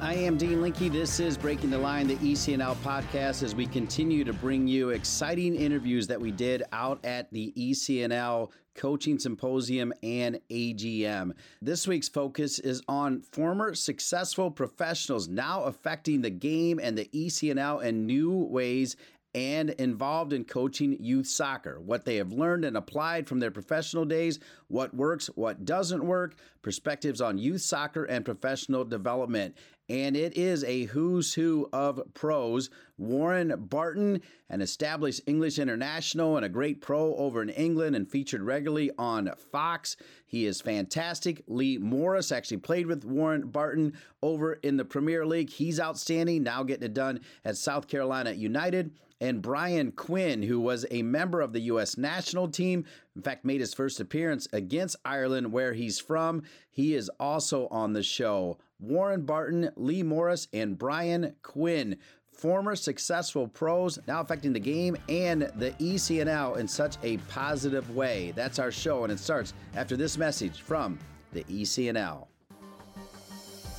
I 0.00 0.14
am 0.14 0.36
Dean 0.36 0.62
Linke. 0.62 0.92
This 0.92 1.18
is 1.18 1.36
Breaking 1.36 1.70
the 1.70 1.78
Line, 1.78 2.06
the 2.06 2.14
ECNL 2.16 2.76
podcast, 2.84 3.42
as 3.42 3.56
we 3.56 3.66
continue 3.66 4.22
to 4.22 4.32
bring 4.32 4.68
you 4.68 4.90
exciting 4.90 5.56
interviews 5.56 6.06
that 6.06 6.20
we 6.20 6.30
did 6.30 6.62
out 6.70 7.04
at 7.04 7.32
the 7.32 7.52
ECNL 7.56 8.52
Coaching 8.76 9.18
Symposium 9.18 9.92
and 10.04 10.38
AGM. 10.50 11.32
This 11.60 11.88
week's 11.88 12.08
focus 12.08 12.60
is 12.60 12.80
on 12.86 13.22
former 13.22 13.74
successful 13.74 14.52
professionals 14.52 15.26
now 15.26 15.64
affecting 15.64 16.22
the 16.22 16.30
game 16.30 16.78
and 16.80 16.96
the 16.96 17.10
ECNL 17.12 17.82
in 17.82 18.06
new 18.06 18.36
ways 18.36 18.94
and 19.34 19.70
involved 19.70 20.32
in 20.32 20.44
coaching 20.44 20.96
youth 21.00 21.26
soccer. 21.26 21.80
What 21.80 22.04
they 22.04 22.16
have 22.16 22.32
learned 22.32 22.64
and 22.64 22.76
applied 22.76 23.28
from 23.28 23.40
their 23.40 23.50
professional 23.50 24.04
days, 24.04 24.38
what 24.68 24.94
works, 24.94 25.26
what 25.34 25.64
doesn't 25.64 26.04
work, 26.04 26.36
perspectives 26.62 27.20
on 27.20 27.38
youth 27.38 27.60
soccer 27.60 28.04
and 28.04 28.24
professional 28.24 28.84
development. 28.84 29.56
And 29.88 30.16
it 30.16 30.36
is 30.36 30.64
a 30.64 30.84
who's 30.84 31.32
who 31.32 31.68
of 31.72 32.02
pros. 32.12 32.68
Warren 32.98 33.54
Barton, 33.56 34.20
an 34.50 34.60
established 34.60 35.22
English 35.26 35.58
international 35.58 36.36
and 36.36 36.44
a 36.44 36.50
great 36.50 36.82
pro 36.82 37.14
over 37.16 37.40
in 37.40 37.48
England 37.48 37.96
and 37.96 38.10
featured 38.10 38.42
regularly 38.42 38.90
on 38.98 39.30
Fox. 39.50 39.96
He 40.26 40.44
is 40.44 40.60
fantastic. 40.60 41.42
Lee 41.46 41.78
Morris 41.78 42.32
actually 42.32 42.58
played 42.58 42.86
with 42.86 43.04
Warren 43.04 43.48
Barton 43.48 43.94
over 44.22 44.54
in 44.54 44.76
the 44.76 44.84
Premier 44.84 45.24
League. 45.24 45.48
He's 45.48 45.80
outstanding, 45.80 46.42
now 46.42 46.62
getting 46.64 46.84
it 46.84 46.94
done 46.94 47.20
at 47.44 47.56
South 47.56 47.88
Carolina 47.88 48.32
United 48.32 48.92
and 49.20 49.42
Brian 49.42 49.92
Quinn, 49.92 50.42
who 50.42 50.60
was 50.60 50.86
a 50.90 51.02
member 51.02 51.40
of 51.40 51.52
the 51.52 51.60
U.S. 51.60 51.96
national 51.96 52.48
team. 52.48 52.84
In 53.16 53.22
fact, 53.22 53.44
made 53.44 53.60
his 53.60 53.74
first 53.74 54.00
appearance 54.00 54.46
against 54.52 54.96
Ireland, 55.04 55.50
where 55.52 55.72
he's 55.72 55.98
from. 55.98 56.42
He 56.70 56.94
is 56.94 57.10
also 57.18 57.66
on 57.68 57.94
the 57.94 58.02
show. 58.02 58.58
Warren 58.80 59.22
Barton, 59.22 59.70
Lee 59.76 60.02
Morris, 60.02 60.48
and 60.52 60.78
Brian 60.78 61.34
Quinn. 61.42 61.96
Former 62.32 62.76
successful 62.76 63.48
pros 63.48 63.98
now 64.06 64.20
affecting 64.20 64.52
the 64.52 64.60
game 64.60 64.96
and 65.08 65.50
the 65.56 65.72
ECNL 65.80 66.56
in 66.58 66.68
such 66.68 66.96
a 67.02 67.16
positive 67.28 67.96
way. 67.96 68.32
That's 68.36 68.60
our 68.60 68.70
show, 68.70 69.02
and 69.02 69.12
it 69.12 69.18
starts 69.18 69.54
after 69.74 69.96
this 69.96 70.16
message 70.16 70.60
from 70.60 70.98
the 71.32 71.42
ECNL. 71.44 72.28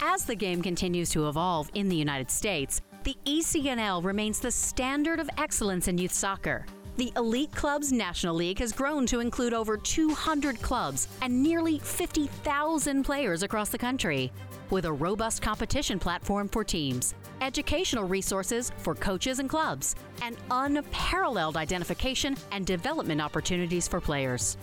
As 0.01 0.25
the 0.25 0.35
game 0.35 0.61
continues 0.61 1.09
to 1.11 1.29
evolve 1.29 1.69
in 1.73 1.87
the 1.87 1.95
United 1.95 2.29
States, 2.29 2.81
the 3.03 3.15
ECNL 3.25 4.03
remains 4.03 4.41
the 4.41 4.51
standard 4.51 5.21
of 5.21 5.29
excellence 5.37 5.87
in 5.87 5.97
youth 5.97 6.11
soccer. 6.11 6.65
The 6.97 7.13
Elite 7.15 7.55
Clubs 7.55 7.93
National 7.93 8.35
League 8.35 8.59
has 8.59 8.73
grown 8.73 9.05
to 9.05 9.21
include 9.21 9.53
over 9.53 9.77
200 9.77 10.61
clubs 10.61 11.07
and 11.21 11.41
nearly 11.41 11.79
50,000 11.79 13.03
players 13.03 13.41
across 13.41 13.69
the 13.69 13.77
country. 13.77 14.33
With 14.69 14.85
a 14.85 14.93
robust 14.93 15.41
competition 15.41 15.97
platform 15.97 16.47
for 16.47 16.63
teams, 16.63 17.15
educational 17.41 18.03
resources 18.03 18.71
for 18.77 18.93
coaches 18.93 19.39
and 19.39 19.49
clubs, 19.49 19.95
and 20.21 20.37
unparalleled 20.51 21.57
identification 21.57 22.37
and 22.51 22.67
development 22.67 23.19
opportunities 23.19 23.87
for 23.87 23.99
players. 23.99 24.57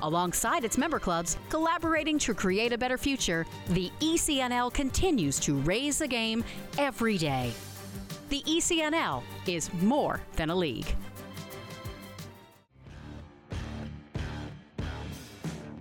Alongside 0.00 0.64
its 0.64 0.78
member 0.78 0.98
clubs, 0.98 1.36
collaborating 1.50 2.18
to 2.20 2.32
create 2.32 2.72
a 2.72 2.78
better 2.78 2.96
future, 2.96 3.44
the 3.68 3.90
ECNL 4.00 4.72
continues 4.72 5.38
to 5.40 5.56
raise 5.60 5.98
the 5.98 6.08
game 6.08 6.42
every 6.78 7.18
day. 7.18 7.52
The 8.30 8.42
ECNL 8.44 9.22
is 9.46 9.70
more 9.74 10.22
than 10.36 10.48
a 10.48 10.56
league. 10.56 10.96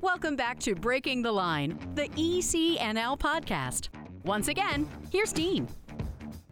Welcome 0.02 0.36
back 0.36 0.58
to 0.62 0.74
Breaking 0.74 1.22
the 1.22 1.32
Line, 1.32 1.78
the 1.94 2.08
ECNL 2.10 3.20
podcast. 3.20 3.90
Once 4.24 4.48
again, 4.48 4.88
here's 5.12 5.32
Dean. 5.32 5.68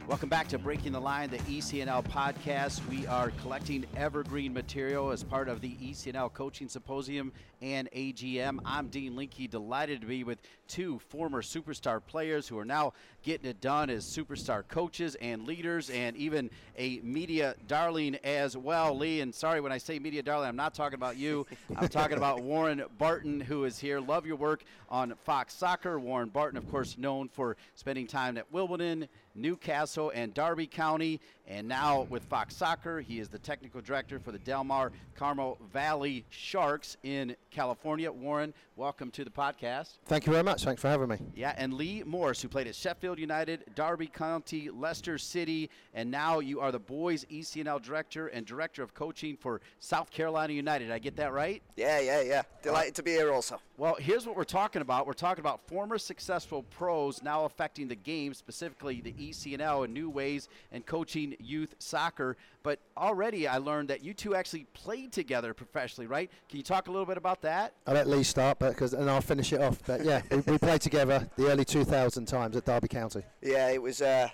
Welcome 0.10 0.30
back 0.30 0.48
to 0.48 0.58
Breaking 0.58 0.92
the 0.92 1.00
Line, 1.00 1.30
the 1.30 1.38
ECNL 1.38 2.04
podcast. 2.04 2.82
We 2.90 3.06
are 3.06 3.30
collecting 3.44 3.86
evergreen 3.96 4.52
material 4.52 5.12
as 5.12 5.24
part 5.24 5.48
of 5.48 5.62
the 5.62 5.76
ECNL 5.76 6.34
Coaching 6.34 6.68
Symposium 6.68 7.32
and 7.62 7.88
AGM. 7.92 8.58
I'm 8.66 8.88
Dean 8.88 9.16
Linke, 9.16 9.48
delighted 9.52 10.02
to 10.02 10.08
be 10.08 10.24
with 10.24 10.42
two 10.68 10.98
former 11.10 11.44
superstar 11.44 12.02
players 12.04 12.48
who 12.48 12.58
are 12.58 12.66
now 12.66 12.94
getting 13.22 13.48
it 13.48 13.62
done 13.62 13.92
as 13.92 14.04
superstar 14.04 14.68
coaches 14.68 15.16
and 15.22 15.46
leaders, 15.46 15.92
and 15.92 16.18
even 16.18 16.50
a 16.78 17.00
media 17.02 17.54
darling 17.68 18.16
as 18.24 18.58
well. 18.58 18.98
Lee, 18.98 19.22
and 19.22 19.34
sorry 19.34 19.62
when 19.62 19.72
I 19.72 19.78
say 19.78 20.00
media 20.00 20.24
darling, 20.24 20.48
I'm 20.48 20.56
not 20.56 20.74
talking 20.74 20.96
about 20.96 21.18
you. 21.18 21.46
I'm 21.76 21.88
talking 21.88 22.18
about 22.18 22.40
Warren 22.44 22.84
Barton, 22.98 23.42
who 23.42 23.66
is 23.66 23.78
here. 23.78 24.00
Love 24.00 24.26
your 24.26 24.38
work 24.38 24.64
on 24.90 25.14
Fox 25.24 25.54
Soccer. 25.54 26.00
Warren 26.00 26.30
Barton, 26.30 26.58
of 26.58 26.70
course, 26.72 26.98
known 26.98 27.30
for 27.30 27.58
spending 27.76 28.08
time 28.08 28.38
at 28.38 28.52
Wimbledon, 28.52 29.08
Newcastle 29.40 30.12
and 30.14 30.34
Derby 30.34 30.68
County. 30.68 31.20
And 31.50 31.68
now 31.68 32.04
with 32.12 32.24
Fox 32.26 32.56
Soccer, 32.56 33.02
he 33.02 33.20
is 33.20 33.28
the 33.28 33.40
technical 33.40 33.82
director 33.82 34.20
for 34.20 34.32
the 34.32 34.38
Del 34.38 34.64
Mar 34.64 34.92
Carmel 35.16 35.58
Valley 35.74 36.24
Sharks 36.30 36.96
in 37.02 37.36
California. 37.50 38.12
Warren, 38.12 38.54
welcome 38.76 39.10
to 39.10 39.24
the 39.24 39.32
podcast. 39.32 39.98
Thank 40.06 40.28
you 40.28 40.32
very 40.32 40.44
much. 40.44 40.64
Thanks 40.64 40.80
for 40.80 40.90
having 40.90 41.10
me. 41.10 41.18
Yeah, 41.34 41.56
and 41.58 41.74
Lee 41.74 42.04
Morris, 42.06 42.40
who 42.40 42.50
played 42.50 42.68
at 42.68 42.76
Sheffield 42.76 43.18
United, 43.18 43.64
Derby 43.74 44.06
County, 44.06 44.70
Leicester 44.70 45.18
City, 45.18 45.72
and 45.96 46.12
now 46.12 46.38
you 46.38 46.60
are 46.60 46.72
the 46.72 46.80
boys 46.80 47.26
ECNL 47.32 47.82
director 47.82 48.28
and 48.28 48.46
director 48.46 48.84
of 48.84 48.94
coaching 48.94 49.36
for 49.36 49.60
South 49.80 50.12
Carolina 50.12 50.54
United. 50.54 50.92
I 50.92 51.00
get 51.00 51.16
that 51.16 51.34
right? 51.34 51.64
Yeah, 51.76 52.00
yeah, 52.00 52.22
yeah. 52.22 52.44
Delighted 52.62 52.94
to 52.96 53.04
be 53.04 53.12
here 53.12 53.34
also. 53.34 53.60
Well, 53.78 53.96
here's 53.96 54.28
what 54.28 54.36
we're 54.36 54.44
talking 54.44 54.84
about. 54.84 55.08
We're 55.08 55.14
talking 55.14 55.42
about 55.42 55.68
former 55.68 55.98
successful 55.98 56.64
pros 56.64 57.24
now 57.24 57.46
affecting 57.46 57.88
the 57.88 57.96
game, 57.96 58.36
specifically 58.36 59.02
the 59.02 59.14
ECNL 59.14 59.86
in 59.86 59.94
new 59.94 60.10
ways 60.12 60.48
and 60.72 60.86
coaching 60.86 61.36
youth 61.40 61.76
soccer. 61.80 62.38
But 62.64 62.80
already 62.98 63.48
I 63.48 63.58
learned 63.58 63.90
that 63.90 64.04
you 64.04 64.14
two 64.14 64.36
actually 64.36 64.66
played 64.74 65.12
together 65.12 65.54
professionally, 65.54 66.08
right? 66.08 66.30
Can 66.50 66.58
you 66.58 66.64
talk 66.64 66.88
a 66.88 66.92
little 66.92 67.06
bit 67.06 67.18
about 67.18 67.42
that? 67.42 67.74
I'll 67.88 67.94
let 67.94 68.08
Lee 68.08 68.24
start, 68.24 68.60
but 68.60 68.70
because 68.70 68.94
and 68.94 69.10
I'll 69.10 69.22
finish 69.22 69.54
it 69.54 69.62
off. 69.62 69.80
But 69.86 70.04
yeah, 70.04 70.22
we, 70.30 70.38
we 70.40 70.58
played 70.58 70.82
together 70.82 71.30
the 71.38 71.52
early 71.52 71.66
2000 71.66 72.26
times 72.26 72.56
at 72.56 72.66
Derby 72.66 72.88
County. 72.88 73.24
Yeah, 73.42 73.70
it 73.70 73.82
was. 73.82 74.02
Uh, 74.02 74.30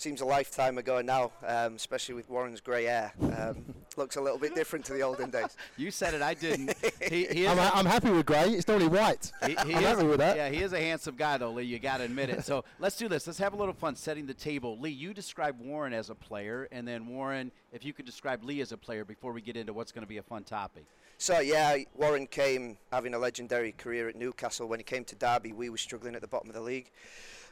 seems 0.00 0.20
a 0.20 0.24
lifetime 0.24 0.78
ago 0.78 1.00
now, 1.00 1.32
um, 1.46 1.74
especially 1.74 2.14
with 2.14 2.28
Warren's 2.30 2.60
grey 2.60 2.84
hair. 2.84 3.12
Um, 3.20 3.64
looks 3.96 4.16
a 4.16 4.20
little 4.20 4.38
bit 4.38 4.54
different 4.54 4.84
to 4.86 4.92
the 4.92 5.02
olden 5.02 5.30
days. 5.30 5.56
You 5.76 5.90
said 5.90 6.14
it, 6.14 6.22
I 6.22 6.34
didn't. 6.34 6.74
He, 7.00 7.26
he 7.26 7.46
I'm, 7.46 7.58
I'm, 7.58 7.86
happy 7.86 8.10
with 8.10 8.26
grey. 8.26 8.50
It's 8.50 8.68
normally 8.68 8.88
white. 8.88 9.32
He, 9.44 9.52
he 9.52 9.56
I'm 9.56 9.68
is, 9.68 9.84
happy 9.84 10.04
with 10.04 10.18
that. 10.18 10.36
Yeah, 10.36 10.48
he 10.48 10.58
is 10.58 10.72
a 10.72 10.80
handsome 10.80 11.16
guy, 11.16 11.38
though, 11.38 11.52
Lee. 11.52 11.64
You 11.64 11.78
got 11.78 11.98
to 11.98 12.04
admit 12.04 12.30
it. 12.30 12.44
So 12.44 12.64
let's 12.78 12.96
do 12.96 13.08
this. 13.08 13.26
Let's 13.26 13.38
have 13.38 13.52
a 13.52 13.56
little 13.56 13.74
fun 13.74 13.96
setting 13.96 14.26
the 14.26 14.34
table. 14.34 14.78
Lee, 14.78 14.90
you 14.90 15.14
describe 15.14 15.58
Warren 15.60 15.92
as 15.92 16.10
a 16.10 16.14
player, 16.14 16.68
and 16.70 16.86
then 16.86 17.06
Warren, 17.06 17.50
if 17.72 17.84
you 17.84 17.92
could 17.92 18.06
describe 18.06 18.44
Lee 18.44 18.60
as 18.60 18.72
a 18.72 18.76
player 18.76 19.04
before 19.04 19.32
we 19.32 19.40
get 19.40 19.56
into 19.56 19.72
what's 19.72 19.92
going 19.92 20.04
to 20.04 20.08
be 20.08 20.18
a 20.18 20.22
fun 20.22 20.44
topic. 20.44 20.84
So 21.18 21.40
yeah, 21.40 21.76
Warren 21.94 22.26
came 22.26 22.78
having 22.90 23.12
a 23.12 23.18
legendary 23.18 23.72
career 23.72 24.08
at 24.08 24.16
Newcastle. 24.16 24.66
When 24.66 24.80
he 24.80 24.84
came 24.84 25.04
to 25.04 25.14
Derby, 25.14 25.52
we 25.52 25.68
were 25.68 25.76
struggling 25.76 26.14
at 26.14 26.22
the 26.22 26.26
bottom 26.26 26.48
of 26.48 26.54
the 26.54 26.62
league, 26.62 26.90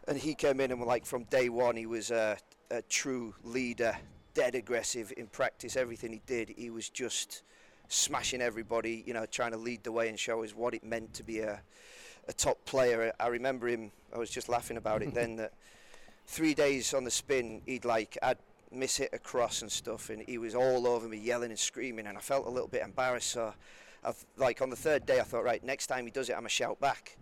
and 0.07 0.17
he 0.17 0.35
came 0.35 0.61
in 0.61 0.71
and 0.71 0.81
like 0.83 1.05
from 1.05 1.25
day 1.25 1.49
one, 1.49 1.77
he 1.77 1.87
was 1.87 2.11
a, 2.11 2.37
a 2.71 2.83
true 2.83 3.35
leader, 3.45 3.97
dead 4.35 4.55
aggressive 4.55 5.13
in 5.17 5.27
practice. 5.27 5.77
Everything 5.77 6.13
he 6.13 6.23
did, 6.27 6.55
he 6.57 6.71
was 6.71 6.89
just 6.89 7.43
smashing 7.89 8.41
everybody. 8.41 9.03
You 9.07 9.15
know, 9.15 9.27
trying 9.27 9.53
to 9.53 9.59
lead 9.59 9.85
the 9.85 9.93
way 9.93 10.09
and 10.09 10.19
show 10.19 10.45
us 10.45 10.55
what 10.55 10.75
it 10.75 10.85
meant 10.85 11.15
to 11.15 11.23
be 11.23 11.41
a 11.41 11.61
a 12.29 12.33
top 12.33 12.63
player. 12.67 13.13
I 13.19 13.29
remember 13.29 13.67
him. 13.69 13.91
I 14.15 14.19
was 14.19 14.31
just 14.31 14.49
laughing 14.49 14.77
about 14.77 15.03
it 15.03 15.15
then. 15.15 15.37
That 15.37 15.53
three 16.27 16.55
days 16.55 16.95
on 16.95 17.05
the 17.05 17.11
spin, 17.11 17.63
he'd 17.67 17.85
like 17.85 18.17
I'd 18.23 18.39
miss 18.71 18.99
hit 18.99 19.11
a 19.13 19.19
cross 19.19 19.63
and 19.63 19.73
stuff, 19.73 20.11
and 20.11 20.23
he 20.23 20.39
was 20.39 20.55
all 20.55 20.87
over 20.87 21.09
me, 21.09 21.17
yelling 21.17 21.51
and 21.51 21.59
screaming, 21.59 22.07
and 22.07 22.17
I 22.17 22.21
felt 22.21 22.47
a 22.47 22.51
little 22.51 22.69
bit 22.69 22.83
embarrassed. 22.83 23.31
So, 23.31 23.55
I 24.05 24.13
like 24.37 24.63
on 24.63 24.71
the 24.71 24.77
third 24.77 25.07
day, 25.07 25.21
I 25.21 25.23
thought, 25.23 25.43
right, 25.45 25.65
next 25.65 25.87
time 25.87 26.05
he 26.05 26.11
does 26.11 26.29
it, 26.29 26.37
I'm 26.37 26.47
a 26.47 26.51
shout 26.51 26.79
back. 26.81 27.17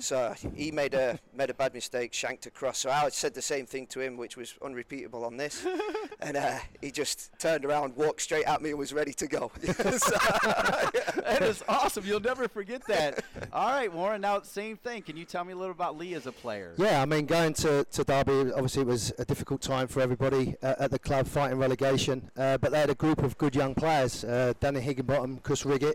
So 0.00 0.34
he 0.54 0.70
made 0.70 0.94
a 0.94 1.18
made 1.34 1.50
a 1.50 1.54
bad 1.54 1.74
mistake, 1.74 2.12
shanked 2.12 2.46
across. 2.46 2.78
So 2.78 2.90
I 2.90 3.08
said 3.10 3.34
the 3.34 3.42
same 3.42 3.66
thing 3.66 3.86
to 3.88 4.00
him, 4.00 4.16
which 4.16 4.36
was 4.36 4.54
unrepeatable 4.62 5.24
on 5.24 5.36
this, 5.36 5.66
and 6.20 6.36
uh, 6.36 6.58
he 6.80 6.90
just 6.90 7.30
turned 7.38 7.64
around, 7.64 7.96
walked 7.96 8.22
straight 8.22 8.44
at 8.46 8.62
me, 8.62 8.70
and 8.70 8.78
was 8.78 8.92
ready 8.92 9.12
to 9.14 9.26
go. 9.26 9.50
that 9.62 11.38
is 11.42 11.62
awesome. 11.68 12.04
You'll 12.04 12.20
never 12.20 12.48
forget 12.48 12.86
that. 12.86 13.24
All 13.52 13.70
right, 13.70 13.92
Warren. 13.92 14.20
Now, 14.20 14.40
same 14.42 14.76
thing. 14.76 15.02
Can 15.02 15.16
you 15.16 15.24
tell 15.24 15.44
me 15.44 15.52
a 15.52 15.56
little 15.56 15.72
about 15.72 15.96
Lee 15.96 16.14
as 16.14 16.26
a 16.26 16.32
player? 16.32 16.74
Yeah, 16.76 17.02
I 17.02 17.06
mean, 17.06 17.26
going 17.26 17.54
to, 17.54 17.84
to 17.84 18.04
Derby, 18.04 18.52
obviously 18.52 18.82
it 18.82 18.88
was 18.88 19.12
a 19.18 19.24
difficult 19.24 19.60
time 19.62 19.88
for 19.88 20.00
everybody 20.00 20.54
uh, 20.62 20.74
at 20.78 20.90
the 20.90 20.98
club 20.98 21.26
fighting 21.26 21.58
relegation, 21.58 22.30
uh, 22.36 22.58
but 22.58 22.72
they 22.72 22.80
had 22.80 22.90
a 22.90 22.94
group 22.94 23.22
of 23.22 23.36
good 23.38 23.54
young 23.54 23.74
players, 23.74 24.24
uh, 24.24 24.52
Danny 24.60 24.80
Higginbottom, 24.80 25.38
Chris 25.38 25.64
Riggott, 25.64 25.94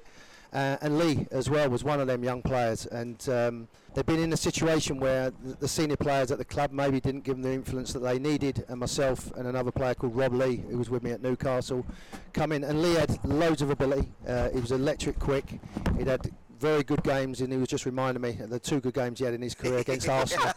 uh, 0.53 0.77
and 0.81 0.97
Lee 0.97 1.27
as 1.31 1.49
well 1.49 1.69
was 1.69 1.83
one 1.83 1.99
of 1.99 2.07
them 2.07 2.23
young 2.23 2.41
players. 2.41 2.85
And 2.85 3.27
um, 3.29 3.67
they've 3.93 4.05
been 4.05 4.19
in 4.19 4.31
a 4.33 4.37
situation 4.37 4.99
where 4.99 5.31
the, 5.59 5.67
senior 5.67 5.97
players 5.97 6.31
at 6.31 6.37
the 6.37 6.45
club 6.45 6.71
maybe 6.71 6.99
didn't 6.99 7.23
give 7.23 7.35
them 7.35 7.43
the 7.43 7.53
influence 7.53 7.93
that 7.93 7.99
they 7.99 8.19
needed. 8.19 8.65
And 8.69 8.79
myself 8.79 9.31
and 9.35 9.47
another 9.47 9.71
player 9.71 9.93
called 9.93 10.15
Rob 10.15 10.33
Lee, 10.33 10.63
who 10.69 10.77
was 10.77 10.89
with 10.89 11.03
me 11.03 11.11
at 11.11 11.21
Newcastle, 11.21 11.85
come 12.33 12.51
in. 12.51 12.63
And 12.63 12.81
Lee 12.81 12.95
had 12.95 13.23
loads 13.25 13.61
of 13.61 13.69
ability. 13.69 14.09
Uh, 14.27 14.49
he 14.49 14.59
was 14.59 14.71
electric, 14.71 15.19
quick. 15.19 15.59
He'd 15.97 16.07
had 16.07 16.31
very 16.59 16.83
good 16.83 17.03
games, 17.03 17.41
and 17.41 17.51
he 17.51 17.59
was 17.59 17.67
just 17.67 17.85
reminding 17.85 18.21
me 18.21 18.37
of 18.41 18.49
the 18.49 18.59
two 18.59 18.79
good 18.79 18.93
games 18.93 19.19
he 19.19 19.25
had 19.25 19.33
in 19.33 19.41
his 19.41 19.53
career 19.53 19.79
against 19.79 20.09
Arsenal 20.09 20.45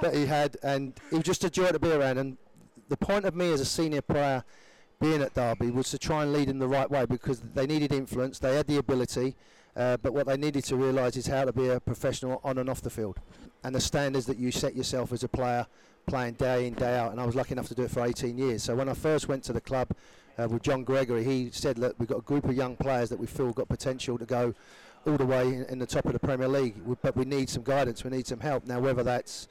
that 0.00 0.12
he 0.14 0.24
had, 0.24 0.56
and 0.62 0.94
he 1.10 1.16
was 1.16 1.24
just 1.24 1.44
a 1.44 1.50
joy 1.50 1.68
to 1.68 1.78
be 1.78 1.92
around. 1.92 2.18
And 2.18 2.38
the 2.88 2.96
point 2.96 3.24
of 3.24 3.34
me 3.34 3.52
as 3.52 3.60
a 3.60 3.64
senior 3.64 4.00
player 4.02 4.44
being 5.00 5.22
at 5.22 5.34
Derby 5.34 5.70
was 5.70 5.90
to 5.90 5.98
try 5.98 6.22
and 6.22 6.32
lead 6.32 6.48
him 6.48 6.58
the 6.58 6.68
right 6.68 6.90
way 6.90 7.04
because 7.04 7.40
they 7.54 7.66
needed 7.66 7.92
influence, 7.92 8.38
they 8.38 8.56
had 8.56 8.66
the 8.66 8.78
ability, 8.78 9.36
uh, 9.76 9.96
but 9.98 10.14
what 10.14 10.26
they 10.26 10.36
needed 10.36 10.64
to 10.64 10.76
realise 10.76 11.16
is 11.16 11.26
how 11.26 11.44
to 11.44 11.52
be 11.52 11.68
a 11.68 11.78
professional 11.80 12.40
on 12.42 12.58
and 12.58 12.70
off 12.70 12.80
the 12.80 12.90
field, 12.90 13.18
and 13.62 13.74
the 13.74 13.80
standards 13.80 14.26
that 14.26 14.38
you 14.38 14.50
set 14.50 14.74
yourself 14.74 15.12
as 15.12 15.22
a 15.22 15.28
player, 15.28 15.66
playing 16.06 16.34
day 16.34 16.66
in 16.66 16.74
day 16.74 16.96
out. 16.96 17.12
And 17.12 17.20
I 17.20 17.26
was 17.26 17.34
lucky 17.34 17.52
enough 17.52 17.68
to 17.68 17.74
do 17.74 17.82
it 17.82 17.90
for 17.90 18.04
18 18.04 18.38
years. 18.38 18.62
So 18.62 18.74
when 18.74 18.88
I 18.88 18.94
first 18.94 19.28
went 19.28 19.42
to 19.44 19.52
the 19.52 19.60
club 19.60 19.88
uh, 20.38 20.48
with 20.48 20.62
John 20.62 20.82
Gregory, 20.82 21.24
he 21.24 21.50
said, 21.50 21.78
"Look, 21.78 21.94
we've 21.98 22.08
got 22.08 22.18
a 22.18 22.22
group 22.22 22.44
of 22.44 22.54
young 22.54 22.76
players 22.76 23.10
that 23.10 23.18
we 23.18 23.26
feel 23.26 23.52
got 23.52 23.68
potential 23.68 24.18
to 24.18 24.24
go." 24.24 24.54
All 25.06 25.16
the 25.16 25.26
way 25.26 25.46
in, 25.46 25.64
in 25.66 25.78
the 25.78 25.86
top 25.86 26.04
of 26.06 26.14
the 26.14 26.18
Premier 26.18 26.48
League, 26.48 26.74
but 27.00 27.14
we 27.14 27.24
need 27.24 27.48
some 27.48 27.62
guidance. 27.62 28.02
We 28.02 28.10
need 28.10 28.26
some 28.26 28.40
help 28.40 28.66
now. 28.66 28.80
Whether 28.80 29.04
that's 29.04 29.46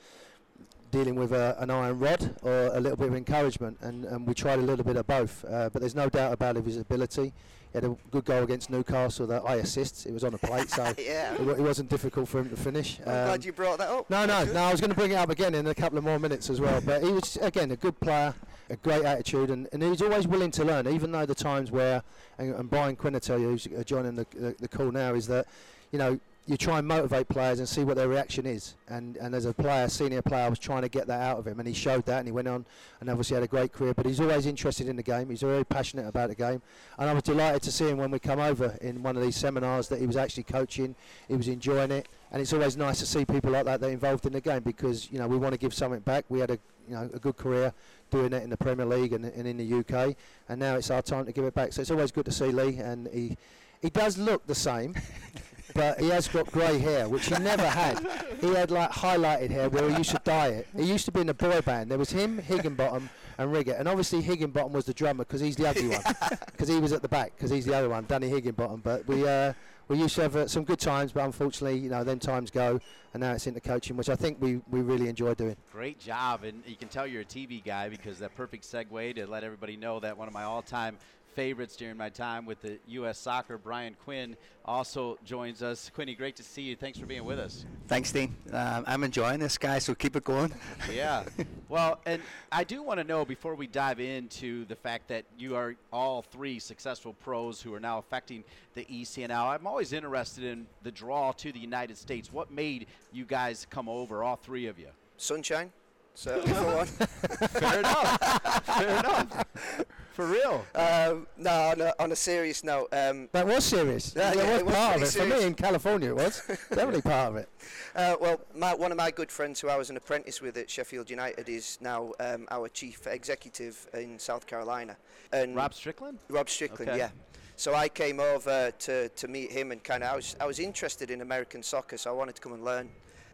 dealing 0.96 1.16
with 1.16 1.34
a, 1.34 1.58
an 1.60 1.70
iron 1.70 2.00
rod 2.00 2.34
or 2.42 2.68
a 2.68 2.80
little 2.80 2.96
bit 2.96 3.10
of 3.10 3.16
encouragement, 3.16 3.78
and, 3.82 4.06
and 4.06 4.26
we 4.26 4.34
tried 4.34 4.60
a 4.60 4.62
little 4.62 4.86
bit 4.86 4.96
of 4.96 5.06
both. 5.06 5.44
Uh, 5.44 5.70
but 5.70 5.82
there's 5.82 5.94
no 5.94 6.08
doubt 6.08 6.32
about 6.32 6.56
his 6.56 6.78
ability. 6.78 7.34
He 7.74 7.78
had 7.78 7.84
a 7.84 7.98
good 8.12 8.24
goal 8.24 8.44
against 8.44 8.70
Newcastle 8.70 9.28
that 9.28 9.42
I 9.46 9.56
assist. 9.56 10.06
It 10.06 10.14
was 10.14 10.24
on 10.24 10.34
a 10.34 10.38
plate, 10.38 10.70
so 10.70 10.84
yeah. 10.98 11.34
it, 11.34 11.42
it, 11.42 11.60
wasn't 11.60 11.90
difficult 11.90 12.30
for 12.30 12.40
him 12.40 12.50
to 12.50 12.56
finish. 12.56 13.00
I'm 13.06 13.10
um, 13.10 13.26
glad 13.26 13.44
you 13.44 13.52
brought 13.52 13.80
that 13.80 13.90
up. 13.90 14.10
No, 14.10 14.26
no, 14.26 14.46
no. 14.46 14.64
I 14.64 14.72
was 14.72 14.80
going 14.80 14.92
to 14.92 14.96
bring 14.96 15.12
it 15.12 15.16
up 15.16 15.30
again 15.30 15.54
in 15.54 15.68
a 15.68 15.76
couple 15.76 15.98
of 15.98 16.06
more 16.06 16.18
minutes 16.18 16.50
as 16.50 16.62
well. 16.62 16.80
But 16.80 17.04
he 17.04 17.12
was 17.12 17.36
again 17.42 17.72
a 17.72 17.76
good 17.76 18.00
player, 18.00 18.34
a 18.70 18.78
great 18.78 19.04
attitude, 19.04 19.50
and, 19.50 19.68
and 19.74 19.84
he's 19.84 20.02
always 20.02 20.30
willing 20.30 20.52
to 20.52 20.64
learn, 20.64 20.88
even 20.88 21.12
though 21.12 21.26
the 21.26 21.36
times 21.36 21.72
where 21.72 22.04
and, 22.38 22.56
and 22.56 22.70
Brian 22.70 22.96
Quinn, 22.96 23.18
I 23.18 23.20
tell 23.20 23.38
you, 23.38 23.50
who's 23.50 23.68
joining 23.86 24.16
the, 24.16 24.26
the, 24.34 24.56
the 24.60 24.70
call 24.70 24.94
now, 24.94 25.14
is 25.14 25.28
that 25.28 25.46
you 25.92 26.00
know 26.00 26.22
you 26.48 26.58
try 26.58 26.78
and 26.78 26.88
motivate 26.88 27.28
players 27.28 27.58
and 27.58 27.68
see 27.68 27.84
what 27.84 27.96
their 27.96 28.08
reaction 28.08 28.46
is. 28.46 28.76
And 28.88 29.18
and 29.18 29.34
as 29.34 29.46
a 29.46 29.54
player, 29.54 29.90
senior 29.90 30.22
player, 30.22 30.46
I 30.46 30.50
was 30.50 30.60
trying 30.60 30.84
to 30.84 30.90
get 30.90 31.08
that 31.08 31.22
out 31.22 31.40
of 31.40 31.48
him, 31.48 31.60
and 31.60 31.68
he 31.68 31.74
showed 31.74 32.06
that, 32.06 32.20
and 32.20 32.28
he 32.28 32.32
went 32.32 32.48
on 32.48 32.66
and 33.00 33.10
obviously 33.10 33.34
had 33.34 33.44
a 33.44 33.48
great 33.48 33.72
career. 33.72 33.94
But 33.96 34.06
he's 34.06 34.20
always 34.20 34.46
interested 34.46 34.88
in 34.88 34.96
the 34.96 35.04
game. 35.04 35.30
He's 35.30 35.42
very 35.42 35.64
passionate 35.64 36.08
about 36.08 36.30
the 36.30 36.36
game, 36.36 36.62
and 37.00 37.10
I 37.10 37.14
was 37.14 37.24
delighted 37.24 37.64
to 37.64 37.72
see 37.72 37.90
him 37.90 37.98
when 37.98 38.12
we 38.12 38.20
come 38.20 38.40
over 38.40 38.78
in 38.82 39.02
one 39.02 39.18
of 39.18 39.24
these 39.24 39.36
seminars 39.36 39.88
that 39.90 40.00
he 40.00 40.06
was 40.06 40.18
actually 40.18 40.44
coaching. 40.44 40.96
He 41.28 41.36
was 41.36 41.48
enjoying 41.48 41.92
it, 41.92 42.08
and 42.32 42.42
it's 42.42 42.54
always 42.54 42.78
nice 42.78 43.00
to 43.00 43.08
see 43.08 43.26
people 43.26 43.52
like 43.52 43.66
that 43.66 43.82
that 43.82 43.88
are 43.88 43.92
involved 43.92 44.26
in 44.28 44.34
the 44.34 44.42
game 44.42 44.62
because 44.62 45.12
you 45.12 45.18
know 45.18 45.28
we 45.28 45.38
want 45.38 45.54
to 45.54 45.60
give 45.60 45.74
something 45.74 46.02
back. 46.02 46.26
We 46.30 46.40
had 46.40 46.52
a 46.52 46.60
you 46.88 46.94
know 46.94 47.10
a 47.12 47.20
good 47.20 47.38
career 47.38 47.74
doing 48.12 48.34
it 48.34 48.44
in 48.44 48.52
the 48.52 48.58
Premier 48.58 48.86
League 48.86 49.14
and, 49.14 49.26
and 49.26 49.48
in 49.48 49.58
the 49.58 49.80
UK, 49.80 50.16
and 50.48 50.60
now 50.60 50.76
it's 50.76 50.92
our 50.92 51.02
time 51.02 51.26
to 51.26 51.32
give 51.32 51.46
it 51.46 51.56
back. 51.56 51.74
So 51.74 51.82
it's 51.82 51.90
always 51.90 52.12
good 52.12 52.26
to 52.26 52.32
see 52.32 52.52
Lee, 52.52 52.78
and 52.78 53.08
he 53.08 53.36
he 53.82 53.90
does 53.90 54.20
look 54.20 54.46
the 54.46 54.54
same. 54.54 54.94
but 55.76 56.00
he 56.00 56.10
has 56.10 56.28
got 56.28 56.50
grey 56.52 56.80
hair, 56.80 57.08
which 57.08 57.28
he 57.28 57.36
never 57.36 57.68
had. 57.68 58.00
He 58.40 58.48
had 58.54 58.72
like 58.72 58.92
highlighted 58.92 59.52
hair 59.52 59.70
where 59.70 59.88
he 59.90 59.98
used 59.98 60.12
to 60.12 60.22
dye 60.24 60.48
it. 60.48 60.68
He 60.76 60.84
used 60.84 61.06
to 61.06 61.12
be 61.12 61.22
in 61.22 61.30
a 61.30 61.34
boy 61.34 61.62
band. 61.62 61.92
There 61.92 61.98
was 61.98 62.12
him, 62.12 62.40
Higginbottom, 62.40 63.10
and 63.38 63.54
Riggott, 63.54 63.80
and 63.80 63.88
obviously 63.88 64.22
Higginbottom 64.22 64.72
was 64.72 64.86
the 64.86 64.94
drummer 64.94 65.26
because 65.26 65.42
he's 65.42 65.58
the 65.58 65.68
ugly 65.68 65.90
one, 65.90 66.02
because 66.46 66.70
he 66.70 66.80
was 66.80 66.94
at 66.94 67.02
the 67.02 67.10
back 67.10 67.34
because 67.36 67.52
he's 67.52 67.66
the 67.66 67.76
other 67.76 67.90
one, 67.90 68.06
Danny 68.08 68.30
Higginbottom. 68.30 68.82
But 68.82 69.08
we. 69.08 69.28
Uh, 69.28 69.54
we 69.88 70.00
used 70.00 70.16
to 70.16 70.24
have 70.24 70.36
uh, 70.36 70.48
some 70.48 70.64
good 70.64 70.80
times, 70.80 71.12
but 71.12 71.24
unfortunately, 71.24 71.78
you 71.78 71.92
know, 71.92 72.04
then 72.04 72.18
times 72.18 72.50
go, 72.50 72.80
and 73.14 73.22
now 73.22 73.34
it's 73.34 73.46
into 73.46 73.62
coaching, 73.62 73.96
which 73.96 74.10
I 74.10 74.16
think 74.16 74.38
we, 74.42 74.60
we 74.72 74.82
really 74.82 75.08
enjoy 75.08 75.36
doing. 75.36 75.56
Great 75.72 76.00
job, 76.00 76.44
and 76.44 76.64
you 76.66 76.76
can 76.76 76.88
tell 76.88 77.06
you're 77.06 77.22
a 77.22 77.26
TV 77.26 77.64
guy 77.64 77.88
because 77.88 78.18
that 78.18 78.36
perfect 78.36 78.64
segue 78.64 79.14
to 79.14 79.28
let 79.28 79.44
everybody 79.44 79.78
know 79.78 80.00
that 80.00 80.18
one 80.18 80.28
of 80.28 80.34
my 80.34 80.42
all-time 80.42 80.98
favorites 81.36 81.76
during 81.76 81.98
my 81.98 82.10
time 82.10 82.46
with 82.46 82.62
the 82.62 82.80
U.S. 82.88 83.18
Soccer. 83.20 83.58
Brian 83.58 83.96
Quinn 84.06 84.38
also 84.64 85.20
joins 85.26 85.62
us. 85.62 85.92
Quinny, 85.94 86.16
great 86.16 86.36
to 86.38 86.44
see 86.44 86.62
you. 86.64 86.76
Thanks 86.76 86.98
for 86.98 87.06
being 87.06 87.26
with 87.26 87.38
us. 87.38 87.66
Thanks, 87.88 88.12
Dean. 88.12 88.36
Um, 88.52 88.86
I'm 88.88 89.04
enjoying 89.04 89.40
this, 89.40 89.58
guy, 89.58 89.80
so 89.80 89.94
keep 89.94 90.16
it 90.16 90.24
going. 90.24 90.54
yeah. 90.94 91.24
Well, 91.68 92.00
and 92.06 92.22
I 92.52 92.64
do 92.64 92.84
want 92.84 93.00
to 93.00 93.04
know 93.04 93.26
before 93.26 93.56
we 93.56 93.66
dive 93.66 94.00
into 94.00 94.66
the 94.66 94.76
fact 94.76 95.08
that 95.08 95.26
you 95.36 95.56
are 95.56 95.76
all 95.92 96.22
three 96.22 96.60
successful 96.60 97.14
pros 97.14 97.60
who 97.60 97.74
are 97.74 97.80
now 97.80 97.98
affecting 97.98 98.44
the 98.76 98.86
ECNL. 98.86 99.48
I'm 99.48 99.66
always 99.66 99.92
interested 99.92 100.44
in 100.44 100.68
the 100.84 100.92
draw 100.92 101.32
to 101.34 101.52
the 101.52 101.60
United 101.60 101.98
States. 101.98 102.32
What 102.32 102.52
made 102.52 102.86
you 103.12 103.26
guys 103.26 103.66
come 103.68 103.90
over, 103.90 104.24
all 104.24 104.36
three 104.36 104.68
of 104.68 104.78
you? 104.78 104.90
Sunshine. 105.18 105.72
So, 106.14 106.40
for 106.44 106.54
one. 106.54 106.86
Fair 107.50 107.80
enough. 107.80 108.66
Fair 108.66 109.00
enough. 109.00 109.46
For 110.16 110.26
real? 110.28 110.66
Um, 110.74 111.28
no, 111.36 111.52
on 111.52 111.82
a, 111.82 111.94
on 112.00 112.12
a, 112.14 112.16
serious 112.16 112.64
note. 112.64 112.88
Um, 112.94 113.28
that 113.34 113.46
was 113.46 113.66
serious. 113.66 114.14
Yeah, 114.16 114.34
yeah, 114.34 114.50
was, 114.54 114.62
it 114.62 114.66
was 114.66 114.76
part 114.76 114.96
of 114.96 115.02
it. 115.02 115.06
Serious. 115.08 115.34
For 115.34 115.40
me 115.40 115.46
in 115.46 115.54
California, 115.54 116.10
it 116.12 116.16
was 116.16 116.42
definitely 116.70 117.02
part 117.02 117.32
of 117.32 117.36
it. 117.36 117.50
Uh, 117.94 118.16
well, 118.22 118.40
my, 118.56 118.74
one 118.74 118.94
of 118.94 118.98
my 118.98 119.12
good 119.12 119.30
friends 119.30 119.60
who 119.60 119.68
I 119.68 119.76
was 119.76 119.90
an 119.90 119.98
apprentice 119.98 120.40
with 120.40 120.56
at 120.56 120.70
Sheffield 120.70 121.10
United 121.10 121.50
is 121.50 121.78
now 121.82 122.14
um, 122.22 122.48
our 122.50 122.70
chief 122.70 123.06
executive 123.08 123.88
in 123.94 124.18
South 124.18 124.48
Carolina. 124.48 124.96
And 125.34 125.54
Rob 125.54 125.74
Strickland? 125.74 126.20
Rob 126.30 126.50
Strickland, 126.50 126.92
okay. 126.92 126.98
yeah. 126.98 127.10
So 127.58 127.76
I 127.76 127.90
came 127.90 128.22
over 128.22 128.72
to, 128.72 129.10
to 129.10 129.28
meet 129.28 129.52
him 129.52 129.74
and 129.74 129.84
kind 129.84 130.02
of 130.02 130.14
I 130.14 130.16
was 130.16 130.38
I 130.40 130.46
was 130.46 130.60
interested 130.60 131.12
in 131.12 131.20
American 131.20 131.62
soccer, 131.62 131.98
so 131.98 132.10
I 132.10 132.14
wanted 132.14 132.36
to 132.36 132.42
come 132.42 132.54
and 132.54 132.64
learn. 132.64 132.90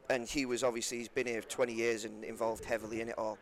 And 0.09 0.27
he 0.27 0.47
was 0.47 0.63
obviously 0.63 0.97
he's 0.97 1.07
been 1.09 1.27
here 1.27 1.41
20 1.41 1.73
years 1.73 2.05
and 2.05 2.23
involved 2.23 2.65
heavily 2.65 3.01
in 3.01 3.09
it 3.09 3.19
all. 3.19 3.37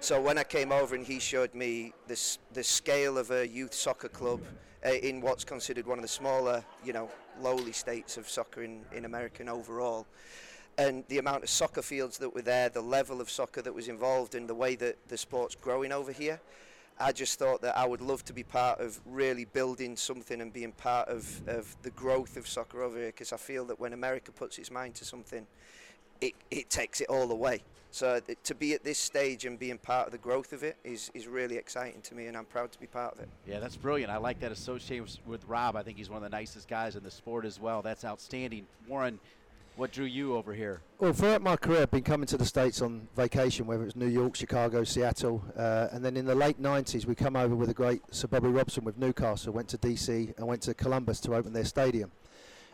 So 0.00 0.20
when 0.20 0.38
I 0.38 0.44
came 0.44 0.70
over 0.70 0.94
and 0.94 1.04
he 1.04 1.18
showed 1.18 1.52
me 1.54 1.92
this 2.06 2.38
the 2.52 2.62
scale 2.62 3.18
of 3.18 3.32
a 3.32 3.46
youth 3.46 3.74
soccer 3.74 4.08
club 4.08 4.40
uh, 4.86 4.90
in 4.90 5.20
what's 5.20 5.44
considered 5.44 5.88
one 5.88 5.98
of 5.98 6.02
the 6.02 6.08
smaller, 6.08 6.64
you 6.84 6.92
know, 6.92 7.10
lowly 7.40 7.72
states 7.72 8.16
of 8.16 8.28
soccer 8.28 8.62
in, 8.62 8.82
in 8.94 9.04
America 9.04 9.38
and 9.40 9.50
overall, 9.50 10.06
and 10.78 11.02
the 11.08 11.18
amount 11.18 11.42
of 11.42 11.50
soccer 11.50 11.82
fields 11.82 12.16
that 12.18 12.32
were 12.32 12.42
there, 12.42 12.68
the 12.68 12.80
level 12.80 13.20
of 13.20 13.28
soccer 13.28 13.60
that 13.60 13.74
was 13.74 13.88
involved, 13.88 14.36
and 14.36 14.48
the 14.48 14.54
way 14.54 14.76
that 14.76 14.96
the 15.08 15.18
sport's 15.18 15.56
growing 15.56 15.90
over 15.90 16.12
here, 16.12 16.40
I 17.00 17.10
just 17.10 17.36
thought 17.36 17.60
that 17.62 17.76
I 17.76 17.84
would 17.84 18.00
love 18.00 18.24
to 18.26 18.32
be 18.32 18.44
part 18.44 18.78
of 18.80 19.00
really 19.04 19.46
building 19.46 19.96
something 19.96 20.40
and 20.40 20.52
being 20.52 20.72
part 20.72 21.08
of, 21.08 21.42
of 21.48 21.76
the 21.82 21.90
growth 21.90 22.36
of 22.36 22.46
soccer 22.46 22.82
over 22.82 22.96
here 22.96 23.08
because 23.08 23.32
I 23.32 23.36
feel 23.36 23.64
that 23.66 23.80
when 23.80 23.92
America 23.92 24.30
puts 24.30 24.58
its 24.58 24.70
mind 24.70 24.94
to 24.96 25.04
something, 25.04 25.44
it, 26.20 26.34
it 26.52 26.70
takes 26.70 27.00
it 27.00 27.08
all 27.08 27.30
away. 27.32 27.62
So 27.98 28.20
to 28.44 28.54
be 28.54 28.74
at 28.74 28.84
this 28.84 28.96
stage 28.96 29.44
and 29.44 29.58
being 29.58 29.76
part 29.76 30.06
of 30.06 30.12
the 30.12 30.18
growth 30.18 30.52
of 30.52 30.62
it 30.62 30.76
is, 30.84 31.10
is 31.14 31.26
really 31.26 31.56
exciting 31.56 32.00
to 32.02 32.14
me, 32.14 32.26
and 32.26 32.36
I'm 32.36 32.44
proud 32.44 32.70
to 32.70 32.78
be 32.78 32.86
part 32.86 33.14
of 33.14 33.18
it. 33.18 33.28
Yeah, 33.44 33.58
that's 33.58 33.74
brilliant. 33.74 34.08
I 34.08 34.18
like 34.18 34.38
that 34.38 34.52
association 34.52 35.20
with 35.26 35.44
Rob. 35.48 35.74
I 35.74 35.82
think 35.82 35.98
he's 35.98 36.08
one 36.08 36.18
of 36.18 36.22
the 36.22 36.36
nicest 36.36 36.68
guys 36.68 36.94
in 36.94 37.02
the 37.02 37.10
sport 37.10 37.44
as 37.44 37.58
well. 37.58 37.82
That's 37.82 38.04
outstanding. 38.04 38.68
Warren, 38.86 39.18
what 39.74 39.90
drew 39.90 40.04
you 40.04 40.36
over 40.36 40.54
here? 40.54 40.80
Well, 41.00 41.12
throughout 41.12 41.42
my 41.42 41.56
career, 41.56 41.82
I've 41.82 41.90
been 41.90 42.04
coming 42.04 42.28
to 42.28 42.36
the 42.36 42.46
States 42.46 42.80
on 42.82 43.08
vacation, 43.16 43.66
whether 43.66 43.82
it's 43.82 43.96
New 43.96 44.06
York, 44.06 44.36
Chicago, 44.36 44.84
Seattle. 44.84 45.42
Uh, 45.56 45.88
and 45.90 46.04
then 46.04 46.16
in 46.16 46.24
the 46.24 46.36
late 46.36 46.62
90s, 46.62 47.04
we 47.04 47.16
come 47.16 47.34
over 47.34 47.56
with 47.56 47.68
a 47.68 47.74
great 47.74 48.02
Sir 48.14 48.28
Bobby 48.28 48.46
Robson 48.46 48.84
with 48.84 48.96
Newcastle, 48.96 49.52
went 49.52 49.66
to 49.70 49.78
DC 49.78 50.36
and 50.38 50.46
went 50.46 50.62
to 50.62 50.74
Columbus 50.74 51.18
to 51.22 51.34
open 51.34 51.52
their 51.52 51.64
stadium 51.64 52.12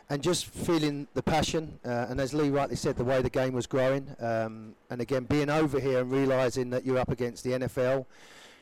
and 0.09 0.21
just 0.21 0.45
feeling 0.45 1.07
the 1.13 1.23
passion, 1.23 1.79
uh, 1.83 2.07
and 2.09 2.19
as 2.19 2.33
Lee 2.33 2.49
rightly 2.49 2.75
said, 2.75 2.95
the 2.95 3.03
way 3.03 3.21
the 3.21 3.29
game 3.29 3.53
was 3.53 3.65
growing, 3.65 4.15
um, 4.19 4.75
and 4.89 5.01
again 5.01 5.23
being 5.23 5.49
over 5.49 5.79
here 5.79 5.99
and 5.99 6.11
realising 6.11 6.69
that 6.69 6.85
you're 6.85 6.99
up 6.99 7.09
against 7.09 7.43
the 7.43 7.51
NFL, 7.51 8.05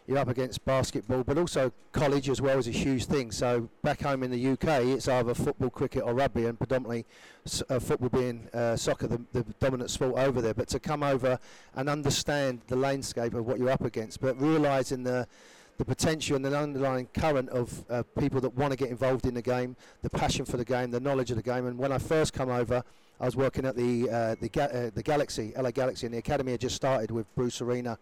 you're 0.07 0.17
up 0.17 0.27
against 0.27 0.63
basketball, 0.65 1.23
but 1.23 1.37
also 1.37 1.71
college 1.91 2.29
as 2.29 2.41
well 2.41 2.59
is 2.59 2.67
a 2.67 2.71
huge 2.71 3.05
thing. 3.05 3.31
So 3.31 3.69
back 3.83 4.01
home 4.01 4.23
in 4.23 4.31
the 4.31 4.47
UK, 4.51 4.85
it's 4.85 5.07
either 5.07 5.33
football, 5.33 5.69
cricket, 5.69 6.03
or 6.03 6.13
rugby, 6.13 6.45
and 6.45 6.57
predominantly 6.57 7.05
uh, 7.69 7.79
football 7.79 8.09
being 8.09 8.49
uh, 8.53 8.75
soccer, 8.75 9.07
the, 9.07 9.21
the, 9.31 9.43
dominant 9.59 9.89
sport 9.91 10.15
over 10.15 10.41
there. 10.41 10.53
But 10.53 10.67
to 10.69 10.79
come 10.79 11.03
over 11.03 11.39
and 11.75 11.89
understand 11.89 12.61
the 12.67 12.75
landscape 12.75 13.33
of 13.33 13.45
what 13.45 13.59
you're 13.59 13.69
up 13.69 13.85
against, 13.85 14.19
but 14.19 14.39
realising 14.41 15.03
the 15.03 15.27
the 15.77 15.85
potential 15.85 16.35
and 16.35 16.45
the 16.45 16.57
underlying 16.57 17.07
current 17.13 17.49
of 17.49 17.83
uh, 17.89 18.03
people 18.19 18.39
that 18.41 18.55
want 18.55 18.71
to 18.71 18.77
get 18.77 18.89
involved 18.89 19.25
in 19.25 19.33
the 19.33 19.41
game, 19.41 19.75
the 20.01 20.09
passion 20.09 20.45
for 20.45 20.57
the 20.57 20.65
game, 20.65 20.91
the 20.91 20.99
knowledge 20.99 21.31
of 21.31 21.37
the 21.37 21.43
game. 21.43 21.65
And 21.65 21.77
when 21.77 21.91
I 21.91 21.97
first 21.97 22.33
come 22.33 22.49
over, 22.49 22.83
I 23.19 23.25
was 23.25 23.35
working 23.35 23.65
at 23.65 23.75
the 23.75 24.09
uh, 24.09 24.35
the, 24.39 24.49
ga- 24.49 24.63
uh, 24.63 24.89
the 24.93 25.03
Galaxy, 25.03 25.53
LA 25.57 25.71
Galaxy, 25.71 26.05
and 26.05 26.13
the 26.13 26.19
academy 26.19 26.51
had 26.51 26.61
just 26.61 26.75
started 26.75 27.11
with 27.11 27.33
Bruce 27.35 27.61
Arena, 27.61 27.97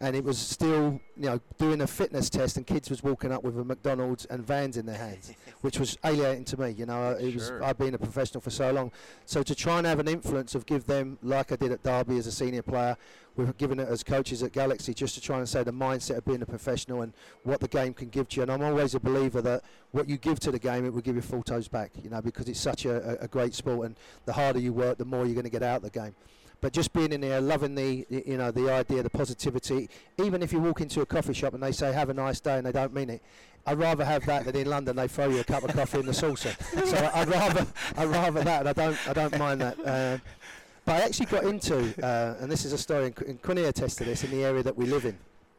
and 0.00 0.14
it 0.14 0.24
was 0.24 0.38
still 0.38 1.00
you 1.16 1.26
know 1.26 1.40
doing 1.58 1.80
a 1.80 1.86
fitness 1.86 2.28
test, 2.30 2.56
and 2.56 2.66
kids 2.66 2.90
was 2.90 3.02
walking 3.02 3.32
up 3.32 3.42
with 3.44 3.58
a 3.58 3.64
McDonald's 3.64 4.24
and 4.26 4.46
vans 4.46 4.76
in 4.76 4.86
their 4.86 4.98
hands, 4.98 5.32
which 5.62 5.78
was 5.78 5.96
alienating 6.04 6.44
to 6.46 6.60
me. 6.60 6.70
You 6.70 6.86
know, 6.86 7.10
it 7.12 7.34
was 7.34 7.46
Sure. 7.46 7.64
I've 7.64 7.78
been 7.78 7.94
a 7.94 7.98
professional 7.98 8.40
for 8.40 8.50
so 8.50 8.70
long, 8.72 8.92
so 9.24 9.42
to 9.42 9.54
try 9.54 9.78
and 9.78 9.86
have 9.86 9.98
an 9.98 10.08
influence 10.08 10.54
of 10.54 10.66
give 10.66 10.86
them 10.86 11.18
like 11.22 11.52
I 11.52 11.56
did 11.56 11.72
at 11.72 11.82
Derby 11.82 12.18
as 12.18 12.26
a 12.26 12.32
senior 12.32 12.62
player, 12.62 12.96
we've 13.36 13.56
given 13.58 13.78
it 13.80 13.88
as 13.88 14.02
coaches 14.02 14.42
at 14.42 14.52
Galaxy 14.52 14.94
just 14.94 15.14
to 15.14 15.20
try 15.20 15.38
and 15.38 15.48
say 15.48 15.62
the 15.62 15.72
mindset 15.72 16.18
of 16.18 16.24
being 16.24 16.42
a 16.42 16.46
professional 16.46 17.02
and 17.02 17.12
what 17.44 17.60
the 17.60 17.68
game 17.68 17.92
can 17.94 18.08
give 18.08 18.28
to 18.30 18.36
you. 18.36 18.42
And 18.42 18.50
I'm 18.52 18.62
always 18.62 18.94
a 18.94 19.00
believer 19.00 19.42
that 19.42 19.62
what 19.92 20.08
you 20.08 20.16
give 20.16 20.40
to 20.40 20.50
the 20.50 20.58
game, 20.58 20.84
it 20.86 20.92
will 20.92 21.02
give 21.02 21.16
you 21.16 21.22
full 21.22 21.42
toes 21.42 21.68
back. 21.68 21.92
You 22.02 22.10
know, 22.10 22.20
because 22.22 22.48
it's 22.48 22.60
such 22.60 22.84
a, 22.86 23.20
a, 23.20 23.24
a 23.24 23.28
great 23.28 23.54
sport, 23.54 23.86
and 23.86 23.96
the 24.24 24.32
harder 24.32 24.58
you 24.58 24.72
work, 24.72 24.98
the 24.98 25.04
more 25.04 25.24
you're 25.24 25.34
going 25.34 25.44
to 25.44 25.50
get 25.50 25.62
out 25.62 25.76
of 25.76 25.82
the 25.82 25.90
game. 25.90 26.14
But 26.60 26.72
just 26.72 26.92
being 26.92 27.12
in 27.12 27.20
there, 27.20 27.40
loving 27.40 27.74
the 27.74 28.06
you 28.08 28.36
know 28.38 28.50
the 28.50 28.70
idea, 28.72 29.02
the 29.02 29.10
positivity. 29.10 29.88
Even 30.18 30.42
if 30.42 30.52
you 30.52 30.58
walk 30.58 30.80
into 30.80 31.00
a 31.02 31.06
coffee 31.06 31.34
shop 31.34 31.54
and 31.54 31.62
they 31.62 31.72
say 31.72 31.92
"Have 31.92 32.08
a 32.08 32.14
nice 32.14 32.40
day" 32.40 32.56
and 32.56 32.66
they 32.66 32.72
don't 32.72 32.94
mean 32.94 33.10
it, 33.10 33.22
I'd 33.66 33.78
rather 33.78 34.04
have 34.04 34.24
that 34.26 34.46
than 34.46 34.56
in 34.56 34.66
London 34.68 34.96
they 34.96 35.06
throw 35.08 35.28
you 35.28 35.40
a 35.40 35.44
cup 35.44 35.64
of 35.64 35.74
coffee 35.74 36.00
in 36.00 36.06
the 36.06 36.14
saucer. 36.14 36.56
So 36.86 36.96
I- 36.96 37.20
I'd 37.20 37.28
rather 37.28 37.66
I'd 37.96 38.08
rather 38.08 38.42
that, 38.42 38.60
and 38.60 38.68
I 38.68 38.72
don't 38.72 39.08
I 39.08 39.12
don't 39.12 39.38
mind 39.38 39.60
that. 39.60 39.78
Uh, 39.86 40.18
but 40.86 41.02
I 41.02 41.04
actually 41.04 41.26
got 41.26 41.44
into, 41.44 41.76
uh, 42.04 42.36
and 42.40 42.50
this 42.50 42.64
is 42.64 42.72
a 42.72 42.78
story, 42.78 43.06
and 43.06 43.14
Qu- 43.16 43.24
and 43.26 43.42
Quinny 43.42 43.64
attested 43.64 44.04
to 44.06 44.10
this 44.10 44.24
in 44.24 44.30
the 44.30 44.44
area 44.44 44.62
that 44.62 44.76
we 44.76 44.86
live 44.86 45.04
in. 45.04 45.18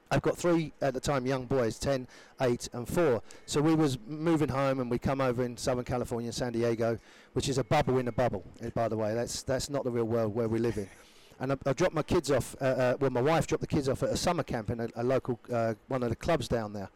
I've 0.10 0.22
got 0.22 0.38
three 0.38 0.74
at 0.82 0.94
the 0.94 1.00
time 1.00 1.26
young 1.26 1.46
boys, 1.46 1.78
10, 1.80 2.08
8 2.40 2.70
and 2.74 2.88
4. 2.88 3.22
So 3.46 3.62
we 3.62 3.76
was 3.76 3.98
moving 4.08 4.50
home 4.50 4.80
and 4.80 4.90
we 4.90 5.00
come 5.00 5.22
over 5.22 5.44
in 5.44 5.58
Southern 5.58 5.86
California, 5.86 6.32
San 6.32 6.54
Diego, 6.54 6.98
which 7.34 7.50
is 7.50 7.58
a 7.58 7.64
bubble 7.64 7.98
in 7.98 8.08
a 8.08 8.12
bubble, 8.12 8.44
eh, 8.62 8.70
by 8.74 8.88
the 8.88 8.98
way. 8.98 9.14
That's, 9.14 9.44
that's 9.44 9.70
not 9.70 9.84
the 9.84 9.92
real 9.92 10.06
world 10.06 10.34
where 10.34 10.48
we 10.48 10.60
live 10.60 10.78
in. 10.78 10.90
And 11.40 11.52
I, 11.52 11.58
I 11.68 11.74
dropped 11.74 11.94
my 11.94 12.02
kids 12.02 12.32
off, 12.32 12.56
uh, 12.60 12.64
uh, 12.66 12.98
well 13.00 13.12
my 13.12 13.22
wife 13.22 13.46
dropped 13.46 13.62
the 13.62 13.68
kids 13.68 13.88
off 13.88 14.02
at 14.02 14.10
a 14.10 14.18
summer 14.18 14.42
camp 14.42 14.72
in 14.72 14.80
a, 14.80 14.88
a 14.96 15.04
local, 15.04 15.40
uh, 15.54 15.76
one 15.88 16.02
of 16.02 16.10
the 16.10 16.16
clubs 16.16 16.48
down 16.48 16.74
there. 16.74 16.90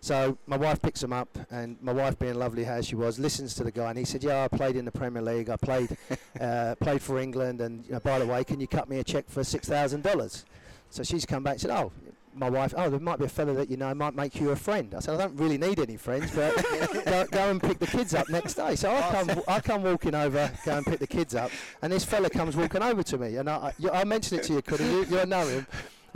So 0.00 0.38
my 0.46 0.56
wife 0.56 0.82
picks 0.82 1.00
them 1.00 1.12
up, 1.12 1.38
and 1.50 1.76
my 1.80 1.92
wife, 1.92 2.18
being 2.18 2.34
lovely 2.34 2.64
as 2.64 2.86
she 2.86 2.94
was, 2.94 3.18
listens 3.18 3.54
to 3.54 3.64
the 3.64 3.72
guy, 3.72 3.90
and 3.90 3.98
he 3.98 4.04
said, 4.04 4.22
"Yeah, 4.22 4.44
I 4.44 4.48
played 4.48 4.76
in 4.76 4.84
the 4.84 4.92
Premier 4.92 5.22
League. 5.22 5.48
I 5.50 5.56
played, 5.56 5.96
uh, 6.40 6.74
played 6.80 7.02
for 7.02 7.18
England, 7.18 7.60
and 7.60 7.84
you 7.86 7.92
know, 7.92 8.00
by 8.00 8.18
the 8.18 8.26
way, 8.26 8.44
can 8.44 8.60
you 8.60 8.68
cut 8.68 8.88
me 8.88 8.98
a 8.98 9.04
cheque 9.04 9.28
for 9.28 9.42
six 9.42 9.68
thousand 9.68 10.02
dollars?" 10.02 10.44
So 10.90 11.02
she's 11.02 11.26
come 11.26 11.42
back 11.42 11.54
and 11.54 11.60
said, 11.62 11.70
"Oh." 11.70 11.92
My 12.36 12.50
wife, 12.50 12.74
oh, 12.76 12.90
there 12.90 13.00
might 13.00 13.18
be 13.18 13.24
a 13.24 13.28
fella 13.28 13.54
that 13.54 13.70
you 13.70 13.76
know 13.76 13.94
might 13.94 14.14
make 14.14 14.36
you 14.40 14.50
a 14.50 14.56
friend. 14.56 14.94
I 14.94 15.00
said, 15.00 15.14
I 15.18 15.24
don't 15.24 15.36
really 15.38 15.58
need 15.58 15.80
any 15.80 15.96
friends, 15.96 16.30
but 16.34 16.54
go, 17.04 17.24
go 17.30 17.50
and 17.50 17.62
pick 17.62 17.78
the 17.78 17.86
kids 17.86 18.14
up 18.14 18.28
next 18.28 18.54
day. 18.54 18.76
So 18.76 18.90
I 18.94 19.00
come, 19.10 19.42
I 19.48 19.60
come 19.60 19.82
walking 19.82 20.14
over, 20.14 20.50
go 20.64 20.76
and 20.76 20.84
pick 20.86 20.98
the 20.98 21.06
kids 21.06 21.34
up, 21.34 21.50
and 21.82 21.92
this 21.92 22.04
fella 22.04 22.28
comes 22.30 22.54
walking 22.56 22.82
over 22.82 23.02
to 23.02 23.18
me, 23.18 23.36
and 23.36 23.48
I, 23.48 23.56
I, 23.56 23.72
you- 23.78 23.90
I'll 23.90 24.04
mention 24.04 24.38
it 24.38 24.42
to 24.44 24.52
you, 24.54 24.62
Cuddy. 24.62 24.84
You, 24.84 25.04
you'll 25.08 25.26
know 25.26 25.46
him. 25.46 25.66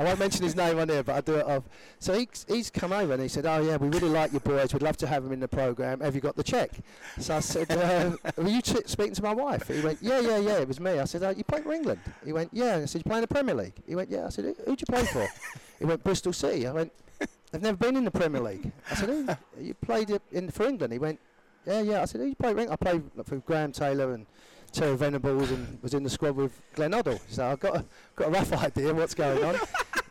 I 0.00 0.04
won't 0.04 0.18
mention 0.18 0.42
his 0.44 0.56
name 0.56 0.78
on 0.78 0.88
here, 0.88 1.02
but 1.02 1.14
I 1.14 1.20
do 1.20 1.34
it 1.34 1.46
off. 1.46 1.64
So 1.98 2.14
he, 2.18 2.26
he's 2.48 2.70
come 2.70 2.90
over 2.90 3.12
and 3.12 3.20
he 3.20 3.28
said, 3.28 3.44
"Oh 3.44 3.60
yeah, 3.60 3.76
we 3.76 3.88
really 3.88 4.08
like 4.08 4.32
your 4.32 4.40
boys. 4.40 4.72
We'd 4.72 4.80
love 4.82 4.96
to 4.96 5.06
have 5.06 5.22
them 5.24 5.32
in 5.32 5.40
the 5.40 5.48
program. 5.48 6.00
Have 6.00 6.14
you 6.14 6.22
got 6.22 6.36
the 6.36 6.42
check?" 6.42 6.70
So 7.18 7.36
I 7.36 7.40
said, 7.40 7.70
uh, 7.70 8.12
"Were 8.38 8.48
you 8.48 8.62
t- 8.62 8.80
speaking 8.86 9.12
to 9.14 9.22
my 9.22 9.34
wife?" 9.34 9.68
He 9.68 9.82
went, 9.82 9.98
"Yeah, 10.00 10.20
yeah, 10.20 10.38
yeah. 10.38 10.56
It 10.60 10.68
was 10.68 10.80
me." 10.80 10.98
I 10.98 11.04
said, 11.04 11.22
oh, 11.22 11.28
"You 11.36 11.44
play 11.44 11.60
for 11.60 11.74
England?" 11.74 12.00
He 12.24 12.32
went, 12.32 12.48
"Yeah." 12.54 12.76
I 12.76 12.86
said, 12.86 13.00
"You 13.00 13.10
play 13.10 13.16
in 13.18 13.20
the 13.20 13.28
Premier 13.28 13.54
League?" 13.54 13.74
He 13.86 13.94
went, 13.94 14.10
"Yeah." 14.10 14.24
I 14.24 14.30
said, 14.30 14.46
"Who- 14.46 14.56
"Who'd 14.64 14.80
you 14.80 14.86
play 14.86 15.04
for?" 15.04 15.28
he 15.78 15.84
went, 15.84 16.02
"Bristol 16.02 16.32
City." 16.32 16.66
I 16.66 16.72
went, 16.72 16.92
"They've 17.52 17.60
never 17.60 17.76
been 17.76 17.96
in 17.96 18.04
the 18.04 18.10
Premier 18.10 18.40
League." 18.40 18.72
I 18.90 18.94
said, 18.94 19.10
Who, 19.10 19.28
"You 19.60 19.74
played 19.74 20.18
in 20.32 20.50
for 20.50 20.66
England?" 20.66 20.94
He 20.94 20.98
went, 20.98 21.20
"Yeah, 21.66 21.82
yeah." 21.82 22.00
I 22.00 22.06
said, 22.06 22.22
"Who 22.22 22.28
you 22.28 22.36
play 22.36 22.54
for 22.54 22.60
England?" 22.60 22.78
I 22.80 22.82
played 22.82 23.02
for 23.26 23.36
Graham 23.36 23.72
Taylor 23.72 24.14
and. 24.14 24.24
Terry 24.72 24.96
Venables 24.96 25.50
and 25.50 25.82
was 25.82 25.94
in 25.94 26.04
the 26.04 26.08
squad 26.10 26.36
with 26.36 26.52
Glenn 26.76 26.92
Hoddle, 26.92 27.18
so 27.28 27.44
I've 27.44 27.58
got 27.58 27.74
a, 27.78 27.84
got 28.14 28.28
a 28.28 28.30
rough 28.30 28.52
idea 28.64 28.94
what's 28.94 29.14
going 29.14 29.42
on. 29.42 29.56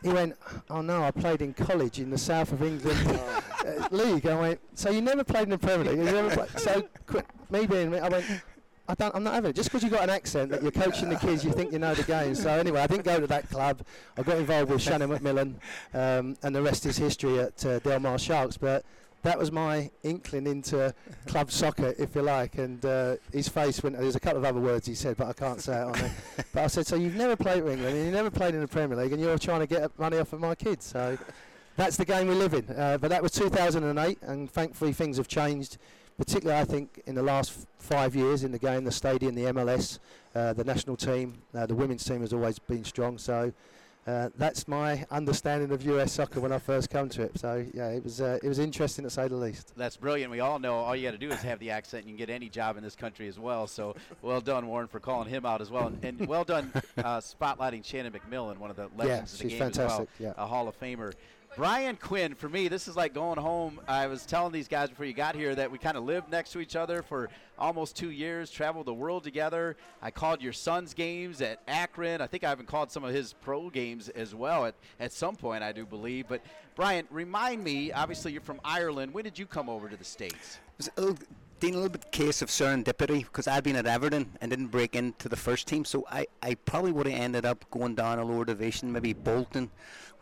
He 0.02 0.08
went, 0.08 0.36
oh 0.70 0.80
no, 0.80 1.02
I 1.02 1.10
played 1.10 1.42
in 1.42 1.52
college 1.52 1.98
in 1.98 2.10
the 2.10 2.18
south 2.18 2.52
of 2.52 2.62
England 2.62 2.98
uh, 3.66 3.88
league. 3.90 4.26
I 4.26 4.34
went, 4.34 4.60
so 4.74 4.90
you 4.90 5.02
never 5.02 5.24
played 5.24 5.44
in 5.44 5.50
the 5.50 5.58
Premier 5.58 5.92
League? 5.92 5.98
You 5.98 6.04
never 6.12 6.30
played? 6.34 6.58
So 6.58 6.88
qu- 7.06 7.22
me 7.50 7.66
being 7.66 7.90
me, 7.90 7.98
I 7.98 8.08
went, 8.08 8.24
I 8.88 8.94
don't, 8.94 9.14
I'm 9.14 9.22
not 9.22 9.34
having 9.34 9.50
it. 9.50 9.56
Just 9.56 9.68
because 9.68 9.82
you've 9.82 9.92
got 9.92 10.02
an 10.02 10.10
accent 10.10 10.50
that 10.50 10.62
you're 10.62 10.72
coaching 10.72 11.10
the 11.10 11.16
kids, 11.16 11.44
you 11.44 11.52
think 11.52 11.70
you 11.72 11.78
know 11.78 11.94
the 11.94 12.02
game. 12.02 12.34
So 12.34 12.50
anyway, 12.50 12.80
I 12.80 12.86
didn't 12.86 13.04
go 13.04 13.20
to 13.20 13.26
that 13.28 13.48
club. 13.48 13.82
I 14.16 14.22
got 14.22 14.38
involved 14.38 14.70
with 14.70 14.82
Shannon 14.82 15.10
MacMillan, 15.10 15.54
um, 15.94 16.36
and 16.42 16.56
the 16.56 16.62
rest 16.62 16.86
is 16.86 16.96
history 16.96 17.38
at 17.38 17.64
uh, 17.64 17.78
Del 17.80 18.00
Mar 18.00 18.18
Sharks. 18.18 18.56
But 18.56 18.84
that 19.22 19.38
was 19.38 19.52
my 19.52 19.90
inkling 20.02 20.46
into 20.46 20.94
club 21.26 21.50
soccer, 21.50 21.94
if 21.98 22.14
you 22.14 22.22
like. 22.22 22.56
And 22.56 22.84
uh, 22.84 23.16
his 23.32 23.48
face 23.48 23.82
went. 23.82 23.98
There's 23.98 24.16
a 24.16 24.20
couple 24.20 24.38
of 24.38 24.44
other 24.44 24.60
words 24.60 24.86
he 24.86 24.94
said, 24.94 25.16
but 25.16 25.26
I 25.28 25.32
can't 25.32 25.60
say 25.60 25.76
it 25.80 25.84
on 25.84 25.94
it. 25.98 26.12
But 26.52 26.64
I 26.64 26.66
said, 26.66 26.86
so 26.86 26.96
you've 26.96 27.14
never 27.14 27.36
played 27.36 27.62
for 27.62 27.70
England, 27.70 27.96
and 27.96 28.06
you 28.06 28.12
never 28.12 28.30
played 28.30 28.54
in 28.54 28.60
the 28.60 28.68
Premier 28.68 28.96
League, 28.96 29.12
and 29.12 29.20
you're 29.20 29.38
trying 29.38 29.60
to 29.60 29.66
get 29.66 29.96
money 29.98 30.18
off 30.18 30.32
of 30.32 30.40
my 30.40 30.54
kids. 30.54 30.86
So 30.86 31.18
that's 31.76 31.96
the 31.96 32.04
game 32.04 32.28
we 32.28 32.34
live 32.34 32.54
in. 32.54 32.68
Uh, 32.70 32.98
but 32.98 33.08
that 33.10 33.22
was 33.22 33.32
2008, 33.32 34.18
and 34.22 34.50
thankfully 34.50 34.92
things 34.92 35.16
have 35.16 35.28
changed. 35.28 35.78
Particularly, 36.18 36.60
I 36.60 36.64
think, 36.64 37.00
in 37.06 37.14
the 37.14 37.22
last 37.22 37.50
f- 37.50 37.66
five 37.78 38.14
years 38.14 38.44
in 38.44 38.52
the 38.52 38.58
game, 38.58 38.84
the 38.84 38.92
stadium, 38.92 39.34
the 39.34 39.44
MLS, 39.44 39.98
uh, 40.34 40.52
the 40.52 40.64
national 40.64 40.96
team, 40.96 41.40
uh, 41.54 41.64
the 41.64 41.74
women's 41.74 42.04
team 42.04 42.20
has 42.20 42.32
always 42.34 42.58
been 42.58 42.84
strong. 42.84 43.16
So 43.16 43.52
uh, 44.06 44.30
that's 44.36 44.66
my 44.66 45.04
understanding 45.10 45.70
of 45.72 45.82
US 45.84 46.12
soccer 46.12 46.40
when 46.40 46.52
I 46.52 46.58
first 46.58 46.90
come 46.90 47.08
to 47.10 47.22
it. 47.22 47.38
So 47.38 47.64
yeah, 47.74 47.88
it 47.88 48.02
was 48.02 48.20
uh, 48.20 48.38
it 48.42 48.48
was 48.48 48.58
interesting 48.58 49.04
to 49.04 49.10
say 49.10 49.28
the 49.28 49.36
least. 49.36 49.72
That's 49.76 49.96
brilliant. 49.96 50.30
We 50.30 50.40
all 50.40 50.58
know 50.58 50.74
all 50.74 50.96
you 50.96 51.06
got 51.06 51.12
to 51.12 51.18
do 51.18 51.30
is 51.30 51.40
have 51.42 51.58
the 51.58 51.70
accent. 51.70 52.02
and 52.02 52.10
You 52.10 52.16
can 52.16 52.26
get 52.26 52.32
any 52.34 52.48
job 52.48 52.76
in 52.76 52.82
this 52.82 52.96
country 52.96 53.28
as 53.28 53.38
well. 53.38 53.66
So 53.66 53.94
well 54.22 54.40
done, 54.40 54.66
Warren, 54.66 54.88
for 54.88 55.00
calling 55.00 55.28
him 55.28 55.44
out 55.44 55.60
as 55.60 55.70
well, 55.70 55.88
and, 55.88 56.04
and 56.04 56.26
well 56.26 56.44
done 56.44 56.72
uh, 56.98 57.18
spotlighting 57.18 57.84
Shannon 57.84 58.12
MacMillan, 58.12 58.58
one 58.58 58.70
of 58.70 58.76
the 58.76 58.88
legends 58.96 59.34
of 59.34 59.40
the 59.40 59.48
game 59.48 59.62
as 59.62 59.78
well, 59.78 59.88
fantastic, 59.88 60.08
yeah. 60.18 60.32
a 60.36 60.46
Hall 60.46 60.66
of 60.68 60.78
Famer. 60.80 61.12
Brian 61.56 61.96
Quinn, 61.96 62.36
for 62.36 62.48
me, 62.48 62.68
this 62.68 62.86
is 62.86 62.96
like 62.96 63.12
going 63.12 63.38
home. 63.38 63.80
I 63.88 64.06
was 64.06 64.24
telling 64.24 64.52
these 64.52 64.68
guys 64.68 64.88
before 64.88 65.04
you 65.04 65.12
got 65.12 65.34
here 65.34 65.52
that 65.54 65.70
we 65.70 65.78
kind 65.78 65.96
of 65.96 66.04
lived 66.04 66.30
next 66.30 66.52
to 66.52 66.60
each 66.60 66.76
other 66.76 67.02
for 67.02 67.28
almost 67.58 67.96
two 67.96 68.10
years, 68.10 68.50
traveled 68.52 68.86
the 68.86 68.94
world 68.94 69.24
together. 69.24 69.76
I 70.00 70.12
called 70.12 70.40
your 70.40 70.52
son's 70.52 70.94
games 70.94 71.42
at 71.42 71.60
Akron. 71.66 72.20
I 72.20 72.28
think 72.28 72.44
I 72.44 72.52
even 72.52 72.66
called 72.66 72.92
some 72.92 73.02
of 73.02 73.12
his 73.12 73.32
pro 73.32 73.68
games 73.68 74.08
as 74.10 74.32
well 74.32 74.64
at, 74.64 74.76
at 75.00 75.12
some 75.12 75.34
point, 75.34 75.64
I 75.64 75.72
do 75.72 75.84
believe. 75.84 76.26
But 76.28 76.40
Brian, 76.76 77.06
remind 77.10 77.64
me, 77.64 77.90
obviously 77.90 78.30
you're 78.30 78.42
from 78.42 78.60
Ireland. 78.64 79.12
When 79.12 79.24
did 79.24 79.36
you 79.36 79.46
come 79.46 79.68
over 79.68 79.88
to 79.88 79.96
the 79.96 80.04
States? 80.04 80.60
Dean, 81.60 81.74
a 81.74 81.76
little 81.76 81.90
bit 81.90 82.10
case 82.10 82.40
of 82.40 82.48
serendipity 82.48 83.18
because 83.18 83.46
I'd 83.46 83.62
been 83.64 83.76
at 83.76 83.86
Everton 83.86 84.30
and 84.40 84.50
didn't 84.50 84.68
break 84.68 84.96
into 84.96 85.28
the 85.28 85.36
first 85.36 85.68
team, 85.68 85.84
so 85.84 86.06
I, 86.10 86.26
I 86.42 86.54
probably 86.54 86.90
would 86.90 87.06
have 87.06 87.20
ended 87.20 87.44
up 87.44 87.70
going 87.70 87.94
down 87.94 88.18
a 88.18 88.24
lower 88.24 88.46
division, 88.46 88.90
maybe 88.90 89.12
Bolton, 89.12 89.70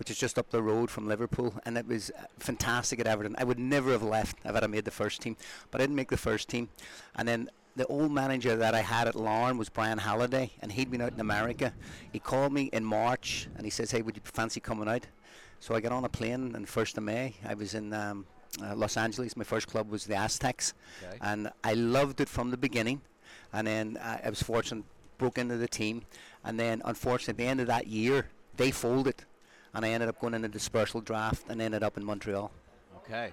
which 0.01 0.11
is 0.11 0.19
just 0.19 0.37
up 0.37 0.51
the 0.51 0.61
road 0.61 0.91
from 0.91 1.07
Liverpool, 1.07 1.55
and 1.65 1.79
it 1.79 1.87
was 1.87 2.11
uh, 2.11 2.25
fantastic 2.41 2.99
at 2.99 3.07
Everton. 3.07 3.37
I 3.39 3.45
would 3.45 3.61
never 3.61 3.93
have 3.93 4.03
left 4.03 4.37
if 4.45 4.53
I'd 4.53 4.63
have 4.63 4.71
made 4.71 4.85
the 4.85 4.91
first 4.91 5.21
team, 5.21 5.37
but 5.71 5.81
I 5.81 5.85
didn't 5.85 5.95
make 5.95 6.11
the 6.11 6.17
first 6.17 6.49
team, 6.49 6.69
and 7.15 7.29
then. 7.29 7.51
The 7.77 7.87
old 7.87 8.11
manager 8.11 8.57
that 8.57 8.75
I 8.75 8.81
had 8.81 9.07
at 9.07 9.15
Larne 9.15 9.57
was 9.57 9.69
Brian 9.69 9.99
Halliday, 9.99 10.51
and 10.61 10.73
he'd 10.73 10.91
been 10.91 11.01
out 11.01 11.13
in 11.13 11.21
America. 11.21 11.73
He 12.11 12.19
called 12.19 12.53
me 12.53 12.71
in 12.73 12.85
March, 12.85 13.47
and 13.55 13.65
he 13.65 13.71
says, 13.71 13.93
"Hey, 13.93 14.03
would 14.03 14.17
you 14.17 14.23
fancy 14.25 14.59
coming 14.59 14.89
out?" 14.89 15.07
So 15.61 15.77
I 15.77 15.81
got 15.81 15.93
on 15.93 16.05
a 16.05 16.09
plane 16.09 16.51
the 16.51 16.67
first 16.67 16.99
of 16.99 17.05
May. 17.05 17.35
I 17.49 17.55
was 17.55 17.75
in 17.75 17.93
um, 17.93 18.27
uh, 18.63 18.75
Los 18.75 18.97
Angeles. 18.97 19.37
My 19.37 19.45
first 19.45 19.67
club 19.69 19.91
was 19.91 20.05
the 20.05 20.15
Aztecs, 20.15 20.75
Okay. 21.03 21.19
and 21.21 21.51
I 21.65 21.75
loved 21.75 22.21
it 22.21 22.29
from 22.29 22.51
the 22.51 22.57
beginning. 22.57 23.01
And 23.53 23.67
then 23.67 23.97
uh, 23.97 24.19
I 24.25 24.29
was 24.29 24.43
fortunate, 24.43 24.85
broke 25.17 25.39
into 25.39 25.57
the 25.57 25.69
team, 25.69 26.03
and 26.45 26.59
then 26.59 26.83
unfortunately, 26.85 27.33
at 27.33 27.39
the 27.39 27.51
end 27.51 27.61
of 27.61 27.67
that 27.69 27.87
year, 27.87 28.29
they 28.57 28.71
folded, 28.71 29.25
and 29.75 29.85
I 29.85 29.91
ended 29.91 30.09
up 30.09 30.21
going 30.21 30.35
in 30.35 30.45
a 30.45 30.49
dispersal 30.49 31.01
draft 31.01 31.45
and 31.49 31.61
ended 31.63 31.83
up 31.83 31.97
in 31.97 32.05
Montreal, 32.05 32.51
Okay. 32.97 33.33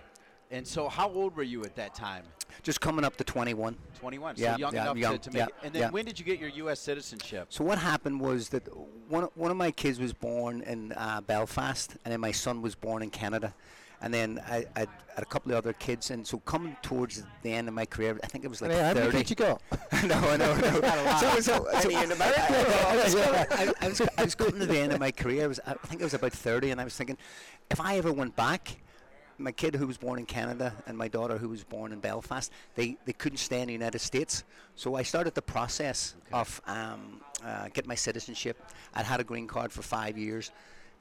And 0.52 0.66
so, 0.66 0.88
how 0.88 1.10
old 1.10 1.36
were 1.36 1.44
you 1.44 1.64
at 1.66 1.76
that 1.76 1.94
time? 1.96 2.24
just 2.64 2.82
coming 2.82 3.06
up 3.06 3.16
to 3.18 3.24
21. 3.24 3.76
21. 4.00 4.36
Yeah, 4.38 4.58
young 4.58 4.74
yeah, 4.74 4.82
enough 4.84 4.98
young, 4.98 5.14
to, 5.14 5.20
to 5.20 5.32
make 5.32 5.40
yeah, 5.40 5.46
it. 5.46 5.54
And 5.64 5.74
then, 5.74 5.82
yeah. 5.82 5.90
when 5.90 6.06
did 6.06 6.18
you 6.20 6.26
get 6.26 6.40
your 6.40 6.50
U.S. 6.50 6.80
citizenship? 6.80 7.48
So 7.50 7.64
what 7.64 7.78
happened 7.78 8.22
was 8.22 8.50
that 8.50 8.64
one 9.10 9.24
one 9.36 9.52
of 9.52 9.58
my 9.58 9.72
kids 9.72 10.00
was 10.00 10.14
born 10.14 10.62
in 10.62 10.94
uh, 10.94 11.22
Belfast, 11.22 11.96
and 12.06 12.12
then 12.12 12.20
my 12.20 12.32
son 12.32 12.62
was 12.62 12.76
born 12.76 13.02
in 13.02 13.10
Canada, 13.10 13.54
and 14.02 14.14
then 14.14 14.42
I, 14.48 14.66
I 14.76 14.80
had 14.80 14.90
a 15.18 15.26
couple 15.26 15.52
of 15.52 15.58
other 15.58 15.74
kids, 15.74 16.12
and 16.12 16.26
so 16.26 16.40
coming 16.40 16.76
towards 16.82 17.24
the 17.44 17.52
end 17.52 17.68
of 17.68 17.74
my 17.74 17.86
career, 17.86 18.20
I 18.24 18.28
think 18.28 18.44
it 18.44 18.48
was 18.48 18.62
like 18.62 18.72
Yeah, 18.72 18.88
how 18.90 18.94
many 18.94 19.06
30. 19.08 19.18
kids 19.18 19.30
you 19.30 19.36
got? 19.36 19.62
no, 20.06 20.16
I 20.16 20.38
know, 20.38 20.52
I 20.52 20.62
know. 20.62 21.18
so, 21.20 21.40
so, 21.40 21.68
so. 21.82 21.90
I, 21.96 22.06
was, 22.96 23.16
I, 23.82 23.88
was, 23.88 24.02
I 24.18 24.24
was 24.24 24.36
coming 24.36 24.60
to 24.60 24.66
the 24.66 24.78
end 24.78 24.94
of 24.94 25.00
my 25.00 25.12
career. 25.12 25.44
I 25.46 25.48
was, 25.48 25.60
I 25.66 25.74
think 25.74 26.02
I 26.02 26.06
was 26.06 26.14
about 26.14 26.34
30, 26.34 26.72
and 26.72 26.82
I 26.82 26.84
was 26.84 26.96
thinking, 26.96 27.18
if 27.72 27.80
I 27.80 27.98
ever 27.98 28.12
went 28.12 28.36
back, 28.36 28.78
my 29.38 29.52
kid 29.52 29.76
who 29.76 29.88
was 29.88 29.98
born 29.98 30.20
in 30.20 30.26
Canada 30.26 30.74
and 30.88 30.98
my 30.98 31.08
daughter 31.08 31.38
who 31.38 31.50
was 31.50 31.64
born 31.64 31.92
in 31.92 32.00
Belfast, 32.00 32.52
they, 32.76 32.98
they 33.06 33.14
couldn't 33.14 33.38
stay 33.38 33.62
in 33.62 33.68
the 33.68 33.74
United 33.74 34.00
States. 34.00 34.44
So 34.76 34.96
I 34.96 35.04
started 35.04 35.36
the 35.36 35.42
process 35.42 36.16
of 36.32 36.62
um, 36.68 37.22
uh, 37.44 37.68
getting 37.74 37.90
my 37.90 37.96
citizenship. 37.96 38.62
I'd 38.94 39.06
had 39.06 39.20
a 39.20 39.24
green 39.24 39.48
card 39.48 39.72
for 39.72 39.82
five 39.82 40.18
years. 40.18 40.52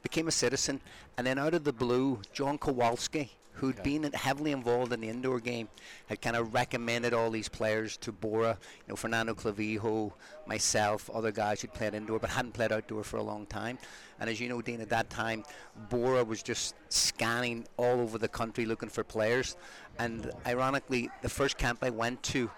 Became 0.05 0.27
a 0.27 0.31
citizen, 0.31 0.79
and 1.17 1.25
then 1.25 1.39
out 1.39 1.55
of 1.55 1.63
the 1.63 1.73
blue, 1.73 2.21
John 2.31 2.59
Kowalski, 2.59 3.31
who'd 3.53 3.81
been 3.81 4.03
heavily 4.13 4.51
involved 4.51 4.93
in 4.93 5.01
the 5.01 5.09
indoor 5.09 5.39
game, 5.39 5.67
had 6.05 6.21
kind 6.21 6.35
of 6.35 6.53
recommended 6.53 7.11
all 7.11 7.31
these 7.31 7.49
players 7.49 7.97
to 7.97 8.11
Bora. 8.11 8.55
You 8.85 8.89
know, 8.89 8.95
Fernando 8.95 9.33
Clavijo, 9.33 10.11
myself, 10.45 11.09
other 11.11 11.31
guys 11.31 11.61
who'd 11.61 11.73
played 11.73 11.95
indoor 11.95 12.19
but 12.19 12.29
hadn't 12.29 12.51
played 12.51 12.71
outdoor 12.71 13.03
for 13.03 13.17
a 13.17 13.23
long 13.23 13.47
time. 13.47 13.79
And 14.19 14.29
as 14.29 14.39
you 14.39 14.47
know, 14.47 14.61
Dean, 14.61 14.79
at 14.79 14.89
that 14.89 15.09
time, 15.09 15.43
Bora 15.89 16.23
was 16.23 16.43
just 16.43 16.75
scanning 16.89 17.65
all 17.77 17.99
over 17.99 18.19
the 18.19 18.27
country 18.27 18.67
looking 18.67 18.89
for 18.89 19.03
players. 19.03 19.57
And 19.97 20.29
ironically, 20.45 21.09
the 21.23 21.29
first 21.29 21.57
camp 21.57 21.79
I 21.81 21.89
went 21.89 22.21
to 22.23 22.51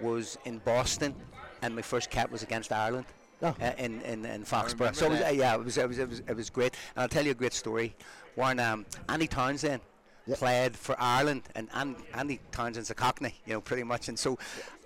was 0.00 0.38
in 0.46 0.58
Boston, 0.58 1.14
and 1.60 1.76
my 1.76 1.82
first 1.82 2.08
cap 2.08 2.30
was 2.30 2.42
against 2.42 2.72
Ireland. 2.72 3.04
Oh. 3.42 3.54
Uh, 3.60 3.72
in, 3.78 4.00
in, 4.02 4.24
in 4.24 4.44
Foxborough. 4.44 4.94
So 4.94 5.06
it 5.06 5.10
was, 5.10 5.20
uh, 5.20 5.32
yeah, 5.34 5.54
it 5.54 5.64
was, 5.64 5.76
it 5.76 5.88
was 5.88 5.98
it 5.98 6.08
was 6.08 6.20
it 6.20 6.36
was 6.36 6.50
great. 6.50 6.74
And 6.94 7.02
I'll 7.02 7.08
tell 7.08 7.24
you 7.24 7.32
a 7.32 7.34
great 7.34 7.52
story. 7.52 7.94
Warren 8.36 8.60
um, 8.60 8.86
Andy 9.08 9.26
Townsend 9.26 9.80
Yep. 10.26 10.38
played 10.38 10.74
for 10.74 10.96
Ireland, 10.98 11.42
and 11.54 11.68
Andy 12.14 12.40
Townsend's 12.50 12.88
a 12.88 12.94
Cockney, 12.94 13.34
you 13.44 13.52
know, 13.52 13.60
pretty 13.60 13.82
much. 13.82 14.08
And 14.08 14.18
so 14.18 14.38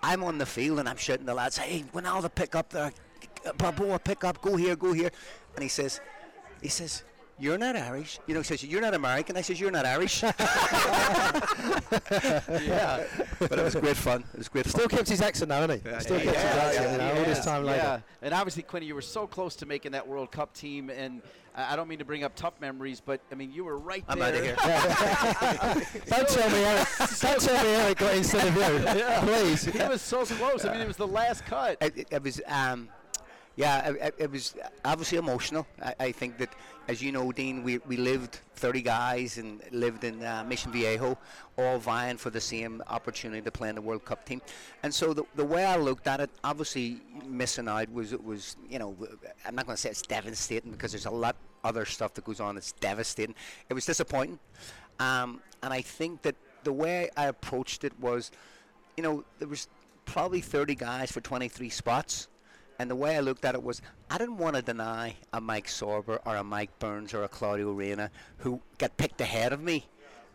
I'm 0.02 0.25
on 0.25 0.37
the 0.38 0.47
field 0.47 0.81
and 0.81 0.88
I'm 0.88 0.97
shouting 0.97 1.26
to 1.26 1.26
the 1.26 1.35
lads, 1.35 1.57
"Hey, 1.57 1.85
when 1.93 2.07
all 2.07 2.21
the 2.21 2.28
pick 2.28 2.57
up 2.57 2.71
there, 2.71 2.93
Balboa, 3.57 4.00
pick 4.00 4.25
up, 4.25 4.43
go 4.43 4.57
here, 4.57 4.75
go 4.75 4.93
here." 4.93 5.12
And 5.55 5.62
he 5.62 5.69
says, 5.69 6.00
he 6.61 6.69
says. 6.69 7.05
You're 7.40 7.59
not 7.59 7.76
Irish. 7.76 8.18
You 8.26 8.35
know, 8.35 8.40
he 8.40 8.45
says, 8.45 8.64
You're 8.64 8.80
not 8.80 8.95
American. 8.95 9.37
I 9.37 9.42
says, 9.42 9.61
You're 9.61 9.71
not 9.71 9.87
Irish. 9.87 10.23
yeah. 10.23 10.33
but 13.38 13.52
it 13.52 13.64
was 13.64 13.75
great 13.76 13.97
fun. 13.97 14.25
It 14.33 14.38
was 14.38 14.49
great 14.49 14.64
fun. 14.64 14.73
Still 14.73 14.88
kept 14.88 15.09
his 15.09 15.21
accent 15.21 15.50
now, 15.50 15.61
hasn't 15.61 15.87
he? 15.87 16.00
Still 16.00 16.18
yeah, 16.18 16.25
kept 16.25 16.37
his 16.37 16.45
yeah, 16.45 16.62
accent, 16.62 16.92
you 16.92 16.99
know, 16.99 17.09
all 17.11 17.25
this 17.25 17.38
Yeah, 17.38 17.45
time 17.45 17.64
later. 17.64 17.78
Yeah, 17.78 18.00
and 18.23 18.35
obviously, 18.35 18.64
Quinny, 18.64 18.87
you 18.87 18.95
were 18.95 19.02
so 19.02 19.26
close 19.26 19.54
to 19.57 19.66
making 19.66 19.92
that 19.92 20.07
World 20.07 20.33
Cup 20.33 20.52
team, 20.52 20.90
and 20.90 21.23
I 21.54 21.73
I 21.73 21.76
don't 21.76 21.88
mean 21.88 21.99
to 21.99 22.04
bring 22.04 22.25
up 22.25 22.35
tough 22.35 22.54
memories, 22.61 23.00
but 23.04 23.21
I 23.30 23.35
mean 23.35 23.52
you 23.52 23.64
were 23.64 23.78
right 23.78 24.04
I'm 24.09 24.18
there. 24.18 24.28
out 24.28 24.35
of 24.35 24.42
here. 24.45 24.57
Don't 26.07 26.28
tell 26.28 26.50
me 26.50 26.59
Eric. 26.64 26.88
Don't 27.21 27.40
tell 27.40 27.64
me 27.64 27.71
Eric 27.71 27.99
got 27.99 28.14
instead 28.14 28.49
of 28.49 28.57
you. 28.57 29.28
Please. 29.33 29.64
he 29.64 29.78
was 29.88 30.00
so 30.00 30.25
close. 30.25 30.64
I 30.64 30.73
mean, 30.73 30.80
it 30.80 30.87
was 30.87 30.97
the 30.97 31.07
last 31.07 31.45
cut. 31.47 31.78
it, 31.80 31.97
it, 31.99 32.09
it 32.11 32.23
was 32.23 32.40
um, 32.47 32.88
yeah, 33.59 33.88
it, 33.91 34.15
it- 34.19 34.31
was 34.31 34.55
obviously 34.85 35.19
emotional. 35.19 35.67
I, 35.83 35.95
I 35.99 36.12
think 36.12 36.38
that, 36.38 36.50
as 36.87 37.03
you 37.03 37.11
know, 37.11 37.33
Dean, 37.33 37.65
we, 37.65 37.79
we 37.79 37.97
lived 37.97 38.38
30 38.55 38.83
guys 38.83 39.37
and 39.37 39.61
lived 39.73 40.05
in 40.05 40.23
uh, 40.23 40.45
Mission 40.49 40.71
Viejo, 40.71 41.19
all 41.59 41.79
vying 41.79 42.17
for 42.19 42.31
the 42.31 42.41
same 42.41 42.81
opportunity 42.87 43.43
to 43.43 43.50
play 43.50 43.69
in 43.69 43.75
the 43.75 43.83
World 43.83 44.05
Cup 44.05 44.25
team. 44.25 44.41
And 44.85 44.95
so 44.95 45.12
the, 45.12 45.25
the 45.35 45.45
way 45.45 45.65
I 45.65 45.77
looked 45.77 46.07
at 46.07 46.21
it, 46.21 46.31
obviously 46.45 47.00
missing 47.27 47.69
out 47.69 47.93
was 47.93 48.12
it 48.12 48.23
was 48.23 48.57
you 48.71 48.79
know 48.79 48.97
I'm 49.45 49.55
not 49.57 49.67
going 49.67 49.75
to 49.77 49.81
say 49.83 49.91
it's 49.91 50.03
devastating 50.03 50.71
because 50.71 50.93
there's 50.93 51.07
a 51.07 51.11
lot 51.11 51.35
other 51.65 51.85
stuff 51.85 52.15
that 52.15 52.25
goes 52.25 52.38
on 52.41 52.55
that's 52.55 52.73
devastating. 52.73 53.35
It 53.69 53.75
was 53.75 53.85
disappointing, 53.85 54.38
um, 55.00 55.41
and 55.65 55.73
I 55.75 55.81
think 55.83 56.23
that 56.23 56.37
the 56.62 56.73
way 56.73 57.11
I 57.17 57.25
approached 57.27 57.83
it 57.83 57.93
was, 57.99 58.31
you 58.97 59.03
know, 59.03 59.25
there 59.41 59.49
was 59.49 59.67
probably 60.05 60.41
30 60.41 60.77
guys 60.77 61.11
for 61.11 61.21
23 61.21 61.69
spots. 61.71 62.29
And 62.78 62.88
the 62.88 62.94
way 62.94 63.16
I 63.16 63.20
looked 63.20 63.44
at 63.44 63.54
it 63.54 63.62
was, 63.62 63.82
I 64.08 64.18
didn't 64.18 64.38
want 64.38 64.54
to 64.54 64.62
deny 64.62 65.16
a 65.32 65.40
Mike 65.40 65.66
Sorber 65.66 66.20
or 66.25 66.37
a 66.37 66.44
Mike 66.44 66.78
Burns 66.78 67.12
or 67.12 67.25
a 67.25 67.28
Claudio 67.28 67.73
Reyna 67.73 68.11
who 68.38 68.61
got 68.78 68.97
picked 68.97 69.20
ahead 69.20 69.52
of 69.52 69.61
me 69.61 69.87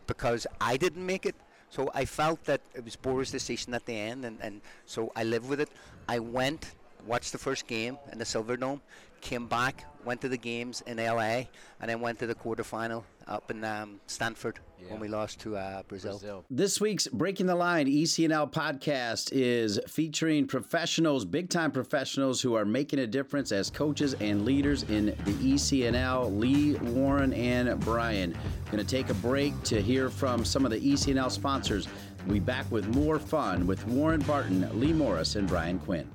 because 0.06 0.46
I 0.60 0.76
didn't 0.76 1.04
make 1.04 1.24
it. 1.24 1.34
So 1.70 1.90
I 1.94 2.04
felt 2.04 2.44
that 2.44 2.60
it 2.74 2.84
was 2.84 2.96
Bora's 2.96 3.30
decision 3.30 3.74
at 3.74 3.84
the 3.86 3.94
end, 3.94 4.24
and, 4.24 4.38
and 4.40 4.60
so 4.86 5.10
I 5.16 5.24
lived 5.24 5.48
with 5.48 5.60
it. 5.60 5.70
I 6.08 6.18
went, 6.20 6.72
watched 7.06 7.32
the 7.32 7.38
first 7.38 7.66
game 7.66 7.98
in 8.12 8.18
the 8.18 8.24
Silver 8.24 8.56
Dome, 8.56 8.80
came 9.24 9.46
back, 9.46 9.84
went 10.04 10.20
to 10.20 10.28
the 10.28 10.36
games 10.36 10.82
in 10.86 10.98
LA, 10.98 11.44
and 11.80 11.88
then 11.88 12.00
went 12.00 12.18
to 12.20 12.26
the 12.26 12.34
quarterfinal 12.34 13.02
up 13.26 13.50
in 13.50 13.64
um, 13.64 13.98
Stanford 14.06 14.60
Yeah. 14.78 14.92
when 14.92 15.00
we 15.00 15.08
lost 15.08 15.40
to 15.40 15.56
uh, 15.56 15.82
Brazil. 15.88 16.12
Brazil. 16.18 16.44
This 16.50 16.78
week's 16.78 17.08
Breaking 17.08 17.46
the 17.46 17.54
Line 17.54 17.86
ECNL 17.86 18.52
podcast 18.52 19.30
is 19.32 19.80
featuring 19.88 20.46
professionals, 20.46 21.24
big 21.24 21.48
time 21.48 21.72
professionals 21.72 22.42
who 22.42 22.54
are 22.54 22.66
making 22.66 22.98
a 22.98 23.06
difference 23.06 23.50
as 23.50 23.70
coaches 23.70 24.14
and 24.20 24.44
leaders 24.44 24.82
in 24.84 25.06
the 25.06 25.32
ECNL. 25.54 26.38
Lee, 26.38 26.74
Warren, 26.74 27.32
and 27.32 27.80
Brian. 27.80 28.36
Going 28.70 28.84
to 28.84 28.84
take 28.84 29.08
a 29.08 29.14
break 29.14 29.60
to 29.64 29.80
hear 29.80 30.10
from 30.10 30.44
some 30.44 30.66
of 30.66 30.70
the 30.70 30.78
ECNL 30.80 31.30
sponsors. 31.30 31.88
We'll 32.26 32.34
be 32.34 32.40
back 32.40 32.70
with 32.70 32.94
more 32.94 33.18
fun 33.18 33.66
with 33.66 33.86
Warren 33.86 34.20
Barton, 34.20 34.68
Lee 34.78 34.92
Morris, 34.92 35.36
and 35.36 35.48
Brian 35.48 35.78
Quinn. 35.78 36.10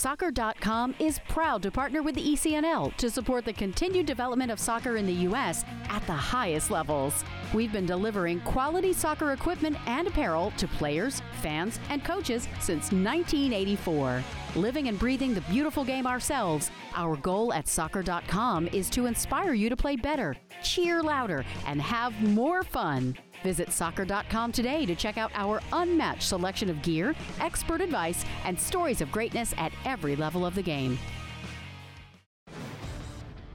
Soccer.com 0.00 0.94
is 0.98 1.20
proud 1.28 1.60
to 1.60 1.70
partner 1.70 2.02
with 2.02 2.14
the 2.14 2.24
ECNL 2.32 2.96
to 2.96 3.10
support 3.10 3.44
the 3.44 3.52
continued 3.52 4.06
development 4.06 4.50
of 4.50 4.58
soccer 4.58 4.96
in 4.96 5.04
the 5.04 5.12
U.S. 5.28 5.62
at 5.90 6.02
the 6.06 6.14
highest 6.14 6.70
levels. 6.70 7.22
We've 7.52 7.70
been 7.70 7.84
delivering 7.84 8.40
quality 8.40 8.94
soccer 8.94 9.32
equipment 9.32 9.76
and 9.86 10.08
apparel 10.08 10.54
to 10.56 10.66
players, 10.66 11.20
fans, 11.42 11.78
and 11.90 12.02
coaches 12.02 12.48
since 12.60 12.92
1984. 12.92 14.24
Living 14.56 14.88
and 14.88 14.98
breathing 14.98 15.34
the 15.34 15.42
beautiful 15.42 15.84
game 15.84 16.06
ourselves, 16.06 16.70
our 16.96 17.16
goal 17.16 17.52
at 17.52 17.68
Soccer.com 17.68 18.68
is 18.68 18.88
to 18.88 19.04
inspire 19.04 19.52
you 19.52 19.68
to 19.68 19.76
play 19.76 19.96
better, 19.96 20.34
cheer 20.62 21.02
louder, 21.02 21.44
and 21.66 21.78
have 21.82 22.18
more 22.22 22.62
fun. 22.62 23.14
Visit 23.42 23.72
soccer.com 23.72 24.52
today 24.52 24.86
to 24.86 24.94
check 24.94 25.18
out 25.18 25.30
our 25.34 25.60
unmatched 25.72 26.24
selection 26.24 26.68
of 26.70 26.82
gear, 26.82 27.14
expert 27.40 27.80
advice, 27.80 28.24
and 28.44 28.58
stories 28.58 29.00
of 29.00 29.10
greatness 29.10 29.54
at 29.56 29.72
every 29.84 30.16
level 30.16 30.44
of 30.44 30.54
the 30.54 30.62
game. 30.62 30.98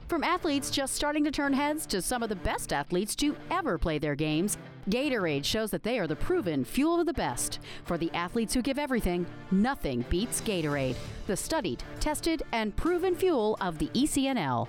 From 0.08 0.22
athletes 0.22 0.70
just 0.70 0.94
starting 0.94 1.24
to 1.24 1.32
turn 1.32 1.52
heads 1.52 1.84
to 1.86 2.00
some 2.00 2.22
of 2.22 2.28
the 2.28 2.36
best 2.36 2.72
athletes 2.72 3.16
to 3.16 3.36
ever 3.50 3.76
play 3.76 3.98
their 3.98 4.14
games, 4.14 4.56
Gatorade 4.88 5.44
shows 5.44 5.72
that 5.72 5.82
they 5.82 5.98
are 5.98 6.06
the 6.06 6.14
proven 6.14 6.64
fuel 6.64 7.00
of 7.00 7.06
the 7.06 7.12
best. 7.12 7.58
For 7.84 7.98
the 7.98 8.12
athletes 8.14 8.54
who 8.54 8.62
give 8.62 8.78
everything, 8.78 9.26
nothing 9.50 10.04
beats 10.08 10.40
Gatorade, 10.40 10.94
the 11.26 11.36
studied, 11.36 11.82
tested, 11.98 12.44
and 12.52 12.76
proven 12.76 13.16
fuel 13.16 13.58
of 13.60 13.78
the 13.78 13.88
ECNL. 13.88 14.68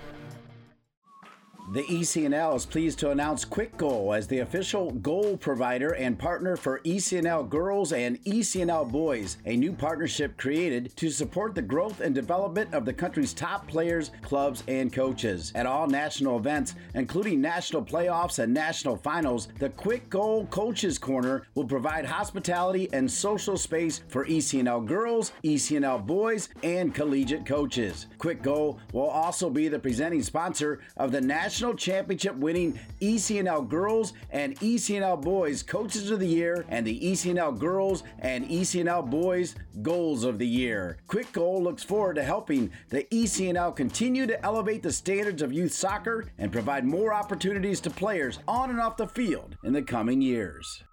The 1.70 1.84
ECNL 1.84 2.56
is 2.56 2.66
pleased 2.66 2.98
to 3.00 3.12
announce 3.12 3.44
QuikGoal 3.44 4.18
as 4.18 4.26
the 4.26 4.40
official 4.40 4.90
goal 4.92 5.36
provider 5.36 5.96
and 5.96 6.18
partner 6.18 6.56
for 6.56 6.80
ECNL 6.86 7.50
girls 7.50 7.92
and 7.92 8.24
ECNL 8.24 8.90
boys, 8.90 9.36
a 9.46 9.58
new 9.58 9.74
partnership 9.74 10.38
created 10.38 10.96
to 10.96 11.10
support 11.10 11.56
the 11.56 11.62
growth 11.62 12.00
and 12.00 12.16
development 12.16 12.74
of 12.74 12.86
the 12.86 12.94
country's 12.94 13.34
top 13.34 13.68
players, 13.68 14.12
clubs, 14.22 14.64
and 14.70 14.94
coaches. 14.94 15.52
At 15.56 15.66
all 15.66 15.88
national 15.88 16.38
events, 16.38 16.76
including 16.96 17.42
national 17.42 17.84
playoffs 17.84 18.40
and 18.40 18.54
national 18.54 18.96
finals, 18.96 19.50
the 19.60 19.72
QuikGoal 19.72 20.50
Coaches 20.50 20.98
Corner 20.98 21.48
will 21.54 21.66
provide 21.66 22.06
hospitality 22.06 22.88
and 22.94 23.12
social 23.12 23.58
space 23.58 24.04
for 24.08 24.26
ECNL 24.26 24.86
girls, 24.86 25.34
ECNL 25.44 26.06
boys, 26.08 26.48
and 26.64 26.96
collegiate 26.96 27.46
coaches. 27.46 28.08
QuikGoal 28.20 28.80
will 28.94 29.10
also 29.10 29.50
be 29.50 29.68
the 29.68 29.78
presenting 29.78 30.24
sponsor 30.24 30.80
of 30.96 31.12
the 31.12 31.20
National 31.20 31.57
National 31.58 31.74
championship 31.74 32.36
winning 32.36 32.80
ECNL 33.02 33.68
Girls 33.68 34.14
and 34.30 34.56
ECNL 34.60 35.20
Boys 35.20 35.64
Coaches 35.64 36.12
of 36.12 36.20
the 36.20 36.28
Year 36.28 36.64
and 36.70 36.86
the 36.86 37.00
ECNL 37.00 37.58
Girls 37.58 38.04
and 38.20 38.48
ECNL 38.48 39.10
Boys 39.10 39.56
Goals 39.82 40.24
of 40.24 40.38
the 40.38 40.46
Year. 40.46 40.98
QuikGoal 41.08 41.64
looks 41.64 41.82
forward 41.82 42.18
to 42.18 42.24
helping 42.24 42.70
the 42.90 43.06
ECNL 43.06 43.76
continue 43.76 44.28
to 44.28 44.46
elevate 44.46 44.84
the 44.84 44.92
standards 44.92 45.42
of 45.42 45.52
youth 45.52 45.74
soccer 45.74 46.26
and 46.38 46.52
provide 46.52 46.86
more 46.86 47.12
opportunities 47.12 47.82
to 47.82 47.90
players 47.90 48.38
on 48.48 48.70
and 48.70 48.80
off 48.80 48.96
the 48.96 49.08
field 49.08 49.58
in 49.64 49.74
the 49.74 49.82
coming 49.82 50.22
years. 50.22 50.84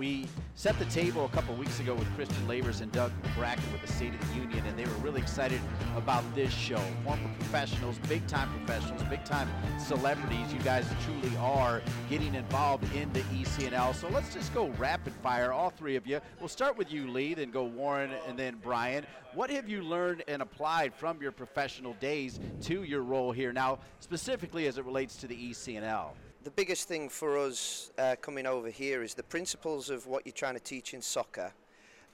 We 0.00 0.26
set 0.54 0.78
the 0.78 0.86
table 0.86 1.26
a 1.26 1.28
couple 1.28 1.54
weeks 1.56 1.78
ago 1.78 1.94
with 1.94 2.10
Christian 2.14 2.48
Lavers 2.48 2.80
and 2.80 2.90
Doug 2.90 3.12
Bracken 3.36 3.70
with 3.70 3.82
the 3.82 3.92
State 3.92 4.14
of 4.14 4.28
the 4.28 4.34
Union, 4.34 4.64
and 4.64 4.78
they 4.78 4.86
were 4.86 4.98
really 5.02 5.20
excited 5.20 5.60
about 5.94 6.24
this 6.34 6.50
show. 6.50 6.80
Former 7.04 7.28
professionals, 7.38 7.98
big 8.08 8.26
time 8.26 8.48
professionals, 8.48 9.02
big 9.10 9.22
time 9.26 9.46
celebrities, 9.78 10.54
you 10.54 10.60
guys 10.60 10.86
truly 11.04 11.36
are 11.36 11.82
getting 12.08 12.34
involved 12.34 12.90
in 12.96 13.12
the 13.12 13.20
ECNL. 13.24 13.94
So 13.94 14.08
let's 14.08 14.32
just 14.32 14.54
go 14.54 14.68
rapid 14.78 15.12
fire, 15.22 15.52
all 15.52 15.68
three 15.68 15.96
of 15.96 16.06
you. 16.06 16.22
We'll 16.38 16.48
start 16.48 16.78
with 16.78 16.90
you, 16.90 17.10
Lee, 17.10 17.34
then 17.34 17.50
go 17.50 17.64
Warren, 17.64 18.10
and 18.26 18.38
then 18.38 18.56
Brian. 18.62 19.04
What 19.34 19.50
have 19.50 19.68
you 19.68 19.82
learned 19.82 20.24
and 20.28 20.40
applied 20.40 20.94
from 20.94 21.20
your 21.20 21.30
professional 21.30 21.92
days 22.00 22.40
to 22.62 22.84
your 22.84 23.02
role 23.02 23.32
here 23.32 23.52
now, 23.52 23.80
specifically 23.98 24.66
as 24.66 24.78
it 24.78 24.86
relates 24.86 25.16
to 25.16 25.26
the 25.26 25.36
ECNL? 25.36 26.12
The 26.42 26.50
biggest 26.50 26.88
thing 26.88 27.10
for 27.10 27.36
us 27.36 27.90
uh, 27.98 28.16
coming 28.22 28.46
over 28.46 28.70
here 28.70 29.02
is 29.02 29.12
the 29.12 29.22
principles 29.22 29.90
of 29.90 30.06
what 30.06 30.24
you're 30.24 30.32
trying 30.32 30.54
to 30.54 30.60
teach 30.60 30.94
in 30.94 31.02
soccer 31.02 31.52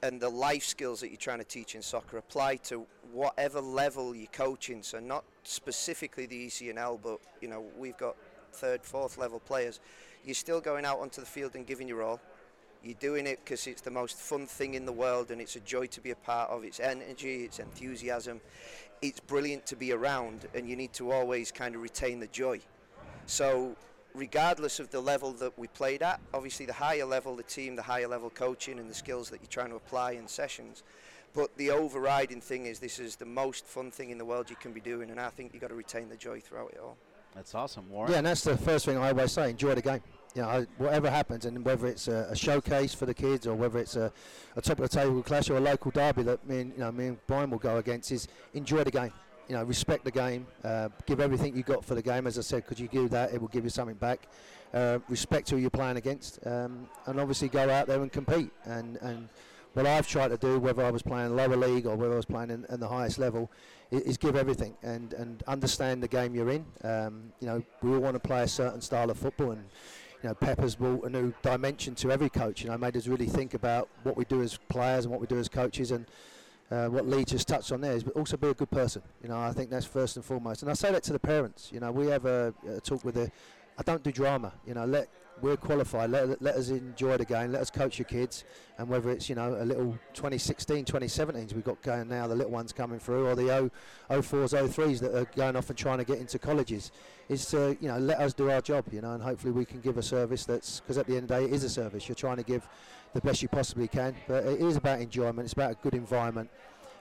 and 0.02 0.20
the 0.20 0.28
life 0.28 0.64
skills 0.64 0.98
that 1.00 1.10
you're 1.10 1.16
trying 1.16 1.38
to 1.38 1.44
teach 1.44 1.76
in 1.76 1.82
soccer 1.82 2.18
apply 2.18 2.56
to 2.56 2.84
whatever 3.12 3.60
level 3.60 4.16
you're 4.16 4.26
coaching. 4.32 4.82
So 4.82 4.98
not 4.98 5.22
specifically 5.44 6.26
the 6.26 6.48
ECNL, 6.48 6.98
but 7.00 7.20
you 7.40 7.46
know 7.46 7.66
we've 7.78 7.96
got 7.98 8.16
third, 8.50 8.82
fourth 8.82 9.16
level 9.16 9.38
players. 9.38 9.78
You're 10.24 10.34
still 10.34 10.60
going 10.60 10.84
out 10.84 10.98
onto 10.98 11.20
the 11.20 11.26
field 11.26 11.54
and 11.54 11.64
giving 11.64 11.86
your 11.86 12.02
all. 12.02 12.20
You're 12.82 12.94
doing 12.98 13.28
it 13.28 13.38
because 13.44 13.68
it's 13.68 13.80
the 13.80 13.92
most 13.92 14.18
fun 14.18 14.48
thing 14.48 14.74
in 14.74 14.86
the 14.86 14.92
world 14.92 15.30
and 15.30 15.40
it's 15.40 15.54
a 15.54 15.60
joy 15.60 15.86
to 15.86 16.00
be 16.00 16.10
a 16.10 16.16
part 16.16 16.50
of. 16.50 16.64
It's 16.64 16.80
energy, 16.80 17.44
it's 17.44 17.60
enthusiasm. 17.60 18.40
It's 19.00 19.20
brilliant 19.20 19.66
to 19.66 19.76
be 19.76 19.92
around 19.92 20.48
and 20.52 20.68
you 20.68 20.74
need 20.74 20.92
to 20.94 21.12
always 21.12 21.52
kind 21.52 21.76
of 21.76 21.80
retain 21.80 22.18
the 22.18 22.26
joy. 22.26 22.58
So, 23.26 23.76
regardless 24.16 24.80
of 24.80 24.90
the 24.90 25.00
level 25.00 25.32
that 25.32 25.56
we 25.58 25.66
played 25.68 26.02
at, 26.02 26.20
obviously 26.32 26.66
the 26.66 26.72
higher 26.72 27.04
level 27.04 27.36
the 27.36 27.42
team, 27.42 27.76
the 27.76 27.82
higher 27.82 28.08
level 28.08 28.30
coaching 28.30 28.78
and 28.78 28.88
the 28.88 28.94
skills 28.94 29.30
that 29.30 29.40
you're 29.40 29.48
trying 29.48 29.70
to 29.70 29.76
apply 29.76 30.12
in 30.12 30.26
sessions. 30.26 30.82
But 31.34 31.54
the 31.58 31.70
overriding 31.70 32.40
thing 32.40 32.66
is 32.66 32.78
this 32.78 32.98
is 32.98 33.16
the 33.16 33.26
most 33.26 33.66
fun 33.66 33.90
thing 33.90 34.10
in 34.10 34.18
the 34.18 34.24
world 34.24 34.48
you 34.48 34.56
can 34.56 34.72
be 34.72 34.80
doing, 34.80 35.10
and 35.10 35.20
I 35.20 35.28
think 35.28 35.52
you've 35.52 35.60
got 35.60 35.68
to 35.68 35.74
retain 35.74 36.08
the 36.08 36.16
joy 36.16 36.40
throughout 36.40 36.70
it 36.72 36.80
all. 36.82 36.96
That's 37.34 37.54
awesome, 37.54 37.90
Warren. 37.90 38.10
Yeah, 38.10 38.18
and 38.18 38.26
that's 38.26 38.42
the 38.42 38.56
first 38.56 38.86
thing 38.86 38.96
I 38.96 39.10
always 39.10 39.32
say: 39.32 39.50
enjoy 39.50 39.74
the 39.74 39.82
game. 39.82 40.00
You 40.34 40.42
know, 40.42 40.66
whatever 40.78 41.10
happens, 41.10 41.44
and 41.44 41.62
whether 41.62 41.86
it's 41.86 42.08
a, 42.08 42.28
a 42.30 42.36
showcase 42.36 42.94
for 42.94 43.04
the 43.04 43.12
kids 43.12 43.46
or 43.46 43.54
whether 43.54 43.78
it's 43.78 43.96
a, 43.96 44.10
a 44.56 44.62
top 44.62 44.78
of 44.78 44.88
the 44.88 44.96
table 44.96 45.22
clash 45.22 45.50
or 45.50 45.58
a 45.58 45.60
local 45.60 45.90
derby 45.90 46.22
that 46.22 46.46
me 46.46 46.60
and 46.60 46.72
you 46.72 46.78
know 46.78 46.92
me 46.92 47.08
and 47.08 47.26
Brian 47.26 47.50
will 47.50 47.58
go 47.58 47.76
against, 47.76 48.10
is 48.12 48.28
enjoy 48.54 48.84
the 48.84 48.90
game. 48.90 49.12
You 49.48 49.54
know, 49.54 49.62
respect 49.62 50.04
the 50.04 50.10
game, 50.10 50.46
uh, 50.64 50.88
give 51.06 51.20
everything 51.20 51.56
you 51.56 51.62
got 51.62 51.84
for 51.84 51.94
the 51.94 52.02
game. 52.02 52.26
As 52.26 52.36
I 52.36 52.40
said, 52.42 52.64
because 52.64 52.80
you 52.80 52.88
give 52.88 53.10
that, 53.10 53.32
it 53.32 53.40
will 53.40 53.48
give 53.48 53.62
you 53.64 53.70
something 53.70 53.94
back. 53.96 54.26
Uh, 54.74 54.98
respect 55.08 55.48
who 55.50 55.56
you're 55.56 55.70
playing 55.70 55.96
against, 55.96 56.44
um, 56.46 56.88
and 57.06 57.20
obviously 57.20 57.48
go 57.48 57.70
out 57.70 57.86
there 57.86 58.02
and 58.02 58.10
compete. 58.12 58.50
And 58.64 58.96
and 59.02 59.28
what 59.74 59.86
I've 59.86 60.08
tried 60.08 60.28
to 60.28 60.36
do, 60.36 60.58
whether 60.58 60.82
I 60.84 60.90
was 60.90 61.02
playing 61.02 61.36
lower 61.36 61.56
league 61.56 61.86
or 61.86 61.94
whether 61.96 62.14
I 62.14 62.16
was 62.16 62.24
playing 62.24 62.50
in, 62.50 62.64
in 62.70 62.80
the 62.80 62.88
highest 62.88 63.18
level, 63.18 63.50
i- 63.92 63.96
is 63.96 64.16
give 64.16 64.34
everything 64.34 64.74
and, 64.82 65.12
and 65.12 65.42
understand 65.46 66.02
the 66.02 66.08
game 66.08 66.34
you're 66.34 66.50
in. 66.50 66.64
Um, 66.82 67.30
you 67.40 67.46
know, 67.46 67.62
we 67.82 67.90
all 67.92 68.00
want 68.00 68.14
to 68.14 68.20
play 68.20 68.42
a 68.42 68.48
certain 68.48 68.80
style 68.80 69.10
of 69.10 69.18
football, 69.18 69.50
and 69.52 69.64
you 70.22 70.28
know, 70.30 70.34
Pepper's 70.34 70.74
brought 70.74 71.04
a 71.04 71.10
new 71.10 71.32
dimension 71.42 71.94
to 71.96 72.10
every 72.10 72.30
coach. 72.30 72.62
You 72.64 72.70
know, 72.70 72.78
made 72.78 72.96
us 72.96 73.06
really 73.06 73.26
think 73.26 73.54
about 73.54 73.88
what 74.02 74.16
we 74.16 74.24
do 74.24 74.42
as 74.42 74.56
players 74.68 75.04
and 75.04 75.12
what 75.12 75.20
we 75.20 75.26
do 75.28 75.38
as 75.38 75.48
coaches, 75.48 75.90
and 75.92 76.06
uh, 76.70 76.88
what 76.88 77.06
Lee 77.06 77.24
just 77.24 77.46
touched 77.46 77.70
on 77.72 77.80
there 77.80 77.92
is 77.92 78.04
also 78.14 78.36
be 78.36 78.48
a 78.48 78.54
good 78.54 78.70
person. 78.70 79.02
You 79.22 79.28
know, 79.28 79.38
I 79.38 79.52
think 79.52 79.70
that's 79.70 79.86
first 79.86 80.16
and 80.16 80.24
foremost. 80.24 80.62
And 80.62 80.70
I 80.70 80.74
say 80.74 80.90
that 80.92 81.02
to 81.04 81.12
the 81.12 81.18
parents. 81.18 81.70
You 81.72 81.80
know, 81.80 81.92
we 81.92 82.08
have 82.08 82.26
a, 82.26 82.52
a 82.68 82.80
talk 82.80 83.04
with 83.04 83.14
the. 83.14 83.30
I 83.78 83.82
don't 83.82 84.02
do 84.02 84.10
drama. 84.10 84.52
You 84.66 84.74
know, 84.74 84.84
let 84.84 85.08
we're 85.42 85.56
qualified. 85.56 86.10
Let, 86.10 86.40
let 86.40 86.54
us 86.54 86.70
enjoy 86.70 87.16
the 87.16 87.24
game. 87.24 87.52
Let 87.52 87.60
us 87.60 87.70
coach 87.70 87.98
your 87.98 88.06
kids. 88.06 88.44
And 88.78 88.88
whether 88.88 89.10
it's 89.10 89.28
you 89.28 89.34
know 89.34 89.56
a 89.58 89.64
little 89.64 89.98
2016, 90.14 90.84
2017s 90.84 91.52
we've 91.54 91.64
got 91.64 91.80
going 91.82 92.08
now, 92.08 92.26
the 92.26 92.34
little 92.34 92.52
ones 92.52 92.72
coming 92.72 92.98
through, 92.98 93.26
or 93.26 93.34
the 93.34 93.46
0, 93.46 93.70
04s, 94.10 94.68
03s 94.68 95.00
that 95.00 95.14
are 95.14 95.24
going 95.36 95.56
off 95.56 95.68
and 95.68 95.78
trying 95.78 95.98
to 95.98 96.04
get 96.04 96.18
into 96.18 96.38
colleges, 96.38 96.92
is 97.28 97.46
to 97.46 97.76
you 97.80 97.88
know 97.88 97.98
let 97.98 98.18
us 98.18 98.34
do 98.34 98.50
our 98.50 98.60
job. 98.60 98.84
You 98.92 99.00
know, 99.00 99.12
and 99.12 99.22
hopefully 99.22 99.52
we 99.52 99.64
can 99.64 99.80
give 99.80 99.98
a 99.98 100.02
service 100.02 100.44
that's 100.44 100.80
because 100.80 100.98
at 100.98 101.06
the 101.06 101.16
end 101.16 101.24
of 101.24 101.28
the 101.28 101.34
day 101.36 101.44
it 101.44 101.52
is 101.52 101.64
a 101.64 101.70
service. 101.70 102.08
You're 102.08 102.16
trying 102.16 102.36
to 102.36 102.44
give 102.44 102.66
the 103.12 103.20
best 103.20 103.42
you 103.42 103.48
possibly 103.48 103.88
can, 103.88 104.14
but 104.28 104.44
it 104.44 104.60
is 104.60 104.76
about 104.76 105.00
enjoyment. 105.00 105.40
It's 105.40 105.54
about 105.54 105.72
a 105.72 105.76
good 105.82 105.94
environment, 105.94 106.50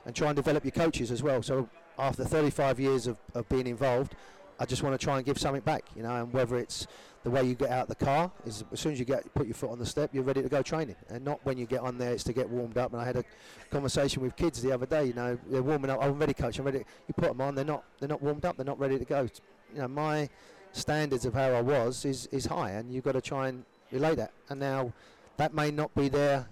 and 0.06 0.16
try 0.16 0.28
and 0.28 0.36
develop 0.36 0.64
your 0.64 0.72
coaches 0.72 1.12
as 1.12 1.24
well. 1.24 1.42
So 1.42 1.70
after 1.98 2.24
35 2.24 2.80
years 2.80 3.08
of, 3.08 3.18
of 3.34 3.48
being 3.50 3.68
involved, 3.68 4.16
I 4.60 4.66
just 4.66 4.84
want 4.84 5.00
to 5.00 5.04
try 5.04 5.18
and 5.18 5.26
give 5.26 5.38
something 5.38 5.62
back, 5.62 5.84
you 5.96 6.04
know, 6.04 6.16
and 6.16 6.32
whether 6.32 6.58
it's 6.58 6.88
the 7.24 7.30
way 7.30 7.44
you 7.44 7.56
get 7.56 7.72
out 7.72 7.88
the 7.88 7.96
car 7.96 8.32
is 8.46 8.64
as 8.72 8.80
soon 8.80 8.94
as 8.94 9.00
you 9.00 9.06
get 9.06 9.34
put 9.34 9.48
your 9.48 9.56
foot 9.56 9.72
on 9.72 9.80
the 9.80 9.86
step, 9.86 10.12
you're 10.14 10.24
ready 10.24 10.42
to 10.42 10.50
go 10.50 10.62
training, 10.62 10.96
and 11.10 11.26
not 11.26 11.40
when 11.44 11.58
you 11.58 11.66
get 11.66 11.82
on 11.82 11.98
there, 11.98 12.14
it's 12.14 12.24
to 12.24 12.34
get 12.34 12.50
warmed 12.50 12.78
up. 12.78 12.94
And 12.94 13.02
I 13.02 13.06
had 13.06 13.18
a 13.18 13.24
conversation 13.72 14.22
with 14.22 14.36
kids 14.36 14.62
the 14.62 14.72
other 14.72 14.86
day, 14.86 15.06
you 15.06 15.14
know, 15.14 15.38
they're 15.50 15.64
warming 15.64 15.90
up. 15.90 16.02
I'm 16.02 16.18
ready, 16.20 16.34
coach. 16.34 16.60
I'm 16.60 16.66
ready. 16.66 16.80
You 17.08 17.14
put 17.16 17.30
them 17.30 17.42
on, 17.42 17.56
they're 17.56 17.66
not, 17.66 17.84
they're 18.00 18.10
not 18.10 18.22
warmed 18.22 18.46
up. 18.46 18.58
They're 18.58 18.66
not 18.66 18.80
ready 18.80 19.00
to 19.00 19.06
go. 19.06 19.28
You 19.74 19.82
know, 19.82 19.88
my 19.88 20.30
standards 20.72 21.26
of 21.26 21.34
how 21.34 21.50
I 21.52 21.62
was 21.62 22.06
is 22.06 22.28
is 22.28 22.46
high, 22.46 22.72
and 22.72 22.94
you've 22.94 23.04
got 23.04 23.14
to 23.14 23.22
try 23.22 23.48
and 23.48 23.66
relay 23.92 24.16
that. 24.16 24.32
And 24.50 24.60
now, 24.60 24.94
that 25.38 25.54
may 25.54 25.72
not 25.72 25.94
be 25.96 26.10
their 26.10 26.48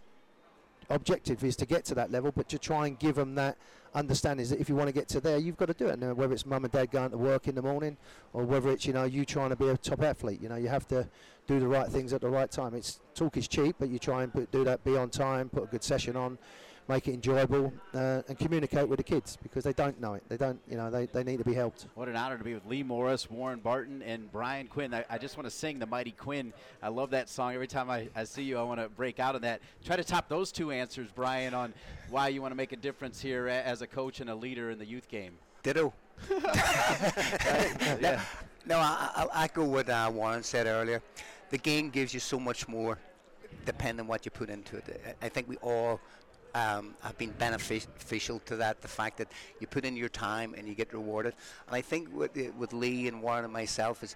objective 0.90 1.44
is 1.44 1.56
to 1.58 1.66
get 1.66 1.86
to 1.86 1.96
that 1.96 2.12
level, 2.12 2.32
but 2.32 2.50
to 2.50 2.58
try 2.58 2.88
and 2.88 3.00
give 3.00 3.16
them 3.16 3.36
that 3.36 3.58
understanding 3.96 4.44
is 4.44 4.50
that 4.50 4.60
if 4.60 4.70
you 4.70 4.76
want 4.76 4.88
to 4.88 4.94
get 4.94 5.08
to 5.10 5.20
there, 5.20 5.38
you've 5.38 5.58
got 5.58 5.68
to 5.68 5.74
do 5.74 5.88
it. 5.88 6.00
Now, 6.00 6.14
whether 6.14 6.34
it's 6.34 6.46
mum 6.46 6.64
and 6.64 6.72
dad 6.72 6.92
going 6.92 7.12
to 7.12 7.18
work 7.18 7.48
in 7.48 7.56
the 7.56 7.62
morning, 7.62 7.98
or 8.34 8.44
whether 8.44 8.70
it's 8.70 8.86
you 8.86 8.94
know 8.94 9.04
you 9.04 9.26
trying 9.26 9.50
to 9.50 9.56
be 9.56 9.70
a 9.70 9.78
top 9.78 10.02
athlete, 10.02 10.42
you 10.42 10.50
know 10.50 10.56
you 10.56 10.68
have 10.68 10.88
to 10.90 11.08
do 11.48 11.60
the 11.60 11.68
right 11.68 11.88
things 11.88 12.14
at 12.14 12.22
the 12.22 12.30
right 12.30 12.50
time. 12.50 12.74
It's 12.74 13.00
talk 13.16 13.38
is 13.38 13.48
cheap, 13.48 13.76
but 13.80 13.90
you 13.90 14.00
try 14.00 14.24
and 14.24 14.32
put, 14.32 14.52
do 14.52 14.64
that, 14.64 14.84
be 14.84 14.98
on 14.98 15.10
time, 15.10 15.50
put 15.50 15.64
a 15.64 15.68
good 15.68 15.84
session 15.84 16.16
on, 16.16 16.38
make 16.88 17.08
it 17.08 17.14
enjoyable, 17.14 17.72
uh, 17.94 18.22
and 18.28 18.38
communicate 18.38 18.88
with 18.88 18.98
the 18.98 19.04
kids 19.04 19.38
because 19.42 19.64
they 19.64 19.74
don't 19.74 20.00
know 20.02 20.16
it. 20.16 20.24
They 20.28 20.38
don't, 20.38 20.60
you 20.70 20.78
know, 20.78 20.90
they, 20.90 21.06
they 21.06 21.24
need 21.24 21.38
to 21.38 21.44
be 21.44 21.54
helped. 21.54 21.88
What 21.96 22.08
an 22.08 22.16
honor 22.16 22.38
to 22.38 22.44
be 22.44 22.54
with 22.54 22.66
Lee 22.66 22.84
Morris, 22.84 23.30
Warren 23.30 23.60
Barton, 23.60 24.02
and 24.02 24.32
Brian 24.32 24.68
Quinn. 24.68 24.94
I, 24.94 25.06
I 25.10 25.18
just 25.18 25.38
want 25.38 25.46
to 25.46 25.52
sing 25.52 25.80
the 25.80 25.86
Mighty 25.86 26.12
Quinn. 26.12 26.54
I 26.82 26.90
love 26.90 27.12
that 27.12 27.30
song. 27.30 27.54
Every 27.54 27.68
time 27.68 27.90
I, 27.90 28.10
I 28.16 28.26
see 28.26 28.44
you, 28.44 28.58
I 28.58 28.64
want 28.64 28.80
to 28.80 28.90
break 28.90 29.20
out 29.20 29.36
on 29.36 29.42
that. 29.42 29.62
Try 29.86 29.96
to 29.96 30.04
top 30.04 30.28
those 30.30 30.52
two 30.52 30.72
answers, 30.72 31.10
Brian, 31.14 31.54
on 31.54 31.74
why 32.10 32.28
you 32.28 32.42
want 32.42 32.52
to 32.52 32.58
make 32.58 32.72
a 32.72 32.78
difference 32.78 33.22
here 33.22 33.48
as 33.48 33.82
a 33.82 33.88
coach 33.88 34.20
and 34.20 34.30
a 34.30 34.36
leader 34.36 34.72
in 34.72 34.80
the 34.80 34.86
youth 34.86 35.08
game. 35.08 35.34
Ditto. 35.64 35.94
yeah. 36.30 38.22
No, 38.66 38.78
I, 38.78 39.10
I, 39.16 39.44
I 39.44 39.48
go 39.48 39.66
with 39.66 39.90
uh, 39.90 40.10
Warren 40.14 40.44
said 40.44 40.68
earlier. 40.68 41.02
The 41.50 41.58
game 41.58 41.90
gives 41.90 42.14
you 42.14 42.20
so 42.20 42.40
much 42.40 42.68
more, 42.68 42.98
depending 43.66 44.02
on 44.02 44.08
what 44.08 44.26
you 44.26 44.32
put 44.32 44.50
into 44.50 44.78
it. 44.78 45.02
I 45.22 45.26
I 45.26 45.30
think 45.30 45.48
we 45.48 45.58
all 45.58 46.00
um, 46.54 46.96
have 47.02 47.18
been 47.18 47.32
beneficial 47.32 48.40
to 48.46 48.56
that. 48.58 48.82
The 48.82 48.88
fact 48.88 49.18
that 49.18 49.32
you 49.60 49.68
put 49.68 49.86
in 49.86 49.98
your 49.98 50.10
time 50.10 50.54
and 50.58 50.68
you 50.68 50.76
get 50.76 50.94
rewarded. 50.94 51.34
And 51.68 51.76
I 51.76 51.82
think 51.82 52.14
with, 52.16 52.38
uh, 52.38 52.52
with 52.58 52.74
Lee 52.74 53.08
and 53.08 53.22
Warren 53.22 53.44
and 53.44 53.54
myself 53.54 54.04
is 54.04 54.16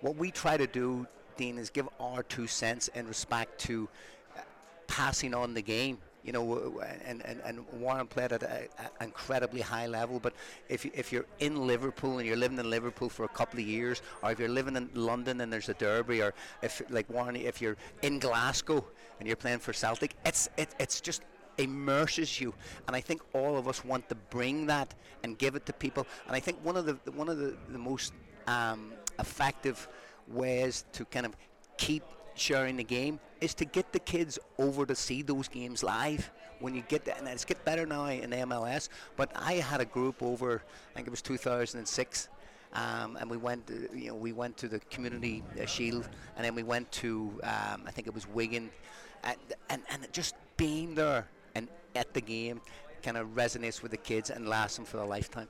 what 0.00 0.16
we 0.16 0.30
try 0.30 0.56
to 0.56 0.66
do, 0.66 1.06
Dean, 1.36 1.58
is 1.58 1.70
give 1.70 1.88
our 1.98 2.22
two 2.22 2.46
cents 2.46 2.88
in 2.88 3.06
respect 3.06 3.60
to 3.62 3.88
uh, 4.36 4.40
passing 4.86 5.34
on 5.34 5.54
the 5.54 5.62
game. 5.62 5.98
You 6.22 6.32
know, 6.32 6.82
and, 7.06 7.24
and, 7.24 7.40
and 7.46 7.64
Warren 7.72 8.06
played 8.06 8.32
at 8.32 8.42
an 8.42 8.68
incredibly 9.00 9.62
high 9.62 9.86
level. 9.86 10.20
But 10.20 10.34
if, 10.68 10.84
you, 10.84 10.90
if 10.94 11.12
you're 11.12 11.24
in 11.38 11.66
Liverpool 11.66 12.18
and 12.18 12.26
you're 12.26 12.36
living 12.36 12.58
in 12.58 12.68
Liverpool 12.68 13.08
for 13.08 13.24
a 13.24 13.28
couple 13.28 13.58
of 13.58 13.66
years, 13.66 14.02
or 14.22 14.30
if 14.30 14.38
you're 14.38 14.50
living 14.50 14.76
in 14.76 14.90
London 14.92 15.40
and 15.40 15.50
there's 15.50 15.70
a 15.70 15.74
derby, 15.74 16.20
or 16.20 16.34
if, 16.60 16.82
like 16.90 17.08
Warren, 17.08 17.36
if 17.36 17.62
you're 17.62 17.78
in 18.02 18.18
Glasgow 18.18 18.84
and 19.18 19.26
you're 19.26 19.34
playing 19.34 19.60
for 19.60 19.72
Celtic, 19.72 20.14
it's, 20.26 20.50
it, 20.58 20.68
it's 20.78 21.00
just 21.00 21.22
immerses 21.58 22.40
you. 22.40 22.54
And 22.86 22.96
I 22.96 23.00
think 23.00 23.22
all 23.32 23.56
of 23.56 23.68
us 23.68 23.84
want 23.84 24.08
to 24.08 24.14
bring 24.14 24.66
that 24.66 24.94
and 25.22 25.38
give 25.38 25.54
it 25.54 25.66
to 25.66 25.72
people. 25.72 26.06
And 26.26 26.36
I 26.36 26.40
think 26.40 26.58
one 26.64 26.76
of 26.76 26.86
the 26.86 27.12
one 27.12 27.28
of 27.28 27.38
the, 27.38 27.56
the 27.68 27.78
most 27.78 28.12
um, 28.46 28.92
effective 29.18 29.88
ways 30.28 30.84
to 30.92 31.04
kind 31.06 31.26
of 31.26 31.36
keep 31.76 32.04
sharing 32.34 32.76
the 32.76 32.84
game 32.84 33.20
is 33.40 33.54
to 33.54 33.64
get 33.64 33.92
the 33.92 33.98
kids 33.98 34.38
over 34.58 34.86
to 34.86 34.94
see 34.94 35.22
those 35.22 35.48
games 35.48 35.82
live. 35.82 36.30
When 36.60 36.74
you 36.74 36.82
get 36.82 37.06
that 37.06 37.18
and 37.18 37.26
it's 37.26 37.44
get 37.46 37.64
better 37.64 37.86
now 37.86 38.04
in 38.04 38.30
MLS 38.30 38.90
but 39.16 39.32
I 39.34 39.54
had 39.54 39.80
a 39.80 39.86
group 39.86 40.22
over 40.22 40.62
I 40.92 40.94
think 40.94 41.06
it 41.06 41.10
was 41.10 41.22
2006 41.22 42.28
um, 42.72 43.16
and 43.20 43.28
we 43.28 43.36
went, 43.36 43.68
uh, 43.70 43.92
you 43.94 44.08
know, 44.08 44.14
we 44.14 44.32
went 44.32 44.56
to 44.58 44.68
the 44.68 44.78
community 44.90 45.42
uh, 45.60 45.66
shield, 45.66 46.08
and 46.36 46.44
then 46.44 46.54
we 46.54 46.62
went 46.62 46.90
to, 46.92 47.32
um, 47.42 47.82
I 47.86 47.90
think 47.90 48.06
it 48.06 48.14
was 48.14 48.28
Wigan, 48.28 48.70
and, 49.24 49.36
and 49.68 49.82
and 49.90 50.06
just 50.12 50.34
being 50.56 50.94
there 50.94 51.26
at 51.94 52.12
the 52.14 52.20
game 52.20 52.60
kind 53.02 53.16
of 53.16 53.28
resonates 53.28 53.82
with 53.82 53.90
the 53.90 53.96
kids 53.96 54.30
and 54.30 54.48
lasts 54.48 54.76
them 54.76 54.84
for 54.84 54.98
a 54.98 55.06
lifetime. 55.06 55.48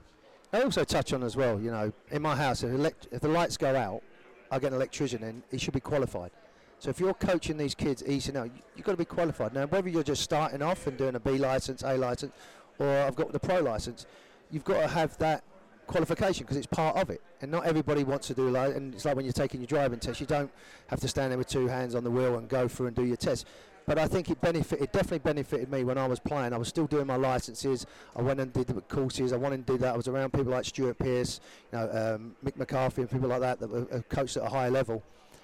I 0.52 0.62
also 0.62 0.84
touch 0.84 1.12
on 1.12 1.22
as 1.22 1.36
well, 1.36 1.60
you 1.60 1.70
know, 1.70 1.92
in 2.10 2.22
my 2.22 2.34
house, 2.34 2.62
if, 2.62 2.72
elect- 2.72 3.08
if 3.12 3.20
the 3.20 3.28
lights 3.28 3.56
go 3.56 3.74
out, 3.76 4.02
I 4.50 4.58
get 4.58 4.68
an 4.68 4.74
electrician 4.74 5.22
in, 5.22 5.42
he 5.50 5.58
should 5.58 5.74
be 5.74 5.80
qualified. 5.80 6.32
So 6.80 6.90
if 6.90 6.98
you're 6.98 7.14
coaching 7.14 7.56
these 7.56 7.74
kids 7.74 8.02
you, 8.02 8.18
you've 8.74 8.84
got 8.84 8.92
to 8.92 8.96
be 8.96 9.04
qualified. 9.04 9.54
Now, 9.54 9.66
whether 9.66 9.88
you're 9.88 10.02
just 10.02 10.22
starting 10.22 10.62
off 10.62 10.86
and 10.86 10.96
doing 10.96 11.14
a 11.14 11.20
B 11.20 11.38
license, 11.38 11.82
A 11.82 11.96
license, 11.96 12.32
or 12.78 12.88
I've 12.88 13.14
got 13.14 13.32
the 13.32 13.38
pro 13.38 13.60
license, 13.60 14.06
you've 14.50 14.64
got 14.64 14.80
to 14.80 14.88
have 14.88 15.16
that 15.18 15.44
qualification 15.86 16.44
because 16.44 16.56
it's 16.56 16.66
part 16.66 16.96
of 16.96 17.10
it. 17.10 17.20
And 17.42 17.50
not 17.50 17.66
everybody 17.66 18.02
wants 18.02 18.28
to 18.28 18.34
do 18.34 18.48
like, 18.48 18.74
and 18.74 18.94
it's 18.94 19.04
like 19.04 19.14
when 19.14 19.26
you're 19.26 19.32
taking 19.32 19.60
your 19.60 19.66
driving 19.66 20.00
test, 20.00 20.20
you 20.20 20.26
don't 20.26 20.50
have 20.86 21.00
to 21.00 21.08
stand 21.08 21.30
there 21.30 21.38
with 21.38 21.48
two 21.48 21.68
hands 21.68 21.94
on 21.94 22.02
the 22.02 22.10
wheel 22.10 22.36
and 22.36 22.48
go 22.48 22.66
through 22.66 22.86
and 22.86 22.96
do 22.96 23.04
your 23.04 23.16
test. 23.16 23.46
But 23.86 23.98
I 23.98 24.06
think 24.06 24.30
it 24.30 24.40
benefit, 24.40 24.80
it 24.80 24.92
definitely 24.92 25.18
benefited 25.18 25.70
me 25.70 25.84
when 25.84 25.98
I 25.98 26.06
was 26.06 26.20
playing. 26.20 26.52
I 26.52 26.58
was 26.58 26.68
still 26.68 26.86
doing 26.86 27.06
my 27.06 27.16
licenses. 27.16 27.86
I 28.14 28.22
went 28.22 28.40
and 28.40 28.52
did 28.52 28.68
the 28.68 28.80
courses. 28.82 29.32
I 29.32 29.36
wanted 29.36 29.66
to 29.66 29.72
do 29.72 29.78
that. 29.78 29.94
I 29.94 29.96
was 29.96 30.08
around 30.08 30.32
people 30.32 30.52
like 30.52 30.64
Stuart 30.64 30.98
Pearce, 30.98 31.40
you 31.72 31.78
know, 31.78 32.14
um, 32.16 32.36
Mick 32.44 32.56
McCarthy, 32.56 33.02
and 33.02 33.10
people 33.10 33.28
like 33.28 33.40
that 33.40 33.58
that 33.60 33.70
were 33.70 33.86
uh, 33.92 34.00
coached 34.08 34.36
at 34.36 34.44
a 34.44 34.48
higher 34.48 34.70
level. 34.70 35.02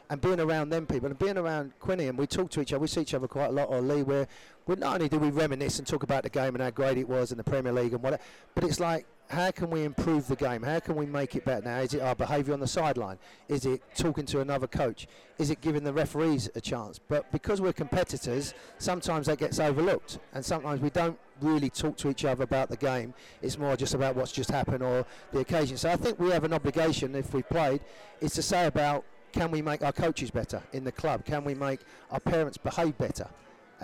And 0.08 0.20
being 0.20 0.38
around 0.38 0.68
them 0.68 0.86
people 0.86 1.08
and 1.08 1.18
being 1.18 1.36
around 1.36 1.72
Quinny, 1.80 2.06
and 2.06 2.16
we 2.16 2.28
talk 2.28 2.50
to 2.50 2.60
each 2.60 2.72
other. 2.72 2.80
We 2.80 2.86
see 2.86 3.00
each 3.00 3.14
other 3.14 3.26
quite 3.26 3.46
a 3.46 3.52
lot. 3.52 3.68
Or 3.68 3.80
Lee, 3.80 4.04
where 4.04 4.28
not 4.68 4.94
only 4.94 5.08
do 5.08 5.18
we 5.18 5.30
reminisce 5.30 5.78
and 5.78 5.86
talk 5.86 6.04
about 6.04 6.22
the 6.22 6.30
game 6.30 6.54
and 6.54 6.62
how 6.62 6.70
great 6.70 6.96
it 6.96 7.08
was 7.08 7.32
in 7.32 7.38
the 7.38 7.44
Premier 7.44 7.72
League 7.72 7.92
and 7.92 8.02
whatever, 8.02 8.22
but 8.54 8.62
it's 8.62 8.78
like 8.78 9.06
how 9.28 9.50
can 9.50 9.70
we 9.70 9.82
improve 9.82 10.28
the 10.28 10.36
game? 10.36 10.62
How 10.62 10.78
can 10.78 10.94
we 10.94 11.06
make 11.06 11.34
it 11.34 11.44
better? 11.44 11.64
Now, 11.64 11.78
is 11.78 11.94
it 11.94 12.00
our 12.00 12.14
behaviour 12.14 12.54
on 12.54 12.60
the 12.60 12.66
sideline? 12.66 13.18
Is 13.48 13.66
it 13.66 13.82
talking 13.96 14.24
to 14.26 14.40
another 14.40 14.66
coach? 14.66 15.08
Is 15.38 15.50
it 15.50 15.60
giving 15.60 15.82
the 15.82 15.92
referees 15.92 16.48
a 16.54 16.60
chance? 16.60 16.98
But 16.98 17.30
because 17.32 17.60
we're 17.60 17.72
competitors, 17.72 18.54
sometimes 18.78 19.26
that 19.26 19.38
gets 19.38 19.58
overlooked, 19.58 20.20
and 20.32 20.44
sometimes 20.44 20.80
we 20.80 20.90
don't 20.90 21.18
really 21.40 21.70
talk 21.70 21.96
to 21.98 22.08
each 22.08 22.24
other 22.24 22.44
about 22.44 22.68
the 22.68 22.76
game. 22.76 23.14
It's 23.42 23.58
more 23.58 23.76
just 23.76 23.94
about 23.94 24.14
what's 24.14 24.32
just 24.32 24.50
happened 24.50 24.82
or 24.82 25.04
the 25.32 25.40
occasion. 25.40 25.76
So 25.76 25.90
I 25.90 25.96
think 25.96 26.20
we 26.20 26.30
have 26.30 26.44
an 26.44 26.52
obligation, 26.52 27.14
if 27.14 27.34
we 27.34 27.42
played, 27.42 27.80
is 28.20 28.32
to 28.34 28.42
say 28.42 28.66
about 28.66 29.04
can 29.32 29.50
we 29.50 29.60
make 29.60 29.82
our 29.82 29.92
coaches 29.92 30.30
better 30.30 30.62
in 30.72 30.84
the 30.84 30.92
club? 30.92 31.24
Can 31.24 31.44
we 31.44 31.54
make 31.54 31.80
our 32.10 32.20
parents 32.20 32.56
behave 32.56 32.96
better? 32.96 33.28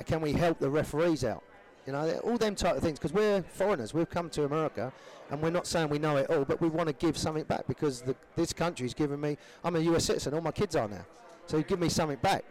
Can 0.06 0.20
we 0.20 0.32
help 0.32 0.58
the 0.58 0.70
referees 0.70 1.24
out? 1.24 1.42
You 1.86 1.92
know, 1.92 2.20
all 2.24 2.38
them 2.38 2.54
type 2.54 2.76
of 2.76 2.82
things. 2.82 2.98
Because 2.98 3.12
we're 3.12 3.42
foreigners, 3.42 3.92
we've 3.92 4.08
come 4.08 4.30
to 4.30 4.44
America, 4.44 4.92
and 5.30 5.42
we're 5.42 5.50
not 5.50 5.66
saying 5.66 5.88
we 5.88 5.98
know 5.98 6.16
it 6.16 6.30
all, 6.30 6.44
but 6.44 6.60
we 6.60 6.68
want 6.68 6.88
to 6.88 6.94
give 6.94 7.16
something 7.16 7.44
back 7.44 7.66
because 7.66 8.02
the, 8.02 8.14
this 8.36 8.52
country's 8.52 8.94
given 8.94 9.20
me. 9.20 9.36
I'm 9.64 9.76
a 9.76 9.80
U.S. 9.80 10.04
citizen. 10.04 10.34
All 10.34 10.40
my 10.40 10.52
kids 10.52 10.76
are 10.76 10.88
now, 10.88 11.04
so 11.46 11.60
give 11.62 11.80
me 11.80 11.88
something 11.88 12.18
back. 12.18 12.44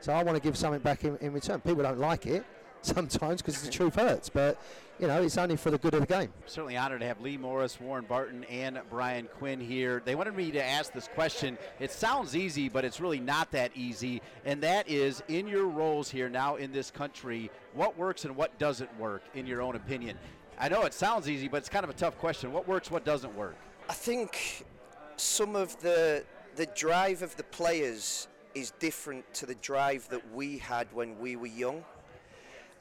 So 0.00 0.12
I 0.12 0.22
want 0.22 0.36
to 0.36 0.42
give 0.42 0.56
something 0.56 0.80
back 0.80 1.04
in, 1.04 1.16
in 1.18 1.32
return. 1.32 1.60
People 1.60 1.82
don't 1.82 1.98
like 1.98 2.26
it 2.26 2.44
sometimes 2.82 3.42
because 3.42 3.62
the 3.62 3.70
truth 3.78 3.94
hurts, 3.94 4.28
but 4.28 4.60
you 4.98 5.06
know 5.06 5.22
it's 5.22 5.38
only 5.38 5.56
for 5.56 5.70
the 5.70 5.78
good 5.78 5.94
of 5.94 6.00
the 6.00 6.06
game. 6.06 6.32
Certainly 6.46 6.76
honored 6.76 7.00
to 7.00 7.06
have 7.06 7.20
Lee 7.20 7.36
Morris, 7.36 7.80
Warren 7.80 8.04
Barton, 8.04 8.44
and 8.44 8.80
Brian 8.90 9.28
Quinn 9.38 9.60
here. 9.60 10.02
They 10.04 10.14
wanted 10.14 10.34
me 10.34 10.50
to 10.52 10.64
ask 10.64 10.92
this 10.92 11.08
question. 11.08 11.58
It 11.80 11.90
sounds 11.90 12.36
easy, 12.36 12.68
but 12.68 12.84
it's 12.84 13.00
really 13.00 13.20
not 13.20 13.50
that 13.52 13.72
easy, 13.74 14.22
and 14.44 14.62
that 14.62 14.88
is 14.88 15.22
in 15.28 15.46
your 15.46 15.66
roles 15.66 16.10
here 16.10 16.28
now 16.28 16.56
in 16.56 16.72
this 16.72 16.90
country, 16.90 17.50
what 17.74 17.96
works 17.96 18.24
and 18.24 18.36
what 18.36 18.58
doesn't 18.58 18.98
work 18.98 19.22
in 19.34 19.46
your 19.46 19.62
own 19.62 19.76
opinion. 19.76 20.16
I 20.60 20.68
know 20.68 20.82
it 20.82 20.94
sounds 20.94 21.28
easy, 21.28 21.46
but 21.46 21.58
it's 21.58 21.68
kind 21.68 21.84
of 21.84 21.90
a 21.90 21.94
tough 21.94 22.18
question. 22.18 22.52
What 22.52 22.66
works, 22.66 22.90
what 22.90 23.04
doesn't 23.04 23.34
work? 23.36 23.56
I 23.88 23.94
think 23.94 24.64
some 25.16 25.56
of 25.56 25.78
the 25.80 26.24
the 26.56 26.66
drive 26.74 27.22
of 27.22 27.36
the 27.36 27.44
players 27.44 28.26
is 28.54 28.72
different 28.80 29.32
to 29.32 29.46
the 29.46 29.54
drive 29.56 30.08
that 30.08 30.34
we 30.34 30.58
had 30.58 30.88
when 30.92 31.16
we 31.20 31.36
were 31.36 31.46
young. 31.46 31.84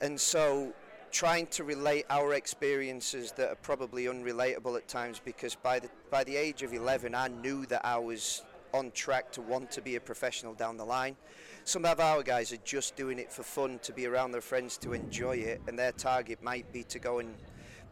And 0.01 0.19
so 0.19 0.73
trying 1.11 1.47
to 1.47 1.63
relate 1.63 2.05
our 2.09 2.33
experiences 2.33 3.31
that 3.33 3.49
are 3.49 3.55
probably 3.55 4.05
unrelatable 4.05 4.77
at 4.77 4.87
times 4.87 5.21
because 5.23 5.55
by 5.55 5.79
the 5.79 5.89
by 6.11 6.23
the 6.23 6.35
age 6.35 6.63
of 6.63 6.73
11 6.73 7.15
I 7.15 7.29
knew 7.29 7.65
that 7.67 7.85
I 7.85 7.97
was 7.97 8.43
on 8.73 8.91
track 8.91 9.31
to 9.31 9.41
want 9.41 9.71
to 9.71 9.81
be 9.81 9.95
a 9.95 9.99
professional 9.99 10.53
down 10.53 10.77
the 10.77 10.85
line. 10.85 11.15
Some 11.63 11.85
of 11.85 11.99
our 11.99 12.21
guys 12.21 12.51
are 12.51 12.63
just 12.63 12.95
doing 12.95 13.17
it 13.17 13.31
for 13.31 13.43
fun 13.43 13.79
to 13.83 13.93
be 13.93 14.05
around 14.05 14.31
their 14.31 14.41
friends 14.41 14.77
to 14.79 14.93
enjoy 14.93 15.37
it 15.37 15.61
and 15.67 15.79
their 15.79 15.93
target 15.93 16.43
might 16.43 16.71
be 16.71 16.83
to 16.83 16.99
go 16.99 17.19
and 17.19 17.33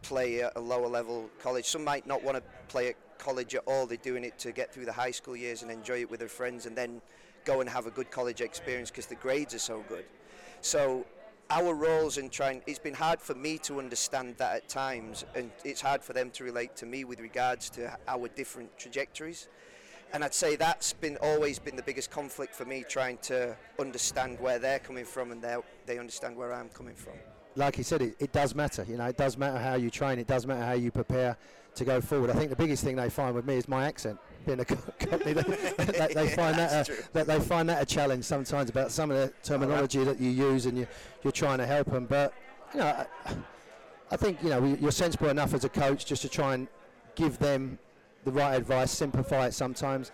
play 0.02 0.42
at 0.42 0.52
a 0.56 0.60
lower 0.60 0.86
level 0.86 1.28
college. 1.42 1.64
Some 1.64 1.82
might 1.82 2.06
not 2.06 2.22
want 2.22 2.36
to 2.36 2.42
play 2.68 2.88
at 2.88 3.18
college 3.18 3.54
at 3.54 3.62
all. 3.66 3.86
They're 3.86 3.96
doing 3.96 4.24
it 4.24 4.38
to 4.40 4.52
get 4.52 4.72
through 4.72 4.84
the 4.84 4.92
high 4.92 5.10
school 5.10 5.36
years 5.36 5.62
and 5.62 5.70
enjoy 5.70 6.00
it 6.00 6.10
with 6.10 6.20
their 6.20 6.28
friends 6.28 6.66
and 6.66 6.76
then 6.76 7.00
go 7.44 7.60
and 7.60 7.70
have 7.70 7.86
a 7.86 7.90
good 7.90 8.10
college 8.10 8.40
experience 8.40 8.90
because 8.90 9.06
the 9.06 9.14
grades 9.16 9.54
are 9.54 9.58
so 9.58 9.82
good. 9.88 10.04
So 10.60 11.06
our 11.50 11.74
roles 11.74 12.18
in 12.18 12.28
trying 12.28 12.62
it's 12.66 12.78
been 12.78 12.94
hard 12.94 13.20
for 13.20 13.34
me 13.34 13.58
to 13.58 13.78
understand 13.78 14.36
that 14.38 14.56
at 14.56 14.68
times 14.68 15.24
and 15.34 15.50
it's 15.64 15.80
hard 15.80 16.02
for 16.02 16.12
them 16.12 16.30
to 16.30 16.44
relate 16.44 16.74
to 16.76 16.86
me 16.86 17.04
with 17.04 17.20
regards 17.20 17.70
to 17.70 17.96
our 18.08 18.28
different 18.28 18.76
trajectories. 18.78 19.48
And 20.12 20.24
I'd 20.24 20.34
say 20.34 20.56
that's 20.56 20.92
been 20.92 21.18
always 21.20 21.58
been 21.58 21.76
the 21.76 21.82
biggest 21.82 22.10
conflict 22.10 22.54
for 22.54 22.64
me 22.64 22.84
trying 22.88 23.18
to 23.22 23.56
understand 23.78 24.40
where 24.40 24.58
they're 24.58 24.78
coming 24.78 25.04
from 25.04 25.32
and 25.32 25.44
they 25.86 25.98
understand 25.98 26.36
where 26.36 26.52
I'm 26.52 26.68
coming 26.68 26.94
from 26.94 27.14
like 27.56 27.78
you 27.78 27.84
said 27.84 28.02
it, 28.02 28.16
it 28.18 28.32
does 28.32 28.54
matter 28.54 28.84
you 28.88 28.96
know 28.96 29.06
it 29.06 29.16
does 29.16 29.36
matter 29.36 29.58
how 29.58 29.74
you 29.74 29.90
train 29.90 30.18
it 30.18 30.26
does 30.26 30.46
matter 30.46 30.64
how 30.64 30.72
you 30.72 30.90
prepare 30.90 31.36
to 31.74 31.84
go 31.84 32.00
forward 32.00 32.30
I 32.30 32.34
think 32.34 32.50
the 32.50 32.56
biggest 32.56 32.84
thing 32.84 32.96
they 32.96 33.10
find 33.10 33.34
with 33.34 33.46
me 33.46 33.56
is 33.56 33.68
my 33.68 33.86
accent 33.86 34.18
being 34.46 34.60
a 34.60 34.64
Cockney 34.64 35.32
that, 35.32 35.46
that 35.76 36.14
they 36.14 36.28
find 36.28 36.56
that, 36.56 36.88
a, 36.88 36.92
that 37.12 37.26
they 37.26 37.40
find 37.40 37.68
that 37.68 37.82
a 37.82 37.84
challenge 37.84 38.24
sometimes 38.24 38.70
about 38.70 38.92
some 38.92 39.10
of 39.10 39.16
the 39.16 39.32
terminology 39.42 40.04
that 40.04 40.20
you 40.20 40.30
use 40.30 40.66
and 40.66 40.78
you, 40.78 40.86
you're 41.22 41.32
trying 41.32 41.58
to 41.58 41.66
help 41.66 41.90
them. 41.90 42.06
But 42.06 42.32
you 42.72 42.80
know, 42.80 42.86
I, 42.86 43.06
I 44.10 44.16
think 44.16 44.42
you 44.42 44.50
know 44.50 44.64
you're 44.64 44.92
sensible 44.92 45.28
enough 45.28 45.52
as 45.52 45.64
a 45.64 45.68
coach 45.68 46.06
just 46.06 46.22
to 46.22 46.28
try 46.28 46.54
and 46.54 46.68
give 47.16 47.38
them 47.38 47.78
the 48.24 48.30
right 48.32 48.54
advice, 48.54 48.90
simplify 48.90 49.46
it 49.46 49.52
sometimes. 49.52 50.12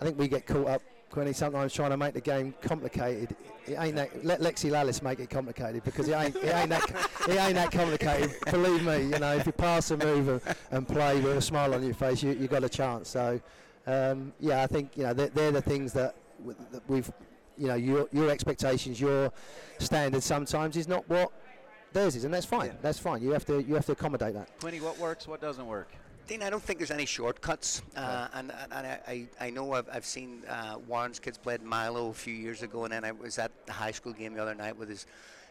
I 0.00 0.04
think 0.04 0.18
we 0.18 0.28
get 0.28 0.46
caught 0.46 0.68
up, 0.68 0.82
Quinny, 1.12 1.34
sometimes 1.34 1.74
trying 1.74 1.90
to 1.90 1.98
make 1.98 2.14
the 2.14 2.22
game 2.22 2.54
complicated. 2.62 3.36
It 3.66 3.76
ain't 3.78 3.96
that. 3.96 4.24
Let 4.24 4.40
Alexi 4.40 4.70
Lalas 4.70 5.02
make 5.02 5.20
it 5.20 5.28
complicated 5.28 5.84
because 5.84 6.08
it 6.08 6.12
ain't. 6.14 6.34
It 6.36 6.54
ain't 6.54 6.70
that. 6.70 6.90
it 7.28 7.36
ain't 7.38 7.54
that 7.54 7.70
complicated. 7.70 8.34
Believe 8.50 8.82
me. 8.82 9.02
You 9.02 9.18
know, 9.18 9.36
if 9.36 9.44
you 9.44 9.52
pass 9.52 9.90
a 9.90 9.98
move 9.98 10.28
and, 10.28 10.40
and 10.70 10.88
play 10.88 11.20
with 11.20 11.36
a 11.36 11.42
smile 11.42 11.74
on 11.74 11.84
your 11.84 11.92
face, 11.92 12.22
you 12.22 12.32
you 12.32 12.48
got 12.48 12.64
a 12.64 12.68
chance. 12.68 13.10
So 13.10 13.38
um, 13.86 14.32
yeah, 14.40 14.62
I 14.62 14.66
think 14.66 14.96
you 14.96 15.02
know 15.02 15.12
they're, 15.12 15.28
they're 15.28 15.52
the 15.52 15.60
things 15.60 15.92
that, 15.92 16.14
w- 16.38 16.56
that 16.72 16.82
we've, 16.88 17.12
you 17.58 17.68
know, 17.68 17.74
your 17.74 18.08
your 18.10 18.30
expectations, 18.30 18.98
your 18.98 19.30
standards 19.80 20.24
sometimes 20.24 20.78
is 20.78 20.88
not 20.88 21.06
what 21.10 21.30
theirs 21.92 22.16
is, 22.16 22.24
and 22.24 22.32
that's 22.32 22.46
fine. 22.46 22.68
Yeah. 22.68 22.76
That's 22.80 22.98
fine. 22.98 23.20
You 23.20 23.32
have 23.32 23.44
to 23.46 23.62
you 23.62 23.74
have 23.74 23.84
to 23.84 23.92
accommodate 23.92 24.32
that. 24.32 24.48
Quinny, 24.60 24.80
what 24.80 24.98
works, 24.98 25.28
what 25.28 25.42
doesn't 25.42 25.66
work? 25.66 25.92
Dean, 26.32 26.42
I 26.42 26.48
don't 26.48 26.62
think 26.62 26.78
there's 26.78 26.90
any 26.90 27.04
shortcuts, 27.04 27.82
uh, 27.94 28.26
and, 28.32 28.54
and 28.70 28.86
I, 29.06 29.28
I 29.38 29.50
know 29.50 29.74
I've, 29.74 29.86
I've 29.92 30.06
seen 30.06 30.44
uh, 30.48 30.78
Warren's 30.88 31.18
kids 31.18 31.36
played 31.36 31.60
Milo 31.60 32.08
a 32.08 32.14
few 32.14 32.32
years 32.32 32.62
ago, 32.62 32.84
and 32.84 32.92
then 32.94 33.04
I 33.04 33.12
was 33.12 33.38
at 33.38 33.50
the 33.66 33.72
high 33.74 33.90
school 33.90 34.14
game 34.14 34.32
the 34.32 34.40
other 34.40 34.54
night 34.54 34.78
with 34.78 34.88
his 34.88 35.04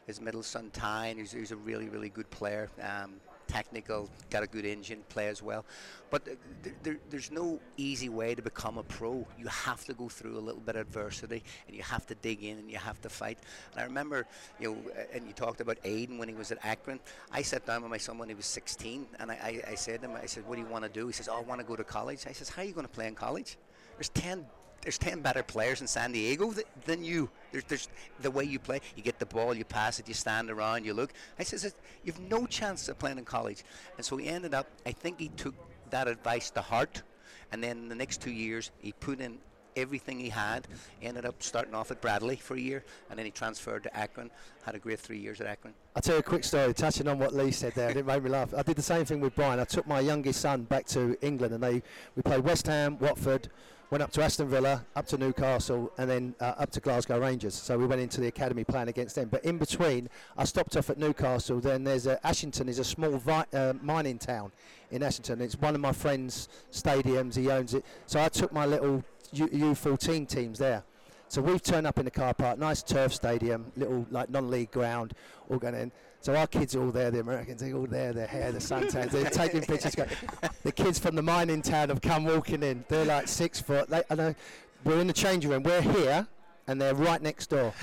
his 0.08 0.20
middle 0.20 0.42
son 0.42 0.72
Ty, 0.74 1.06
and 1.08 1.20
he's, 1.20 1.34
he's 1.34 1.52
a 1.52 1.56
really 1.56 1.88
really 1.88 2.10
good 2.10 2.28
player. 2.32 2.68
Um, 2.82 3.14
technical, 3.52 4.10
got 4.30 4.44
a 4.44 4.48
good 4.48 4.66
engine, 4.66 5.04
play 5.10 5.28
as 5.28 5.44
well. 5.44 5.66
But 6.10 6.26
th- 6.26 6.38
th- 6.84 7.00
there's 7.10 7.32
no 7.32 7.60
easy 7.76 8.08
way 8.08 8.34
to 8.34 8.42
become 8.42 8.78
a 8.78 8.84
pro. 8.84 9.28
You 9.38 9.48
have 9.48 9.84
to 9.86 9.94
go 9.94 10.08
through 10.08 10.38
a 10.38 10.44
little 10.48 10.62
bit 10.62 10.76
of 10.76 10.88
adversity, 10.88 11.44
and 11.68 11.76
you 11.76 11.84
have 11.84 12.06
to 12.08 12.16
dig 12.16 12.44
in, 12.44 12.58
and 12.60 12.72
you 12.72 12.78
have 12.78 13.02
to 13.02 13.10
fight. 13.10 13.40
And 13.72 13.82
I 13.82 13.84
remember, 13.84 14.26
you 14.60 14.72
know, 14.72 14.78
and 15.14 15.28
you 15.28 15.34
talked 15.34 15.60
about 15.60 15.84
Aiden 15.84 16.18
when 16.18 16.30
he 16.30 16.36
was 16.36 16.52
at 16.52 16.60
Akron. 16.64 17.00
I 17.32 17.42
sat 17.42 17.66
down 17.66 17.82
with 17.82 17.92
my 17.92 17.98
son 17.98 18.18
when 18.18 18.30
he 18.30 18.36
was 18.36 18.46
16, 18.46 19.08
and 19.20 19.32
I, 19.32 19.36
I, 19.36 19.72
I 19.72 19.76
said 19.76 20.02
to 20.02 20.08
him, 20.08 20.18
I 20.22 20.26
said, 20.28 20.48
"What 20.48 20.56
do 20.56 20.62
you 20.62 20.68
want 20.68 20.86
to 20.86 20.90
do?" 20.90 21.08
He 21.08 21.14
says, 21.14 21.28
"Oh, 21.28 21.38
I 21.38 21.42
want 21.42 21.60
to 21.60 21.68
go 21.68 21.76
to 21.76 21.84
college." 21.84 22.26
I 22.28 22.32
says, 22.32 22.50
"How 22.50 22.62
are 22.62 22.66
you 22.66 22.74
going 22.74 22.88
to 22.88 22.94
play 22.94 23.08
in 23.08 23.16
college?" 23.16 23.58
There's 23.98 24.10
10 24.10 24.46
there's 24.82 24.98
10 24.98 25.22
better 25.22 25.44
players 25.44 25.82
in 25.82 25.88
San 25.88 26.12
Diego 26.12 26.52
th- 26.52 26.66
than 26.86 27.04
you. 27.04 27.30
There's, 27.52 27.64
there's 27.66 27.90
the 28.22 28.32
way 28.32 28.44
you 28.44 28.60
play. 28.60 28.82
You 28.96 29.04
get 29.04 29.20
the 29.20 29.26
ball, 29.26 29.54
you 29.54 29.66
pass 29.66 30.00
it, 30.00 30.08
you 30.08 30.14
stand 30.14 30.50
around, 30.50 30.86
you 30.86 30.94
look. 30.94 31.14
I 31.40 31.44
says, 31.44 31.74
you've 32.04 32.20
no 32.20 32.46
chance 32.46 32.88
of 32.90 32.98
playing 32.98 33.18
in 33.18 33.26
college. 33.26 33.64
And 33.98 34.06
so 34.06 34.18
he 34.18 34.28
ended 34.28 34.54
up, 34.54 34.68
I 34.86 34.92
think 34.92 35.20
he 35.20 35.30
took 35.30 35.56
that 35.92 36.08
advice 36.08 36.50
to 36.52 36.62
heart. 36.62 37.04
And 37.52 37.64
then 37.64 37.90
the 37.90 37.96
next 37.96 38.22
two 38.22 38.32
years, 38.32 38.72
he 38.80 38.94
put 38.94 39.20
in 39.20 39.38
everything 39.76 40.20
he 40.20 40.30
had. 40.30 40.68
Ended 41.02 41.26
up 41.26 41.42
starting 41.42 41.74
off 41.74 41.92
at 41.92 42.02
Bradley 42.02 42.36
for 42.36 42.56
a 42.56 42.60
year, 42.60 42.84
and 43.10 43.18
then 43.18 43.26
he 43.26 43.32
transferred 43.32 43.84
to 43.84 43.98
Akron. 43.98 44.30
Had 44.66 44.76
a 44.76 44.80
great 44.80 45.00
three 45.00 45.20
years 45.20 45.42
at 45.42 45.48
Akron. 45.48 45.74
I'll 45.96 46.02
tell 46.02 46.16
you 46.16 46.20
a 46.20 46.24
quick 46.24 46.44
story, 46.44 46.74
touching 46.74 47.08
on 47.08 47.20
what 47.20 47.34
Lee 47.34 47.52
said 47.52 47.74
there. 47.74 47.90
it 47.90 48.06
made 48.06 48.24
me 48.24 48.30
laugh. 48.30 48.54
I 48.56 48.62
did 48.64 48.76
the 48.76 48.82
same 48.82 49.06
thing 49.06 49.20
with 49.20 49.36
Brian. 49.36 49.60
I 49.60 49.66
took 49.66 49.88
my 49.88 50.00
youngest 50.00 50.42
son 50.42 50.64
back 50.64 50.86
to 50.88 51.18
England, 51.22 51.54
and 51.54 51.64
they 51.64 51.82
we 52.16 52.22
played 52.24 52.44
West 52.44 52.68
Ham, 52.68 52.98
Watford, 53.00 53.50
went 53.92 54.02
up 54.02 54.12
to 54.14 54.24
Aston 54.24 54.48
Villa, 54.48 54.86
up 54.96 55.06
to 55.08 55.18
Newcastle, 55.18 55.92
and 55.98 56.10
then 56.10 56.34
uh, 56.40 56.54
up 56.58 56.72
to 56.72 56.80
Glasgow 56.80 57.20
Rangers. 57.20 57.54
So 57.54 57.78
we 57.78 57.86
went 57.86 58.00
into 58.00 58.22
the 58.22 58.28
academy 58.28 58.64
playing 58.64 58.88
against 58.88 59.16
them. 59.16 59.28
But 59.28 59.44
in 59.44 59.58
between, 59.58 60.10
I 60.38 60.46
stopped 60.46 60.78
off 60.78 60.90
at 60.90 60.98
Newcastle. 60.98 61.60
Then 61.60 61.84
there's 61.84 62.08
a, 62.08 62.26
Ashington 62.26 62.70
is 62.70 62.80
a 62.80 62.86
small 62.86 63.18
vi- 63.18 63.46
uh, 63.54 63.74
mining 63.82 64.18
town 64.18 64.54
in 64.92 65.04
Ashington. 65.04 65.42
It's 65.42 65.60
one 65.60 65.76
of 65.76 65.82
my 65.82 65.92
friend's 65.92 66.48
stadiums. 66.72 67.36
He 67.36 67.52
owns 67.52 67.74
it. 67.74 67.86
So 68.06 68.22
I 68.24 68.30
took 68.30 68.54
my 68.54 68.66
little 68.66 69.04
U- 69.34 69.48
U14 69.48 70.28
teams 70.28 70.60
there. 70.60 70.84
So 71.28 71.42
we've 71.42 71.62
turned 71.62 71.88
up 71.88 71.98
in 71.98 72.06
the 72.06 72.12
car 72.12 72.34
park, 72.34 72.60
nice 72.60 72.84
turf 72.84 73.14
stadium, 73.14 73.72
little 73.78 74.06
like 74.12 74.30
non-league 74.30 74.72
ground, 74.72 75.14
all 75.50 75.58
going 75.58 75.76
in. 75.76 75.92
So 76.20 76.36
our 76.36 76.46
kids 76.46 76.76
are 76.76 76.82
all 76.84 76.92
there, 76.92 77.10
the 77.10 77.22
Americans, 77.22 77.62
they're 77.62 77.74
all 77.74 77.88
there, 77.88 78.14
their 78.14 78.28
hair, 78.28 78.52
the 78.52 78.60
suntans, 78.60 79.12
they're 79.12 79.30
taking 79.30 79.62
pictures. 79.62 79.96
the 80.64 80.72
kids 80.72 81.00
from 81.00 81.16
the 81.16 81.22
mining 81.22 81.62
town 81.62 81.90
have 81.90 82.02
come 82.02 82.26
walking 82.26 82.64
in. 82.64 82.84
They're 82.90 83.06
like 83.06 83.28
six 83.28 83.62
foot. 83.62 83.90
They, 83.90 84.04
I 84.10 84.16
know, 84.16 84.36
we're 84.84 85.00
in 85.00 85.08
the 85.08 85.14
changing 85.14 85.50
room. 85.50 85.64
We're 85.64 85.82
here, 85.82 86.28
and 86.68 86.82
they're 86.82 86.94
right 86.94 87.22
next 87.22 87.50
door 87.50 87.74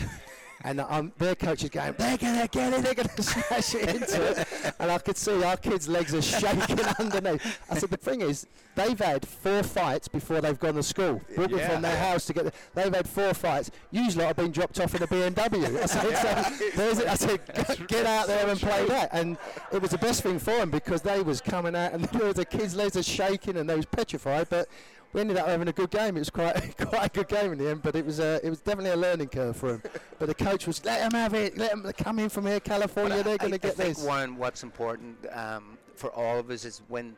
and 0.65 0.81
um, 0.81 1.13
their 1.19 1.35
coach 1.35 1.63
is 1.63 1.71
going, 1.71 1.95
they're 1.99 2.17
going 2.17 2.41
to 2.41 2.49
get 2.49 2.73
it, 2.73 2.83
they're 2.83 2.95
going 2.95 3.09
to 3.17 3.23
smash 3.23 3.75
it 3.75 3.89
into 3.89 4.23
it. 4.23 4.75
And 4.79 4.91
I 4.91 4.99
could 4.99 5.17
see 5.17 5.43
our 5.43 5.57
kids' 5.57 5.89
legs 5.89 6.15
are 6.15 6.23
shaking 6.23 6.81
underneath. 6.99 7.61
I 7.71 7.79
said, 7.79 7.91
the 7.91 7.97
thing 7.97 8.23
is, 8.23 8.47
they've 8.75 8.99
had 8.99 9.27
four 9.27 9.63
fights 9.63 10.09
before 10.09 10.41
they've 10.41 10.59
gone 10.59 10.75
to 10.75 10.83
school, 10.83 11.21
walking 11.37 11.59
yeah. 11.59 11.71
from 11.71 11.83
their 11.83 11.97
house 11.97 12.27
to 12.27 12.33
get 12.33 12.45
there. 12.45 12.53
They've 12.75 12.95
had 12.95 13.09
four 13.09 13.35
fights. 13.35 13.71
Usually 13.91 14.25
I've 14.25 14.37
been 14.37 14.53
dropped 14.53 14.81
off 14.81 14.95
in 14.95 15.03
a 15.03 15.07
BMW. 15.07 15.83
I 15.83 15.87
said, 15.87 16.17
so, 16.17 17.07
I 17.09 17.15
said 17.15 17.89
get 17.89 18.07
out 18.07 18.27
there 18.27 18.49
and 18.49 18.59
play 18.59 18.87
that. 18.87 19.11
And 19.13 19.37
it 19.73 19.81
was 19.81 19.93
the 19.93 19.99
best 19.99 20.23
thing 20.23 20.39
for 20.39 20.57
them 20.57 20.71
because 20.71 21.03
they 21.03 21.23
was 21.23 21.41
coming 21.41 21.75
out 21.75 21.93
and 21.93 22.05
the 22.05 22.45
kids' 22.45 22.75
legs 22.75 22.97
are 22.97 23.03
shaking 23.03 23.57
and 23.57 23.69
they 23.69 23.77
was 23.77 23.87
petrified. 23.87 24.49
But 24.51 24.69
we 25.13 25.21
ended 25.21 25.37
up 25.37 25.47
having 25.47 25.69
a 25.69 25.73
good 25.73 25.91
game. 25.91 26.17
It 26.17 26.21
was 26.21 26.31
quite 26.31 26.77
quite 26.77 27.07
a 27.07 27.09
good 27.09 27.29
game 27.29 27.53
in 27.53 27.59
the 27.59 27.71
end, 27.71 27.83
but 27.83 27.97
it 27.97 28.05
was 28.05 28.21
uh, 28.21 28.41
it 28.43 28.51
was 28.51 28.61
definitely 28.61 28.91
a 28.91 28.97
learning 28.97 29.29
curve 29.29 29.57
for 29.57 29.75
him. 29.75 29.83
but 30.19 30.27
the 30.27 30.35
coach 30.35 30.67
was 30.67 30.85
let 30.85 31.01
them 31.01 31.13
have 31.13 31.35
it, 31.35 31.57
let 31.57 31.71
them 31.71 31.91
come 31.97 32.19
in 32.19 32.29
from 32.29 32.47
here, 32.47 32.61
California. 32.61 33.23
they're 33.23 33.39
going 33.39 33.53
to 33.53 33.59
get 33.59 33.73
I 33.73 33.75
think 33.75 33.97
this. 33.97 34.05
Warren, 34.05 34.37
what's 34.37 34.63
important 34.63 35.17
um, 35.33 35.79
for 35.95 36.11
all 36.11 36.39
of 36.39 36.51
us 36.51 36.65
is 36.65 36.83
when 36.89 37.17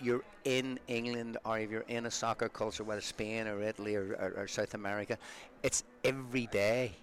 you're 0.00 0.24
in 0.44 0.78
England 0.88 1.38
or 1.44 1.58
if 1.58 1.70
you're 1.70 1.84
in 1.88 2.06
a 2.06 2.10
soccer 2.10 2.48
culture, 2.48 2.82
whether 2.82 3.00
Spain 3.00 3.46
or 3.46 3.62
Italy 3.62 3.94
or, 3.94 4.16
or, 4.18 4.42
or 4.42 4.48
South 4.48 4.74
America, 4.74 5.16
it's 5.62 5.84
every 6.04 6.46
day 6.48 6.96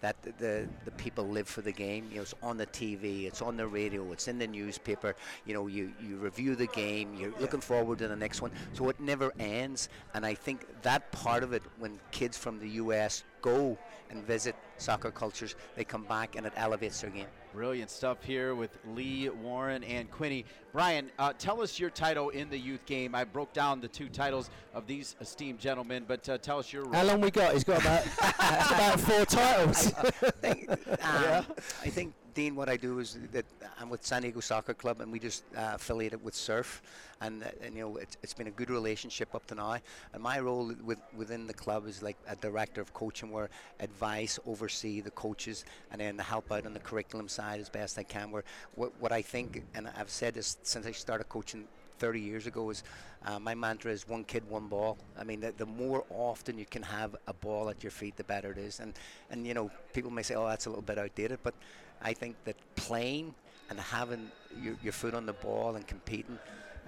that 0.00 0.20
the, 0.22 0.32
the, 0.38 0.68
the 0.84 0.90
people 0.92 1.28
live 1.28 1.48
for 1.48 1.60
the 1.60 1.72
game. 1.72 2.06
You 2.10 2.16
know, 2.16 2.22
it's 2.22 2.34
on 2.42 2.56
the 2.56 2.66
TV, 2.66 3.26
it's 3.26 3.42
on 3.42 3.56
the 3.56 3.66
radio, 3.66 4.10
it's 4.12 4.28
in 4.28 4.38
the 4.38 4.46
newspaper. 4.46 5.14
You 5.46 5.54
know, 5.54 5.66
you, 5.66 5.92
you 6.02 6.16
review 6.16 6.56
the 6.56 6.66
game, 6.68 7.14
you're 7.14 7.34
looking 7.40 7.60
forward 7.60 7.98
to 7.98 8.08
the 8.08 8.16
next 8.16 8.40
one. 8.40 8.50
So 8.72 8.88
it 8.88 9.00
never 9.00 9.32
ends. 9.38 9.88
And 10.14 10.24
I 10.24 10.34
think 10.34 10.66
that 10.82 11.10
part 11.12 11.42
of 11.42 11.52
it, 11.52 11.62
when 11.78 11.98
kids 12.10 12.36
from 12.36 12.58
the 12.58 12.68
US 12.70 13.24
go 13.42 13.78
and 14.10 14.24
visit 14.24 14.56
soccer 14.78 15.10
cultures, 15.10 15.54
they 15.76 15.84
come 15.84 16.04
back 16.04 16.36
and 16.36 16.46
it 16.46 16.52
elevates 16.56 17.00
their 17.00 17.10
game. 17.10 17.26
Brilliant 17.52 17.90
stuff 17.90 18.22
here 18.22 18.54
with 18.54 18.78
Lee, 18.94 19.28
Warren, 19.28 19.82
and 19.82 20.08
Quinny. 20.08 20.44
Brian, 20.72 21.10
uh, 21.18 21.32
tell 21.36 21.60
us 21.60 21.80
your 21.80 21.90
title 21.90 22.28
in 22.28 22.48
the 22.48 22.56
youth 22.56 22.86
game. 22.86 23.12
I 23.12 23.24
broke 23.24 23.52
down 23.52 23.80
the 23.80 23.88
two 23.88 24.08
titles 24.08 24.50
of 24.72 24.86
these 24.86 25.16
esteemed 25.20 25.58
gentlemen, 25.58 26.04
but 26.06 26.28
uh, 26.28 26.38
tell 26.38 26.60
us 26.60 26.72
your 26.72 26.84
role. 26.84 26.92
How 26.92 27.02
long 27.02 27.20
we 27.20 27.32
got? 27.32 27.52
He's 27.52 27.64
got 27.64 27.80
about, 27.80 28.06
about 28.38 29.00
four 29.00 29.24
titles. 29.24 29.92
I 29.96 30.30
think, 30.30 30.70
um, 31.04 31.46
I 31.82 31.88
think 31.88 32.14
Dean, 32.34 32.54
what 32.54 32.68
I 32.68 32.76
do 32.76 32.98
is 32.98 33.18
that 33.32 33.44
I'm 33.80 33.90
with 33.90 34.04
San 34.04 34.22
Diego 34.22 34.40
Soccer 34.40 34.74
Club, 34.74 35.00
and 35.00 35.10
we 35.10 35.18
just 35.18 35.42
uh, 35.56 35.72
affiliated 35.74 36.22
with 36.22 36.34
Surf, 36.34 36.82
and, 37.20 37.42
uh, 37.42 37.46
and 37.62 37.74
you 37.74 37.82
know 37.82 37.96
it's, 37.96 38.16
it's 38.22 38.34
been 38.34 38.46
a 38.46 38.52
good 38.52 38.70
relationship 38.70 39.34
up 39.34 39.46
to 39.48 39.54
now. 39.54 39.76
And 40.12 40.22
my 40.22 40.38
role 40.40 40.72
with, 40.84 41.00
within 41.16 41.46
the 41.46 41.54
club 41.54 41.86
is 41.86 42.02
like 42.02 42.16
a 42.28 42.36
director 42.36 42.80
of 42.80 42.92
coaching, 42.94 43.30
where 43.30 43.48
advice, 43.80 44.38
oversee 44.46 45.00
the 45.00 45.10
coaches, 45.10 45.64
and 45.90 46.00
then 46.00 46.18
help 46.18 46.52
out 46.52 46.66
on 46.66 46.74
the 46.74 46.80
curriculum 46.80 47.28
side 47.28 47.60
as 47.60 47.68
best 47.68 47.98
I 47.98 48.02
can. 48.02 48.30
Where 48.30 48.44
what, 48.74 48.92
what 49.00 49.12
I 49.12 49.22
think, 49.22 49.64
and 49.74 49.88
I've 49.96 50.10
said 50.10 50.34
this 50.34 50.58
since 50.62 50.86
I 50.86 50.92
started 50.92 51.28
coaching 51.28 51.66
30 51.98 52.20
years 52.20 52.46
ago 52.46 52.70
is 52.70 52.82
uh, 53.26 53.38
my 53.38 53.54
mantra 53.54 53.92
is 53.92 54.08
one 54.08 54.24
kid, 54.24 54.48
one 54.48 54.68
ball. 54.68 54.96
I 55.18 55.24
mean, 55.24 55.40
the, 55.40 55.52
the, 55.56 55.66
more 55.66 56.04
often 56.08 56.58
you 56.58 56.64
can 56.64 56.82
have 56.82 57.14
a 57.26 57.34
ball 57.34 57.68
at 57.68 57.82
your 57.82 57.90
feet, 57.90 58.16
the 58.16 58.24
better 58.24 58.50
it 58.50 58.58
is. 58.58 58.80
And 58.80 58.94
and 59.30 59.46
you 59.46 59.52
know, 59.52 59.70
people 59.92 60.10
may 60.10 60.22
say, 60.22 60.34
oh, 60.34 60.48
that's 60.48 60.66
a 60.66 60.70
little 60.70 60.82
bit 60.82 60.98
outdated, 60.98 61.40
but 61.42 61.54
I 62.02 62.12
think 62.12 62.36
that 62.44 62.56
playing 62.76 63.34
and 63.68 63.78
having 63.78 64.30
your, 64.62 64.76
your 64.82 64.92
foot 64.92 65.14
on 65.14 65.26
the 65.26 65.32
ball 65.32 65.76
and 65.76 65.86
competing 65.86 66.38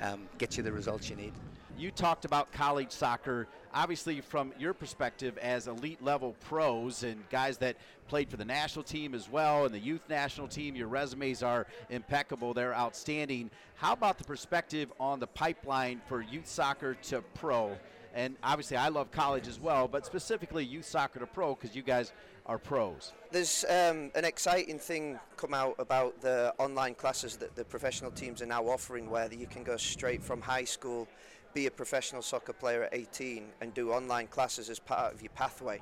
um, 0.00 0.28
gets 0.38 0.56
you 0.56 0.62
the 0.62 0.72
results 0.72 1.08
you 1.08 1.16
need. 1.16 1.32
You 1.78 1.90
talked 1.90 2.24
about 2.24 2.52
college 2.52 2.90
soccer, 2.90 3.46
obviously 3.72 4.20
from 4.20 4.52
your 4.58 4.74
perspective 4.74 5.38
as 5.38 5.68
elite 5.68 6.02
level 6.02 6.36
pros 6.40 7.02
and 7.02 7.26
guys 7.30 7.56
that 7.58 7.76
played 8.08 8.28
for 8.28 8.36
the 8.36 8.44
national 8.44 8.82
team 8.82 9.14
as 9.14 9.30
well 9.30 9.64
and 9.64 9.74
the 9.74 9.78
youth 9.78 10.02
national 10.08 10.48
team. 10.48 10.76
Your 10.76 10.88
resumes 10.88 11.42
are 11.42 11.66
impeccable, 11.88 12.52
they're 12.52 12.74
outstanding. 12.74 13.50
How 13.76 13.92
about 13.92 14.18
the 14.18 14.24
perspective 14.24 14.92
on 15.00 15.18
the 15.18 15.26
pipeline 15.26 16.00
for 16.08 16.20
youth 16.20 16.46
soccer 16.46 16.94
to 17.04 17.22
pro? 17.34 17.76
And 18.14 18.36
obviously, 18.42 18.76
I 18.76 18.88
love 18.88 19.10
college 19.10 19.48
as 19.48 19.58
well, 19.58 19.88
but 19.88 20.04
specifically 20.04 20.64
youth 20.64 20.84
soccer 20.84 21.18
to 21.18 21.26
pro 21.26 21.54
because 21.54 21.74
you 21.74 21.82
guys 21.82 22.12
are 22.46 22.58
pros. 22.58 23.12
There's 23.30 23.64
um, 23.68 24.10
an 24.14 24.24
exciting 24.24 24.78
thing 24.78 25.18
come 25.36 25.54
out 25.54 25.76
about 25.78 26.20
the 26.20 26.52
online 26.58 26.94
classes 26.94 27.36
that 27.36 27.54
the 27.54 27.64
professional 27.64 28.10
teams 28.10 28.42
are 28.42 28.46
now 28.46 28.64
offering, 28.64 29.08
where 29.08 29.32
you 29.32 29.46
can 29.46 29.62
go 29.62 29.76
straight 29.76 30.22
from 30.22 30.42
high 30.42 30.64
school, 30.64 31.08
be 31.54 31.66
a 31.66 31.70
professional 31.70 32.22
soccer 32.22 32.52
player 32.52 32.84
at 32.84 32.94
18, 32.94 33.44
and 33.60 33.72
do 33.72 33.92
online 33.92 34.26
classes 34.26 34.68
as 34.68 34.78
part 34.78 35.14
of 35.14 35.22
your 35.22 35.30
pathway. 35.30 35.80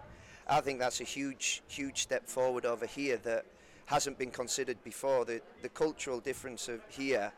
I 0.48 0.60
think 0.60 0.78
that's 0.78 1.00
a 1.00 1.04
huge, 1.04 1.62
huge 1.68 2.02
step 2.02 2.26
forward 2.26 2.66
over 2.66 2.86
here 2.86 3.16
that 3.18 3.44
hasn't 3.86 4.18
been 4.18 4.30
considered 4.30 4.82
before. 4.84 5.24
The, 5.24 5.40
the 5.62 5.68
cultural 5.68 6.20
difference 6.20 6.68
of 6.68 6.80
here, 6.88 7.32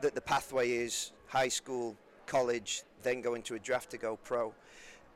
that 0.00 0.14
the 0.14 0.20
pathway 0.20 0.70
is 0.70 1.12
high 1.28 1.48
school, 1.48 1.96
college, 2.26 2.82
then 3.04 3.20
go 3.20 3.34
into 3.34 3.54
a 3.54 3.58
draft 3.58 3.90
to 3.90 3.98
go 3.98 4.16
pro. 4.16 4.52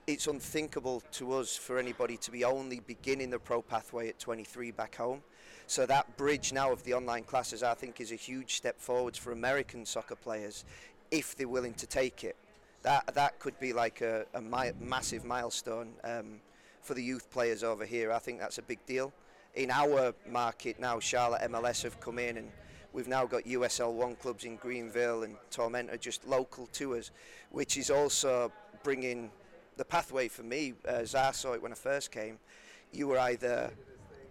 It's 0.06 0.26
unthinkable 0.26 1.02
to 1.12 1.32
us 1.34 1.56
for 1.56 1.78
anybody 1.78 2.16
to 2.18 2.30
be 2.30 2.44
only 2.44 2.80
beginning 2.80 3.30
the 3.30 3.38
pro 3.38 3.60
pathway 3.60 4.08
at 4.08 4.18
23 4.18 4.70
back 4.70 4.96
home. 4.96 5.22
So 5.66 5.84
that 5.84 6.16
bridge 6.16 6.52
now 6.52 6.72
of 6.72 6.82
the 6.84 6.94
online 6.94 7.24
classes, 7.24 7.62
I 7.62 7.74
think, 7.74 8.00
is 8.00 8.12
a 8.12 8.16
huge 8.16 8.54
step 8.54 8.80
forwards 8.80 9.18
for 9.18 9.32
American 9.32 9.84
soccer 9.84 10.14
players 10.14 10.64
if 11.10 11.36
they're 11.36 11.48
willing 11.48 11.74
to 11.74 11.86
take 11.86 12.24
it. 12.24 12.36
That 12.82 13.12
that 13.14 13.38
could 13.38 13.58
be 13.58 13.72
like 13.72 14.00
a, 14.00 14.24
a 14.34 14.40
mi- 14.40 14.72
massive 14.80 15.24
milestone 15.24 15.90
um, 16.04 16.40
for 16.80 16.94
the 16.94 17.02
youth 17.02 17.30
players 17.30 17.62
over 17.62 17.84
here. 17.84 18.12
I 18.12 18.18
think 18.18 18.38
that's 18.38 18.58
a 18.58 18.62
big 18.62 18.78
deal. 18.86 19.12
In 19.56 19.70
our 19.70 20.14
market 20.30 20.78
now, 20.78 21.00
Charlotte 21.00 21.42
MLS 21.50 21.82
have 21.82 22.00
come 22.00 22.18
in 22.18 22.38
and 22.38 22.50
We've 22.92 23.08
now 23.08 23.26
got 23.26 23.44
USL 23.44 23.92
One 23.92 24.16
clubs 24.16 24.44
in 24.44 24.56
Greenville 24.56 25.22
and 25.22 25.36
Tormenta 25.50 26.00
just 26.00 26.26
local 26.26 26.66
to 26.68 26.96
us, 26.96 27.10
which 27.50 27.76
is 27.76 27.90
also 27.90 28.50
bringing 28.82 29.30
the 29.76 29.84
pathway 29.84 30.28
for 30.28 30.42
me, 30.42 30.74
uh, 30.86 30.92
as 30.92 31.14
I 31.14 31.30
saw 31.32 31.52
it 31.52 31.62
when 31.62 31.72
I 31.72 31.74
first 31.74 32.10
came. 32.10 32.38
You 32.92 33.08
were 33.08 33.18
either 33.18 33.70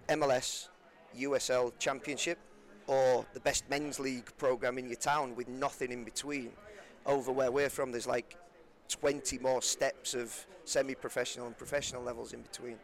MLS, 0.10 0.70
USL 1.18 1.72
Championship, 1.78 2.40
or 2.88 3.26
the 3.34 3.40
best 3.40 3.70
men's 3.70 4.00
league 4.00 4.30
program 4.38 4.78
in 4.78 4.88
your 4.88 4.96
town 4.96 5.36
with 5.36 5.48
nothing 5.48 5.92
in 5.92 6.04
between. 6.04 6.52
Over 7.06 7.32
where 7.32 7.52
we're 7.52 7.70
from, 7.70 7.92
there's 7.92 8.08
like 8.08 8.38
20 8.90 9.38
more 9.40 9.62
steps 9.62 10.14
of 10.14 10.46
semi 10.66 10.96
professional 10.96 11.46
and 11.46 11.58
professional 11.58 12.02
levels 12.02 12.34
in 12.34 12.42
between. 12.42 12.78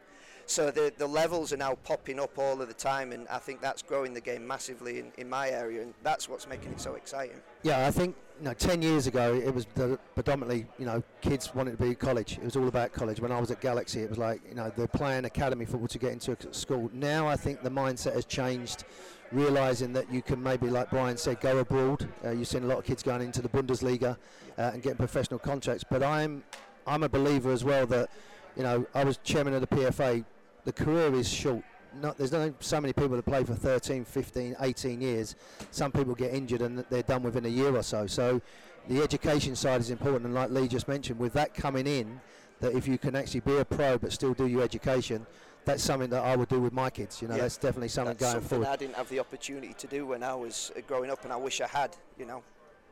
So 0.46 0.70
the, 0.70 0.92
the 0.96 1.06
levels 1.06 1.52
are 1.52 1.56
now 1.56 1.74
popping 1.84 2.20
up 2.20 2.38
all 2.38 2.60
of 2.60 2.68
the 2.68 2.74
time, 2.74 3.12
and 3.12 3.26
I 3.28 3.38
think 3.38 3.60
that's 3.60 3.82
growing 3.82 4.12
the 4.12 4.20
game 4.20 4.46
massively 4.46 4.98
in, 4.98 5.12
in 5.16 5.28
my 5.28 5.48
area, 5.50 5.82
and 5.82 5.94
that's 6.02 6.28
what's 6.28 6.46
making 6.46 6.72
it 6.72 6.80
so 6.80 6.94
exciting. 6.94 7.40
Yeah, 7.62 7.86
I 7.86 7.90
think 7.90 8.14
you 8.38 8.44
know, 8.46 8.54
10 8.54 8.82
years 8.82 9.06
ago 9.06 9.34
it 9.34 9.54
was 9.54 9.66
predominantly, 10.14 10.66
you 10.78 10.86
know, 10.86 11.02
kids 11.20 11.54
wanted 11.54 11.72
to 11.72 11.82
be 11.82 11.90
at 11.90 11.98
college. 11.98 12.38
It 12.38 12.44
was 12.44 12.56
all 12.56 12.68
about 12.68 12.92
college. 12.92 13.20
When 13.20 13.30
I 13.30 13.38
was 13.38 13.50
at 13.50 13.60
Galaxy, 13.60 14.00
it 14.00 14.10
was 14.10 14.18
like, 14.18 14.40
you 14.48 14.54
know, 14.54 14.72
they're 14.76 14.88
playing 14.88 15.24
academy 15.24 15.64
football 15.64 15.88
to 15.88 15.98
get 15.98 16.12
into 16.12 16.32
a 16.32 16.54
school. 16.54 16.90
Now 16.92 17.28
I 17.28 17.36
think 17.36 17.62
the 17.62 17.70
mindset 17.70 18.14
has 18.14 18.24
changed, 18.24 18.84
realising 19.30 19.92
that 19.92 20.12
you 20.12 20.20
can 20.20 20.42
maybe, 20.42 20.68
like 20.68 20.90
Brian 20.90 21.16
said, 21.16 21.40
go 21.40 21.58
abroad. 21.58 22.08
Uh, 22.24 22.30
you've 22.30 22.48
seen 22.48 22.64
a 22.64 22.66
lot 22.66 22.78
of 22.78 22.84
kids 22.84 23.02
going 23.02 23.22
into 23.22 23.40
the 23.40 23.48
Bundesliga 23.48 24.16
uh, 24.58 24.70
and 24.74 24.82
getting 24.82 24.98
professional 24.98 25.38
contracts. 25.38 25.84
But 25.88 26.02
I'm, 26.02 26.42
I'm 26.86 27.04
a 27.04 27.08
believer 27.08 27.52
as 27.52 27.64
well 27.64 27.86
that, 27.86 28.10
you 28.56 28.62
know, 28.62 28.84
I 28.94 29.04
was 29.04 29.18
chairman 29.18 29.54
of 29.54 29.60
the 29.60 29.68
PFA 29.68 30.24
the 30.64 30.72
career 30.72 31.14
is 31.14 31.28
short. 31.28 31.62
Not, 32.00 32.18
there's 32.18 32.32
not 32.32 32.52
so 32.58 32.80
many 32.80 32.92
people 32.92 33.16
that 33.16 33.24
play 33.24 33.44
for 33.44 33.54
13, 33.54 34.04
15, 34.04 34.56
18 34.60 35.00
years. 35.00 35.36
Some 35.70 35.92
people 35.92 36.14
get 36.14 36.34
injured 36.34 36.62
and 36.62 36.84
they're 36.90 37.02
done 37.02 37.22
within 37.22 37.46
a 37.46 37.48
year 37.48 37.74
or 37.76 37.82
so. 37.82 38.06
So 38.08 38.42
the 38.88 39.00
education 39.00 39.54
side 39.54 39.80
is 39.80 39.90
important. 39.90 40.24
And 40.24 40.34
like 40.34 40.50
Lee 40.50 40.66
just 40.66 40.88
mentioned, 40.88 41.20
with 41.20 41.32
that 41.34 41.54
coming 41.54 41.86
in, 41.86 42.20
that 42.60 42.72
if 42.72 42.88
you 42.88 42.98
can 42.98 43.14
actually 43.14 43.40
be 43.40 43.58
a 43.58 43.64
pro 43.64 43.98
but 43.98 44.12
still 44.12 44.34
do 44.34 44.46
your 44.46 44.62
education, 44.62 45.24
that's 45.64 45.82
something 45.82 46.10
that 46.10 46.22
I 46.22 46.36
would 46.36 46.48
do 46.48 46.60
with 46.60 46.72
my 46.72 46.90
kids. 46.90 47.22
You 47.22 47.28
know, 47.28 47.36
yeah. 47.36 47.42
that's 47.42 47.56
definitely 47.56 47.88
something 47.88 48.16
that's 48.16 48.22
going 48.22 48.42
something 48.42 48.48
forward. 48.48 48.68
I 48.68 48.76
didn't 48.76 48.96
have 48.96 49.08
the 49.08 49.20
opportunity 49.20 49.74
to 49.74 49.86
do 49.86 50.06
when 50.06 50.22
I 50.22 50.34
was 50.34 50.72
uh, 50.76 50.80
growing 50.86 51.10
up, 51.10 51.24
and 51.24 51.32
I 51.32 51.36
wish 51.36 51.60
I 51.60 51.66
had. 51.66 51.96
You 52.18 52.26
know. 52.26 52.42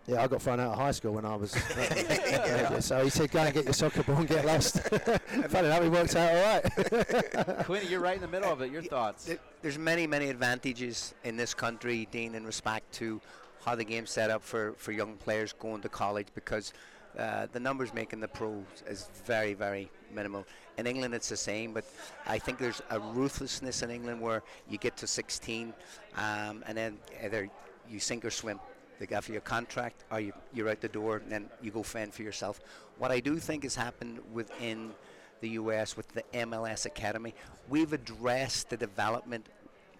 Yeah, 0.07 0.23
I 0.23 0.27
got 0.27 0.43
thrown 0.43 0.59
out 0.59 0.73
of 0.73 0.79
high 0.79 0.91
school 0.91 1.13
when 1.13 1.25
I 1.25 1.37
was. 1.37 1.55
Uh, 1.55 2.81
so 2.81 3.05
he 3.05 3.11
said, 3.11 3.31
"Go 3.31 3.39
and 3.39 3.55
get 3.55 3.65
your 3.65 3.73
soccer 3.73 4.03
ball 4.03 4.17
and 4.17 4.29
get 4.29 4.45
lost." 4.45 4.81
Funny 4.81 5.69
enough, 5.69 5.83
it 5.83 5.93
worked 5.93 6.17
out 6.17 6.35
all 6.35 6.43
right. 6.43 7.65
Quinny, 7.65 7.87
you're 7.87 8.01
right 8.01 8.17
in 8.17 8.21
the 8.21 8.29
middle 8.29 8.53
of 8.53 8.63
it. 8.63 8.73
Your 8.73 8.83
thoughts? 8.83 9.31
There's 9.63 9.79
many, 9.79 10.09
many 10.09 10.29
advantages 10.29 11.15
in 11.23 11.37
this 11.37 11.55
country, 11.55 12.09
Dean, 12.11 12.35
in 12.35 12.45
respect 12.45 12.91
to 12.95 13.21
how 13.65 13.77
the 13.77 13.85
game's 13.85 14.11
set 14.11 14.29
up 14.29 14.43
for, 14.43 14.73
for 14.77 14.91
young 14.91 15.17
players 15.19 15.53
going 15.53 15.81
to 15.83 15.89
college 15.89 16.27
because 16.35 16.73
uh, 17.17 17.47
the 17.53 17.61
numbers 17.61 17.95
making 17.95 18.19
the 18.19 18.27
pros 18.27 18.65
is 18.89 19.09
very, 19.25 19.55
very 19.55 19.89
minimal. 20.13 20.45
In 20.79 20.87
England, 20.87 21.15
it's 21.15 21.29
the 21.29 21.37
same, 21.37 21.73
but 21.73 21.85
I 22.27 22.39
think 22.39 22.59
there's 22.59 22.83
a 22.91 22.99
ruthlessness 22.99 23.83
in 23.83 23.91
England 23.91 24.21
where 24.21 24.43
you 24.69 24.79
get 24.79 24.97
to 24.97 25.07
16 25.07 25.73
um, 26.17 26.65
and 26.67 26.77
then 26.77 26.99
either 27.23 27.49
you 27.89 28.01
sink 28.01 28.25
or 28.25 28.31
swim. 28.31 28.59
They 28.99 29.07
give 29.07 29.25
for 29.25 29.33
your 29.33 29.41
contract, 29.41 30.05
or 30.11 30.21
you, 30.21 30.33
you're 30.53 30.69
out 30.69 30.81
the 30.81 30.89
door, 30.89 31.17
and 31.17 31.31
then 31.31 31.49
you 31.61 31.71
go 31.71 31.83
fend 31.83 32.15
for 32.15 32.23
yourself. 32.23 32.61
What 32.99 33.11
I 33.11 33.21
do 33.21 33.39
think 33.39 33.65
has 33.65 33.75
happened 33.75 34.21
within 34.33 34.93
the 35.41 35.51
US 35.51 35.97
with 35.97 36.09
the 36.09 36.23
MLS 36.33 36.87
Academy, 36.87 37.35
we've 37.69 37.93
addressed 37.93 38.71
the 38.71 38.77
development 38.77 39.47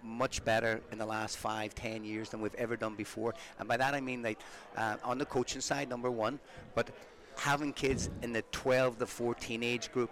much 0.01 0.43
better 0.43 0.81
in 0.91 0.97
the 0.97 1.05
last 1.05 1.37
five, 1.37 1.73
ten 1.75 2.03
years 2.03 2.29
than 2.29 2.41
we've 2.41 2.55
ever 2.55 2.75
done 2.75 2.95
before. 2.95 3.33
And 3.59 3.67
by 3.67 3.77
that 3.77 3.93
I 3.93 4.01
mean 4.01 4.21
that 4.23 4.35
uh, 4.75 4.95
on 5.03 5.17
the 5.17 5.25
coaching 5.25 5.61
side, 5.61 5.89
number 5.89 6.11
one, 6.11 6.39
but 6.75 6.89
having 7.37 7.73
kids 7.73 8.09
in 8.21 8.33
the 8.33 8.41
12 8.51 8.99
to 8.99 9.05
14 9.05 9.63
age 9.63 9.91
group 9.91 10.11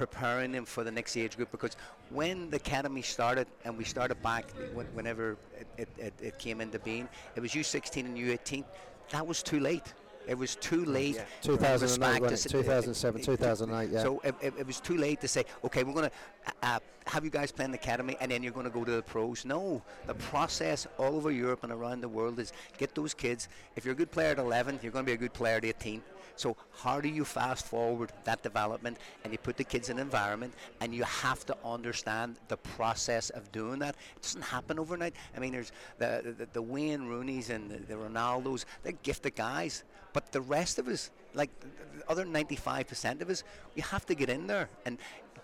preparing 0.00 0.50
them 0.50 0.64
for 0.64 0.82
the 0.82 0.90
next 0.90 1.14
age 1.14 1.36
group 1.36 1.50
because 1.52 1.76
when 2.08 2.48
the 2.48 2.56
academy 2.56 3.02
started 3.02 3.46
and 3.66 3.76
we 3.76 3.84
started 3.84 4.16
back 4.22 4.46
whenever 4.94 5.36
it, 5.76 5.90
it, 5.98 6.14
it 6.22 6.38
came 6.38 6.62
into 6.62 6.78
being 6.78 7.06
it 7.36 7.40
was 7.40 7.52
u16 7.52 8.06
and 8.06 8.16
u18 8.16 8.64
that 9.10 9.26
was 9.26 9.42
too 9.42 9.60
late 9.60 9.92
it 10.26 10.38
was 10.38 10.54
too 10.54 10.84
late. 10.84 11.16
Yeah. 11.16 11.24
2008, 11.40 12.36
2007, 12.36 13.22
2008, 13.22 13.90
yeah. 13.90 14.02
So 14.02 14.20
it, 14.22 14.34
it, 14.40 14.54
it, 14.58 14.66
was 14.66 14.78
too 14.78 14.96
late 14.96 15.20
to 15.22 15.28
say, 15.28 15.44
okay, 15.64 15.82
we're 15.82 15.94
going 15.94 16.10
to 16.10 16.52
uh, 16.62 16.78
have 17.06 17.24
you 17.24 17.30
guys 17.30 17.50
play 17.50 17.64
in 17.64 17.72
the 17.72 17.78
academy 17.78 18.16
and 18.20 18.30
then 18.30 18.42
you're 18.42 18.52
going 18.52 18.66
to 18.66 18.70
go 18.70 18.84
to 18.84 18.92
the 18.92 19.02
pros. 19.02 19.44
No, 19.44 19.82
the 20.06 20.14
process 20.14 20.86
all 20.98 21.16
over 21.16 21.30
Europe 21.30 21.64
and 21.64 21.72
around 21.72 22.02
the 22.02 22.08
world 22.08 22.38
is 22.38 22.52
get 22.76 22.94
those 22.94 23.14
kids. 23.14 23.48
If 23.76 23.84
you're 23.84 23.94
a 23.94 23.96
good 23.96 24.12
player 24.12 24.32
at 24.32 24.38
11, 24.38 24.80
you're 24.82 24.92
going 24.92 25.06
to 25.06 25.10
be 25.10 25.14
a 25.14 25.22
good 25.24 25.32
player 25.32 25.56
at 25.56 25.64
18 25.64 26.02
So 26.40 26.56
how 26.82 27.02
do 27.02 27.08
you 27.10 27.26
fast 27.26 27.66
forward 27.66 28.12
that 28.24 28.42
development 28.42 28.96
and 29.22 29.32
you 29.32 29.38
put 29.38 29.58
the 29.58 29.64
kids 29.64 29.90
in 29.90 29.98
an 29.98 30.02
environment 30.02 30.54
and 30.80 30.94
you 30.94 31.04
have 31.04 31.44
to 31.44 31.56
understand 31.62 32.36
the 32.48 32.56
process 32.56 33.28
of 33.28 33.52
doing 33.52 33.78
that. 33.80 33.94
It 34.16 34.22
doesn't 34.22 34.40
happen 34.56 34.78
overnight. 34.78 35.12
I 35.36 35.38
mean, 35.38 35.52
there's 35.52 35.70
the 35.98 36.34
the, 36.38 36.48
the 36.54 36.62
Wayne 36.62 37.04
Rooney's 37.08 37.50
and 37.50 37.70
the, 37.70 37.76
the 37.76 37.92
Ronaldos. 37.92 38.64
They're 38.82 39.00
gifted 39.02 39.34
guys, 39.34 39.84
but 40.14 40.32
the 40.32 40.40
rest 40.40 40.78
of 40.78 40.88
us, 40.88 41.10
like 41.34 41.50
the 41.60 42.08
other 42.08 42.24
95% 42.24 43.20
of 43.20 43.28
us, 43.28 43.44
we 43.76 43.82
have 43.82 44.06
to 44.06 44.14
get 44.14 44.30
in 44.30 44.46
there 44.46 44.70
and 44.86 44.96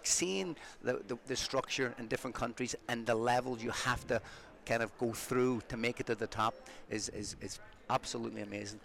seeing 0.02 0.56
the, 0.82 1.02
the, 1.08 1.18
the 1.26 1.36
structure 1.36 1.94
in 1.98 2.06
different 2.06 2.34
countries 2.34 2.74
and 2.88 3.04
the 3.04 3.14
levels 3.14 3.62
you 3.62 3.70
have 3.70 4.06
to 4.06 4.22
kind 4.64 4.82
of 4.82 4.96
go 4.96 5.12
through 5.12 5.60
to 5.68 5.76
make 5.76 6.00
it 6.00 6.06
to 6.06 6.14
the 6.14 6.26
top 6.26 6.54
is, 6.88 7.10
is, 7.10 7.36
is 7.42 7.60
absolutely 7.90 8.40
amazing. 8.40 8.80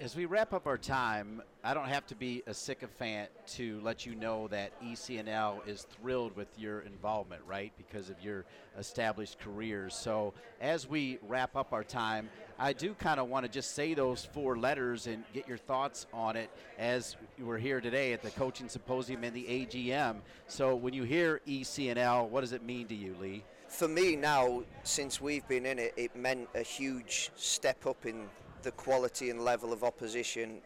As 0.00 0.16
we 0.16 0.24
wrap 0.24 0.54
up 0.54 0.66
our 0.66 0.78
time, 0.78 1.42
I 1.62 1.74
don't 1.74 1.88
have 1.88 2.06
to 2.06 2.14
be 2.14 2.42
a 2.46 2.54
sycophant 2.54 3.28
to 3.48 3.82
let 3.82 4.06
you 4.06 4.14
know 4.14 4.48
that 4.48 4.72
ECNL 4.82 5.68
is 5.68 5.82
thrilled 5.82 6.34
with 6.36 6.48
your 6.58 6.80
involvement, 6.80 7.42
right? 7.46 7.70
Because 7.76 8.08
of 8.08 8.18
your 8.22 8.46
established 8.78 9.38
careers. 9.40 9.94
So, 9.94 10.32
as 10.58 10.88
we 10.88 11.18
wrap 11.28 11.54
up 11.54 11.74
our 11.74 11.84
time, 11.84 12.30
I 12.58 12.72
do 12.72 12.94
kind 12.94 13.20
of 13.20 13.28
want 13.28 13.44
to 13.44 13.52
just 13.52 13.74
say 13.74 13.92
those 13.92 14.24
four 14.24 14.56
letters 14.56 15.06
and 15.06 15.22
get 15.34 15.46
your 15.46 15.58
thoughts 15.58 16.06
on 16.14 16.34
it 16.34 16.48
as 16.78 17.16
we're 17.38 17.58
here 17.58 17.82
today 17.82 18.14
at 18.14 18.22
the 18.22 18.30
Coaching 18.30 18.70
Symposium 18.70 19.22
and 19.22 19.36
the 19.36 19.44
AGM. 19.44 20.20
So, 20.46 20.76
when 20.76 20.94
you 20.94 21.02
hear 21.02 21.42
ECNL, 21.46 22.30
what 22.30 22.40
does 22.40 22.54
it 22.54 22.62
mean 22.62 22.86
to 22.86 22.94
you, 22.94 23.14
Lee? 23.20 23.44
For 23.68 23.86
me 23.86 24.16
now, 24.16 24.62
since 24.82 25.20
we've 25.20 25.46
been 25.46 25.66
in 25.66 25.78
it, 25.78 25.92
it 25.98 26.16
meant 26.16 26.48
a 26.54 26.62
huge 26.62 27.30
step 27.36 27.86
up 27.86 28.06
in 28.06 28.30
the 28.62 28.72
quality 28.72 29.30
and 29.30 29.40
level 29.40 29.72
of 29.72 29.84
opposition 29.84 30.58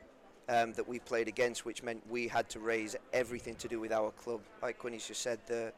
um, 0.48 0.72
that 0.74 0.86
we 0.86 0.98
played 0.98 1.28
against, 1.28 1.64
which 1.64 1.82
meant 1.82 2.02
we 2.08 2.28
had 2.28 2.48
to 2.50 2.60
raise 2.60 2.96
everything 3.12 3.54
to 3.56 3.68
do 3.68 3.80
with 3.80 3.92
our 3.92 4.10
club. 4.12 4.40
Like 4.62 4.78
Quinny's 4.78 5.06
just 5.06 5.22
said, 5.22 5.38
the 5.46 5.72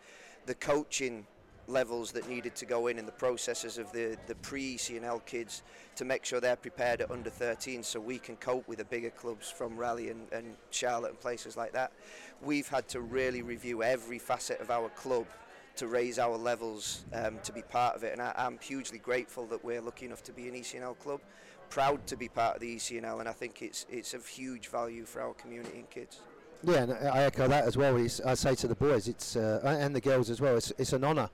the 0.46 0.54
coaching 0.54 1.26
levels 1.68 2.12
that 2.12 2.28
needed 2.28 2.54
to 2.54 2.64
go 2.64 2.86
in 2.86 2.98
and 2.98 3.08
the 3.08 3.12
processes 3.12 3.78
of 3.78 3.90
the, 3.92 4.16
the 4.28 4.34
pre-CNL 4.36 5.24
kids 5.26 5.62
to 5.96 6.04
make 6.04 6.24
sure 6.24 6.40
they're 6.40 6.54
prepared 6.54 7.00
at 7.00 7.10
under 7.10 7.28
13 7.28 7.82
so 7.82 7.98
we 7.98 8.18
can 8.18 8.36
cope 8.36 8.66
with 8.68 8.78
the 8.78 8.84
bigger 8.84 9.10
clubs 9.10 9.50
from 9.50 9.76
Raleigh 9.76 10.10
and, 10.10 10.32
and 10.32 10.54
Charlotte 10.70 11.10
and 11.10 11.20
places 11.20 11.56
like 11.56 11.72
that. 11.72 11.92
We've 12.40 12.68
had 12.68 12.86
to 12.88 13.00
really 13.00 13.42
review 13.42 13.82
every 13.82 14.20
facet 14.20 14.60
of 14.60 14.70
our 14.70 14.88
club 14.90 15.26
to 15.74 15.88
raise 15.88 16.18
our 16.18 16.36
levels 16.36 17.04
um, 17.12 17.38
to 17.42 17.52
be 17.52 17.62
part 17.62 17.96
of 17.96 18.04
it 18.04 18.12
and 18.12 18.22
I, 18.22 18.32
I'm 18.36 18.58
hugely 18.58 18.98
grateful 18.98 19.46
that 19.46 19.62
we're 19.62 19.80
lucky 19.80 20.06
enough 20.06 20.22
to 20.24 20.32
be 20.32 20.48
an 20.48 20.54
ECNL 20.54 20.98
club 20.98 21.20
proud 21.70 22.06
to 22.06 22.16
be 22.16 22.28
part 22.28 22.56
of 22.56 22.60
the 22.60 22.76
ECNL, 22.76 23.20
and 23.20 23.28
I 23.28 23.32
think 23.32 23.62
it's 23.62 23.86
it's 23.90 24.14
of 24.14 24.26
huge 24.26 24.68
value 24.68 25.04
for 25.04 25.20
our 25.20 25.34
community 25.34 25.78
and 25.78 25.90
kids. 25.90 26.20
Yeah, 26.62 26.82
and 26.82 26.92
I 26.92 27.24
echo 27.24 27.46
that 27.48 27.64
as 27.64 27.76
well. 27.76 27.96
I 27.96 28.34
say 28.34 28.54
to 28.54 28.66
the 28.66 28.74
boys, 28.74 29.08
it's 29.08 29.36
uh, 29.36 29.60
and 29.64 29.94
the 29.94 30.00
girls 30.00 30.30
as 30.30 30.40
well. 30.40 30.56
It's 30.56 30.72
it's 30.78 30.92
an 30.92 31.04
honour 31.04 31.30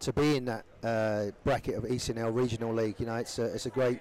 to 0.00 0.12
be 0.12 0.36
in 0.36 0.44
that 0.46 0.64
uh, 0.82 1.26
bracket 1.44 1.76
of 1.76 1.84
ECNL 1.84 2.34
Regional 2.34 2.72
League. 2.72 2.96
You 2.98 3.06
know, 3.06 3.16
it's 3.16 3.38
a, 3.38 3.44
it's 3.44 3.66
a 3.66 3.70
great 3.70 4.00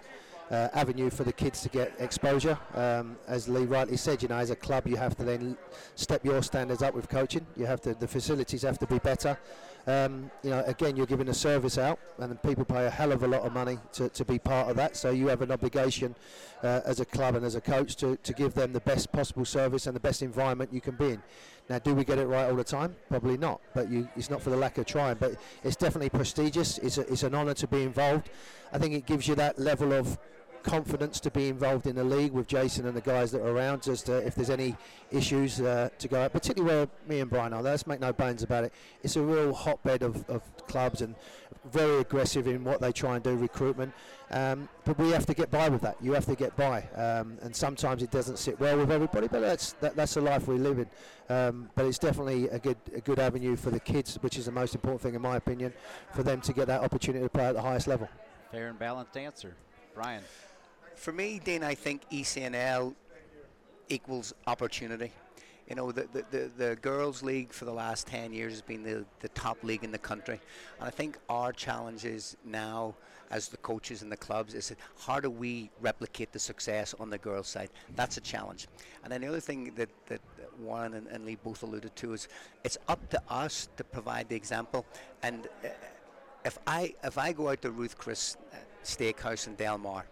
uh, 0.52 0.70
avenue 0.74 1.10
for 1.10 1.24
the 1.24 1.34
kids 1.34 1.62
to 1.62 1.70
get 1.70 1.94
exposure. 2.00 2.58
Um, 2.76 3.18
as 3.28 3.48
Lee 3.48 3.66
rightly 3.66 3.98
said, 3.98 4.22
you 4.22 4.28
know, 4.28 4.38
as 4.38 4.50
a 4.50 4.56
club, 4.56 4.88
you 4.88 4.98
have 4.98 5.16
to 5.18 5.24
then 5.24 5.58
step 5.96 6.26
your 6.26 6.42
standards 6.44 6.82
up 6.82 6.94
with 6.94 7.10
coaching. 7.10 7.46
You 7.56 7.66
have 7.66 7.82
to, 7.82 7.94
the 7.94 8.08
facilities 8.08 8.64
have 8.64 8.80
to 8.80 8.88
be 8.88 9.00
better. 9.00 9.38
Um, 9.86 10.32
you 10.44 10.50
know, 10.50 10.64
again, 10.66 10.96
you're 10.96 11.06
giving 11.06 11.28
a 11.28 11.34
service 11.34 11.78
out, 11.78 12.00
and 12.18 12.42
people 12.42 12.64
pay 12.64 12.86
a 12.86 12.90
hell 12.90 13.12
of 13.12 13.24
a 13.24 13.28
lot 13.28 13.42
of 13.42 13.52
money 13.52 13.78
to, 13.94 14.08
to 14.10 14.24
be 14.24 14.40
part 14.40 14.70
of 14.70 14.78
that. 14.78 14.96
So 14.96 15.12
you 15.12 15.28
have 15.28 15.42
an 15.42 15.52
obligation 15.52 16.16
uh, 16.64 16.82
as 16.86 17.02
a 17.02 17.06
club 17.06 17.36
and 17.36 17.46
as 17.46 17.56
a 17.56 17.62
coach 17.62 17.98
to, 17.98 18.16
to 18.18 18.34
give 18.34 18.54
them 18.54 18.72
the 18.72 18.80
best 18.80 19.12
possible 19.12 19.44
service 19.44 19.86
and 19.88 19.96
the 19.96 20.00
best 20.00 20.22
environment 20.22 20.72
you 20.72 20.80
can 20.80 20.96
be 20.96 21.12
in. 21.12 21.24
Now, 21.70 21.80
do 21.80 21.94
we 21.94 22.06
get 22.06 22.18
it 22.18 22.28
right 22.28 22.50
all 22.50 22.56
the 22.56 22.64
time? 22.64 22.96
Probably 23.10 23.38
not, 23.38 23.60
but 23.74 23.90
you, 23.90 24.08
it's 24.16 24.30
not 24.30 24.42
for 24.42 24.50
the 24.50 24.58
lack 24.58 24.78
of 24.78 24.86
trying. 24.86 25.16
But 25.16 25.36
it's 25.64 25.76
definitely 25.76 26.10
prestigious. 26.10 26.78
It's, 26.78 26.98
a, 26.98 27.02
it's 27.12 27.24
an 27.24 27.36
honour 27.36 27.54
to 27.56 27.68
be 27.68 27.84
involved. 27.84 28.30
I 28.72 28.78
think 28.78 28.94
it 28.94 29.06
gives 29.06 29.28
you 29.28 29.36
that 29.36 29.60
level 29.60 29.94
of 29.94 30.18
confidence 30.64 31.20
to 31.20 31.30
be 31.30 31.50
involved 31.50 31.86
in 31.86 31.96
the 31.96 32.04
league 32.04 32.32
with 32.32 32.48
Jason 32.48 32.88
and 32.88 32.96
the 32.96 33.02
guys 33.02 33.32
that 33.32 33.42
are 33.42 33.50
around 33.50 33.88
as 33.88 34.02
to 34.04 34.18
if 34.26 34.36
there's 34.36 34.50
any 34.50 34.76
issues 35.12 35.62
uh, 35.62 35.90
to 36.00 36.08
go 36.08 36.22
out, 36.24 36.34
particularly 36.34 36.76
where 36.76 36.88
me 37.08 37.20
and 37.20 37.30
Brian 37.30 37.54
are. 37.54 37.62
Let's 37.62 37.86
make 37.86 38.00
no 38.00 38.14
bones 38.14 38.44
about 38.44 38.64
it. 38.64 38.74
It's 39.04 39.16
a 39.16 39.22
real 39.22 39.54
hotbed 39.54 40.02
of, 40.02 40.28
of 40.30 40.42
clubs 40.68 41.02
and 41.02 41.16
very 41.72 42.00
aggressive 42.00 42.48
in 42.48 42.64
what 42.64 42.82
they 42.82 42.92
try 42.92 43.16
and 43.16 43.24
do 43.24 43.36
recruitment. 43.36 43.94
Um, 44.32 44.68
but 44.84 44.98
we 44.98 45.12
have 45.12 45.26
to 45.28 45.34
get 45.34 45.52
by 45.52 45.70
with 45.70 45.82
that. 45.82 45.98
You 46.02 46.14
have 46.14 46.26
to 46.26 46.36
get 46.36 46.56
by, 46.56 46.82
um, 46.96 47.38
and 47.42 47.56
sometimes 47.56 48.02
it 48.02 48.10
doesn't 48.10 48.38
sit 48.40 48.60
well 48.60 48.78
with 48.78 48.92
everybody. 48.92 49.28
But 49.28 49.42
that's 49.42 49.74
that, 49.74 49.96
that's 49.96 50.16
the 50.16 50.22
life 50.22 50.48
we 50.48 50.58
live 50.58 50.80
in. 50.80 50.88
Um, 51.30 51.70
but 51.76 51.86
it's 51.86 52.00
definitely 52.00 52.48
a 52.50 52.60
good 52.60 52.78
a 52.96 53.02
good 53.02 53.20
avenue 53.20 53.56
for 53.56 53.70
the 53.70 53.80
kids, 53.80 54.18
which 54.22 54.38
is 54.38 54.46
the 54.46 54.52
most 54.52 54.74
important 54.74 55.02
thing 55.02 55.14
in 55.14 55.22
my 55.22 55.36
opinion, 55.36 55.74
for 56.14 56.24
them 56.24 56.42
to 56.42 56.54
get 56.54 56.68
that 56.68 56.82
opportunity 56.82 57.24
to 57.24 57.30
play 57.30 57.46
at 57.46 57.54
the 57.54 57.62
highest 57.62 57.88
level. 57.88 58.10
Fair 58.52 58.70
and 58.70 58.80
balanced 58.80 59.18
answer, 59.18 59.56
Brian 59.94 60.24
for 61.04 61.12
me, 61.12 61.42
Dean, 61.44 61.64
I 61.64 61.76
think 61.76 62.10
ECNL 62.12 62.96
equals 63.90 64.34
opportunity. 64.48 65.12
You 65.68 65.76
know, 65.76 65.92
the, 65.92 66.08
the, 66.14 66.26
the, 66.32 66.52
the, 66.58 66.76
girls' 66.78 67.22
league 67.22 67.52
for 67.52 67.66
the 67.66 67.74
last 67.74 68.08
10 68.08 68.32
years 68.32 68.54
has 68.54 68.62
been 68.62 68.84
the, 68.84 69.06
the 69.20 69.28
top 69.30 69.62
league 69.66 69.84
in 69.84 69.92
the 69.92 69.98
country. 69.98 70.40
And 70.80 70.88
I 70.88 70.90
think 70.90 71.18
our 71.28 71.52
challenge 71.52 72.06
is 72.06 72.38
now, 72.46 72.96
as 73.32 73.50
the 73.50 73.58
coaches 73.58 74.02
and 74.02 74.10
the 74.10 74.18
clubs, 74.18 74.54
is 74.54 74.74
how 74.98 75.20
do 75.20 75.30
we 75.30 75.70
replicate 75.82 76.32
the 76.32 76.40
success 76.40 76.96
on 77.02 77.10
the 77.10 77.18
girls' 77.18 77.50
side? 77.50 77.70
That's 77.98 78.16
a 78.16 78.22
challenge. 78.22 78.70
And 79.04 79.12
then 79.12 79.20
the 79.20 79.28
other 79.28 79.42
thing 79.42 79.74
that, 79.76 79.90
that 80.06 80.22
Warren 80.58 80.94
and, 80.94 81.08
and 81.08 81.26
Lee 81.26 81.38
both 81.44 81.64
alluded 81.64 81.94
to 81.98 82.14
is 82.14 82.30
it's 82.64 82.78
up 82.88 83.10
to 83.10 83.22
us 83.28 83.68
to 83.76 83.84
provide 83.84 84.30
the 84.30 84.38
example. 84.38 84.86
And 85.22 85.48
uh, 85.66 85.70
if 86.46 86.58
I, 86.66 86.94
if 87.04 87.18
I 87.18 87.34
go 87.34 87.50
out 87.50 87.62
to 87.64 87.72
Ruth's 87.72 87.94
Chris 87.94 88.38
uh, 88.54 88.56
Steakhouse 88.86 89.48
in 89.48 89.56
Del 89.56 89.78
Mar, 89.78 90.06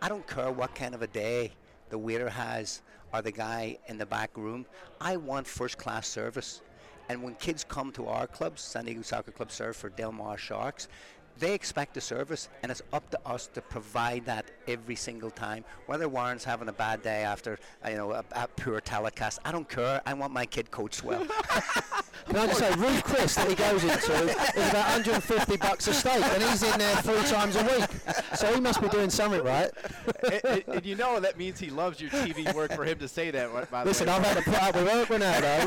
I 0.00 0.08
don't 0.08 0.26
care 0.28 0.52
what 0.52 0.76
kind 0.76 0.94
of 0.94 1.02
a 1.02 1.08
day 1.08 1.50
the 1.90 1.98
waiter 1.98 2.28
has 2.28 2.82
or 3.12 3.20
the 3.20 3.32
guy 3.32 3.78
in 3.88 3.98
the 3.98 4.06
back 4.06 4.36
room. 4.36 4.64
I 5.00 5.16
want 5.16 5.46
first 5.46 5.76
class 5.76 6.06
service. 6.06 6.62
And 7.08 7.20
when 7.22 7.34
kids 7.34 7.64
come 7.64 7.90
to 7.92 8.06
our 8.06 8.28
clubs, 8.28 8.62
San 8.62 8.84
Diego 8.84 9.02
Soccer 9.02 9.32
Club 9.32 9.50
serve 9.50 9.76
for 9.76 9.88
Del 9.88 10.12
Mar 10.12 10.38
Sharks, 10.38 10.86
they 11.38 11.54
expect 11.54 11.96
a 11.96 12.00
service, 12.00 12.48
and 12.62 12.70
it's 12.70 12.82
up 12.92 13.08
to 13.10 13.18
us 13.26 13.46
to 13.48 13.60
provide 13.60 14.26
that 14.26 14.46
every 14.66 14.96
single 14.96 15.30
time. 15.30 15.64
Whether 15.86 16.08
Warren's 16.08 16.44
having 16.44 16.68
a 16.68 16.72
bad 16.72 17.02
day 17.02 17.22
after 17.22 17.58
you 17.88 17.96
know 17.96 18.12
a, 18.12 18.24
a 18.32 18.48
poor 18.48 18.80
telecast, 18.80 19.40
I 19.44 19.52
don't 19.52 19.68
care. 19.68 20.00
I 20.06 20.14
want 20.14 20.32
my 20.32 20.46
kid 20.46 20.70
coached 20.70 21.04
well. 21.04 21.26
Can 22.28 22.36
I 22.36 22.46
just 22.46 22.58
say, 22.58 22.74
Ruth's 22.74 23.02
Chris 23.02 23.34
that 23.36 23.48
he 23.48 23.54
goes 23.54 23.82
into 23.82 24.12
is 24.12 24.70
about 24.70 24.86
150 24.90 25.56
bucks 25.56 25.88
a 25.88 25.94
steak, 25.94 26.22
and 26.22 26.42
he's 26.42 26.62
in 26.62 26.78
there 26.78 26.96
three 26.96 27.22
times 27.22 27.56
a 27.56 27.62
week. 27.62 27.88
So 28.34 28.52
he 28.52 28.60
must 28.60 28.82
be 28.82 28.88
doing 28.88 29.08
something 29.08 29.42
right. 29.42 29.70
and, 30.24 30.44
and, 30.44 30.64
and, 30.68 30.86
you 30.86 30.94
know 30.94 31.20
that 31.20 31.38
means 31.38 31.58
he 31.58 31.70
loves 31.70 32.00
your 32.00 32.10
TV 32.10 32.52
work 32.54 32.72
for 32.74 32.84
him 32.84 32.98
to 32.98 33.08
say 33.08 33.30
that. 33.30 33.70
By 33.70 33.84
Listen, 33.84 34.08
I've 34.08 34.24
had 34.24 34.36
to 34.36 34.42
put 34.42 34.62
up 34.62 34.74
with 34.74 34.88
Eric 34.88 35.08
Wynalda 35.08 35.62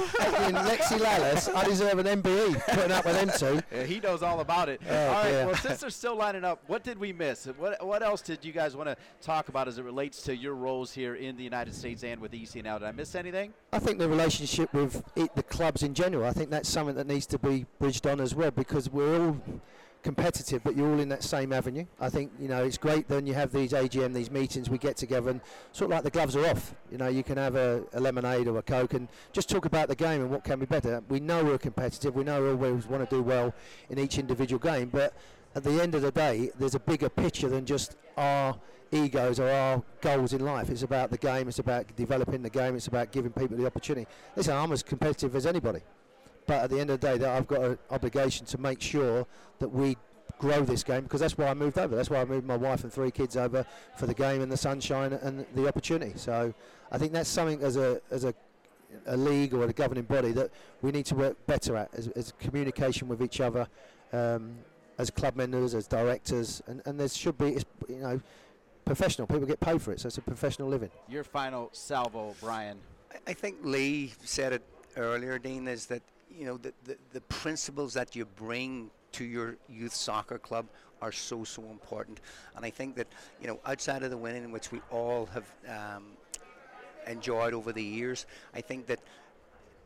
in 0.48 0.56
Alexi 0.56 1.00
Lalas. 1.00 1.54
I 1.56 1.64
deserve 1.64 1.98
an 1.98 2.22
MBE 2.22 2.64
putting 2.76 2.92
up 2.92 3.06
with 3.06 3.16
them 3.16 3.32
two. 3.38 3.64
Yeah, 3.76 3.84
he 3.84 4.00
knows 4.00 4.22
all 4.22 4.40
about 4.40 4.70
it. 4.70 4.82
Oh, 4.88 4.96
all 4.96 5.14
right, 5.14 5.32
yeah. 5.32 5.46
well, 5.46 5.56
since 5.62 5.82
they're 5.82 5.90
still 5.90 6.16
lining 6.16 6.44
up, 6.44 6.64
what 6.68 6.84
did 6.84 6.98
we 6.98 7.14
miss? 7.14 7.46
What, 7.46 7.86
what 7.86 8.04
else 8.04 8.22
did 8.22 8.44
you 8.44 8.52
guys 8.52 8.76
want 8.76 8.90
to 8.90 8.98
talk 9.22 9.50
about 9.50 9.68
as 9.68 9.78
it 9.78 9.84
relates 9.84 10.22
to 10.24 10.36
your 10.36 10.56
roles 10.56 10.92
here 10.92 11.16
in 11.16 11.38
the 11.38 11.44
United 11.44 11.76
States 11.76 12.04
and 12.04 12.20
with 12.20 12.32
ECNL? 12.32 12.80
Did 12.80 12.88
I 12.88 12.92
miss 12.92 13.16
anything? 13.16 13.54
I 13.72 13.80
think 13.80 14.00
the 14.00 14.10
relationship 14.10 14.74
with 14.74 15.04
it, 15.16 15.36
the 15.36 15.44
clubs 15.44 15.84
in 15.84 15.94
general, 15.94 16.26
I 16.26 16.32
think 16.32 16.50
that's 16.50 16.70
something 16.70 16.96
that 16.96 17.08
needs 17.08 17.26
to 17.28 17.40
be 17.40 17.66
bridged 17.80 18.08
on 18.08 18.20
as 18.20 18.34
well 18.36 18.52
because 18.52 18.90
we're 18.90 19.20
all 19.20 19.42
competitive, 20.04 20.64
but 20.64 20.76
you're 20.76 20.92
all 20.92 21.00
in 21.00 21.10
that 21.10 21.24
same 21.24 21.54
avenue. 21.54 21.86
I 22.00 22.10
think 22.10 22.32
you 22.40 22.48
know 22.48 22.64
it's 22.64 22.78
great. 22.78 23.08
Then 23.08 23.28
you 23.28 23.34
have 23.34 23.52
these 23.52 23.72
AGM, 23.72 24.14
these 24.14 24.32
meetings, 24.32 24.70
we 24.70 24.78
get 24.78 24.98
together 24.98 25.30
and 25.30 25.42
sort 25.72 25.92
of 25.92 25.96
like 25.96 26.04
the 26.04 26.10
gloves 26.10 26.36
are 26.36 26.46
off. 26.48 26.74
You 26.92 26.98
know, 26.98 27.08
you 27.08 27.24
can 27.24 27.38
have 27.38 27.56
a, 27.56 27.84
a 27.94 28.00
lemonade 28.00 28.48
or 28.48 28.58
a 28.58 28.62
coke 28.62 28.94
and 28.94 29.08
just 29.32 29.50
talk 29.50 29.66
about 29.66 29.88
the 29.88 29.96
game 29.96 30.22
and 30.22 30.30
what 30.30 30.44
can 30.44 30.60
be 30.60 30.66
better. 30.66 31.04
We 31.10 31.20
know 31.20 31.44
we're 31.44 31.58
competitive. 31.58 32.16
We 32.16 32.24
know 32.24 32.42
we 32.42 32.50
always 32.50 32.88
want 32.88 33.08
to 33.08 33.16
do 33.16 33.22
well 33.22 33.54
in 33.90 34.00
each 34.00 34.18
individual 34.18 34.60
game, 34.60 34.90
but 34.90 35.14
at 35.56 35.64
the 35.64 35.82
end 35.82 35.96
of 35.96 36.02
the 36.02 36.12
day, 36.12 36.52
there's 36.58 36.76
a 36.76 36.80
bigger 36.80 37.10
picture 37.10 37.50
than 37.50 37.66
just 37.66 37.96
our 38.18 38.56
egos 38.92 39.40
or 39.40 39.50
our 39.50 39.84
goals 40.02 40.34
in 40.34 40.44
life. 40.44 40.70
It's 40.70 40.84
about 40.84 41.12
the 41.12 41.18
game. 41.18 41.48
It's 41.48 41.60
about 41.60 41.94
developing 41.96 42.42
the 42.42 42.50
game. 42.50 42.76
It's 42.76 42.88
about 42.88 43.12
giving 43.12 43.32
people 43.32 43.58
the 43.58 43.66
opportunity. 43.66 44.08
Listen, 44.36 44.56
I'm 44.56 44.72
as 44.72 44.84
competitive 44.84 45.36
as 45.36 45.46
anybody. 45.46 45.82
But 46.48 46.64
at 46.64 46.70
the 46.70 46.80
end 46.80 46.90
of 46.90 47.00
the 47.00 47.18
day, 47.18 47.26
I've 47.26 47.48
got 47.48 47.64
an 47.64 47.78
obligation 47.90 48.46
to 48.48 48.58
make 48.58 48.82
sure 48.82 49.26
that 49.60 49.70
we 49.70 49.98
grow 50.40 50.62
this 50.64 50.84
game 50.84 51.04
because 51.04 51.20
that's 51.20 51.38
why 51.38 51.48
I 51.48 51.54
moved 51.54 51.78
over. 51.78 51.96
That's 51.96 52.10
why 52.10 52.20
I 52.20 52.26
moved 52.26 52.48
my 52.48 52.58
wife 52.58 52.84
and 52.84 52.92
three 52.92 53.12
kids 53.12 53.38
over 53.38 53.66
for 53.96 54.08
the 54.08 54.14
game 54.14 54.42
and 54.42 54.52
the 54.52 54.58
sunshine 54.58 55.14
and 55.14 55.46
the 55.56 55.68
opportunity. 55.68 56.14
So 56.16 56.54
I 56.92 56.98
think 56.98 57.14
that's 57.14 57.30
something 57.30 57.62
as 57.62 57.78
a 57.78 58.02
as 58.10 58.24
a 58.24 58.34
a 59.06 59.16
league 59.16 59.54
or 59.54 59.64
a 59.64 59.72
governing 59.72 60.04
body 60.04 60.32
that 60.34 60.52
we 60.82 60.92
need 60.92 61.06
to 61.06 61.16
work 61.16 61.46
better 61.46 61.78
at 61.78 61.94
as, 61.94 62.10
as 62.10 62.34
communication 62.40 63.08
with 63.08 63.22
each 63.22 63.40
other 63.40 63.66
um, 64.12 64.58
as 64.98 65.10
club 65.10 65.36
members, 65.36 65.74
as 65.74 65.88
directors, 65.88 66.62
and, 66.68 66.82
and 66.86 67.00
there 67.00 67.08
should 67.08 67.38
be, 67.38 67.58
you 67.90 67.96
know, 67.98 68.22
professional. 68.86 69.28
People 69.28 69.46
get 69.48 69.60
paid 69.60 69.82
for 69.82 69.92
it, 69.92 70.00
so 70.00 70.08
it's 70.08 70.18
a 70.18 70.22
professional 70.22 70.68
living. 70.68 70.90
Your 71.08 71.24
final 71.24 71.70
salvo, 71.72 72.36
Brian. 72.42 72.78
I- 73.12 73.32
I 73.32 73.34
think 73.34 73.58
Lee 73.64 74.14
said 74.24 74.54
it 74.54 74.64
earlier, 74.98 75.40
Dean, 75.40 75.68
is 75.68 75.86
that 75.88 76.02
you 76.30 76.46
know 76.46 76.58
the, 76.58 76.74
the, 76.86 76.98
the 77.14 77.22
principles 77.22 77.94
that 77.94 78.16
you 78.16 78.26
bring 78.26 78.90
to 79.14 79.26
your 79.26 79.58
youth 79.70 79.94
soccer 79.94 80.38
club 80.38 80.66
are 81.02 81.12
so 81.12 81.44
so 81.44 81.62
important. 81.64 82.20
And 82.56 82.66
I 82.66 82.70
think 82.70 82.96
that 82.96 83.08
you 83.42 83.48
know 83.48 83.60
outside 83.66 84.04
of 84.04 84.12
the 84.12 84.18
winning, 84.18 84.52
which 84.52 84.72
we 84.72 84.82
all 84.92 85.28
have 85.28 85.46
um, 85.68 86.04
enjoyed 87.08 87.54
over 87.54 87.72
the 87.74 87.84
years, 87.84 88.26
I 88.54 88.62
think 88.62 88.88
that 88.88 89.00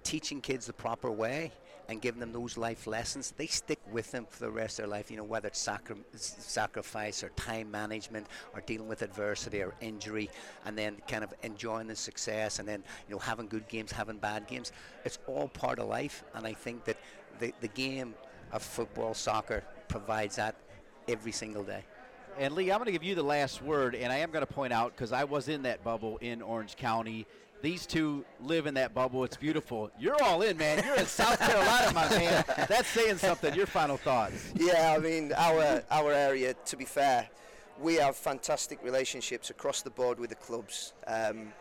teaching 0.03 0.39
kids 0.41 0.67
the 0.67 0.73
proper 0.73 1.09
way 1.11 1.51
and 1.87 2.01
giving 2.01 2.19
them 2.19 2.31
those 2.31 2.57
life 2.57 2.87
lessons, 2.87 3.33
they 3.37 3.47
stick 3.47 3.79
with 3.91 4.11
them 4.11 4.25
for 4.29 4.39
the 4.39 4.49
rest 4.49 4.79
of 4.79 4.83
their 4.83 4.91
life. 4.91 5.11
You 5.11 5.17
know, 5.17 5.23
whether 5.23 5.47
it's 5.47 5.59
sacri- 5.59 5.97
sacrifice 6.15 7.23
or 7.23 7.29
time 7.29 7.69
management 7.71 8.27
or 8.53 8.61
dealing 8.61 8.87
with 8.87 9.01
adversity 9.01 9.61
or 9.61 9.73
injury, 9.81 10.29
and 10.65 10.77
then 10.77 10.97
kind 11.07 11.23
of 11.23 11.33
enjoying 11.43 11.87
the 11.87 11.95
success, 11.95 12.59
and 12.59 12.67
then 12.67 12.83
you 13.07 13.15
know 13.15 13.19
having 13.19 13.47
good 13.47 13.67
games, 13.67 13.91
having 13.91 14.17
bad 14.17 14.47
games. 14.47 14.71
It's 15.03 15.19
all 15.27 15.47
part 15.47 15.79
of 15.79 15.87
life, 15.87 16.23
and 16.33 16.45
I 16.45 16.53
think 16.53 16.85
that 16.85 16.97
the 17.39 17.53
the 17.61 17.69
game 17.69 18.15
of 18.51 18.63
football, 18.63 19.13
soccer 19.13 19.63
provides 19.87 20.37
that 20.37 20.55
every 21.07 21.31
single 21.31 21.63
day. 21.63 21.83
And 22.37 22.53
Lee, 22.53 22.71
I'm 22.71 22.79
going 22.79 22.87
to 22.87 22.91
give 22.91 23.03
you 23.03 23.15
the 23.15 23.23
last 23.23 23.61
word, 23.61 23.95
and 23.95 24.11
I 24.11 24.17
am 24.17 24.31
going 24.31 24.45
to 24.45 24.51
point 24.51 24.73
out 24.73 24.93
because 24.93 25.13
I 25.13 25.23
was 25.23 25.47
in 25.47 25.61
that 25.63 25.83
bubble 25.83 26.17
in 26.17 26.41
Orange 26.41 26.75
County. 26.75 27.25
These 27.65 27.87
two 27.87 28.23
live 28.43 28.67
in 28.67 28.75
that 28.75 28.93
bubble. 28.93 29.23
It's 29.23 29.37
beautiful. 29.37 29.89
You're 29.99 30.21
all 30.21 30.43
in, 30.43 30.55
man. 30.55 30.83
You're 30.85 30.97
in 30.97 31.07
South 31.07 31.39
Carolina, 31.39 31.91
my 31.95 32.07
man. 32.09 32.45
That's 32.69 32.87
saying 32.87 33.17
something. 33.17 33.55
Your 33.55 33.65
final 33.65 33.97
thoughts. 33.97 34.53
Yeah, 34.53 34.93
I 34.95 34.99
mean, 34.99 35.33
our 35.35 35.81
our 35.89 36.11
area. 36.11 36.53
To 36.53 36.77
be 36.77 36.85
fair, 36.85 37.27
we 37.81 37.95
have 37.95 38.15
fantastic 38.15 38.83
relationships 38.83 39.49
across 39.49 39.81
the 39.81 39.89
board 39.89 40.19
with 40.19 40.29
the 40.29 40.35
clubs. 40.35 40.93
Um, 41.07 41.53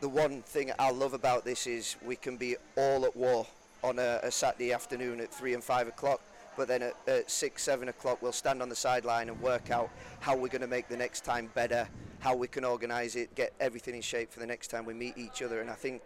the 0.00 0.08
one 0.10 0.42
thing 0.42 0.70
I 0.78 0.90
love 0.90 1.14
about 1.14 1.46
this 1.46 1.66
is 1.66 1.96
we 2.04 2.16
can 2.16 2.36
be 2.36 2.56
all 2.76 3.06
at 3.06 3.16
war 3.16 3.46
on 3.82 3.98
a, 3.98 4.20
a 4.24 4.30
Saturday 4.30 4.74
afternoon 4.74 5.18
at 5.18 5.32
three 5.32 5.54
and 5.54 5.64
five 5.64 5.88
o'clock. 5.88 6.20
But 6.58 6.66
then 6.66 6.82
at, 6.82 6.96
at 7.06 7.30
six, 7.30 7.62
seven 7.62 7.88
o'clock, 7.88 8.20
we'll 8.20 8.32
stand 8.32 8.60
on 8.60 8.68
the 8.68 8.74
sideline 8.74 9.28
and 9.28 9.40
work 9.40 9.70
out 9.70 9.90
how 10.18 10.36
we're 10.36 10.48
going 10.48 10.60
to 10.60 10.66
make 10.66 10.88
the 10.88 10.96
next 10.96 11.24
time 11.24 11.48
better, 11.54 11.88
how 12.18 12.34
we 12.34 12.48
can 12.48 12.64
organise 12.64 13.14
it, 13.14 13.32
get 13.36 13.54
everything 13.60 13.94
in 13.94 14.00
shape 14.00 14.32
for 14.32 14.40
the 14.40 14.46
next 14.46 14.66
time 14.66 14.84
we 14.84 14.92
meet 14.92 15.16
each 15.16 15.40
other. 15.40 15.60
And 15.60 15.70
I 15.70 15.74
think 15.74 16.02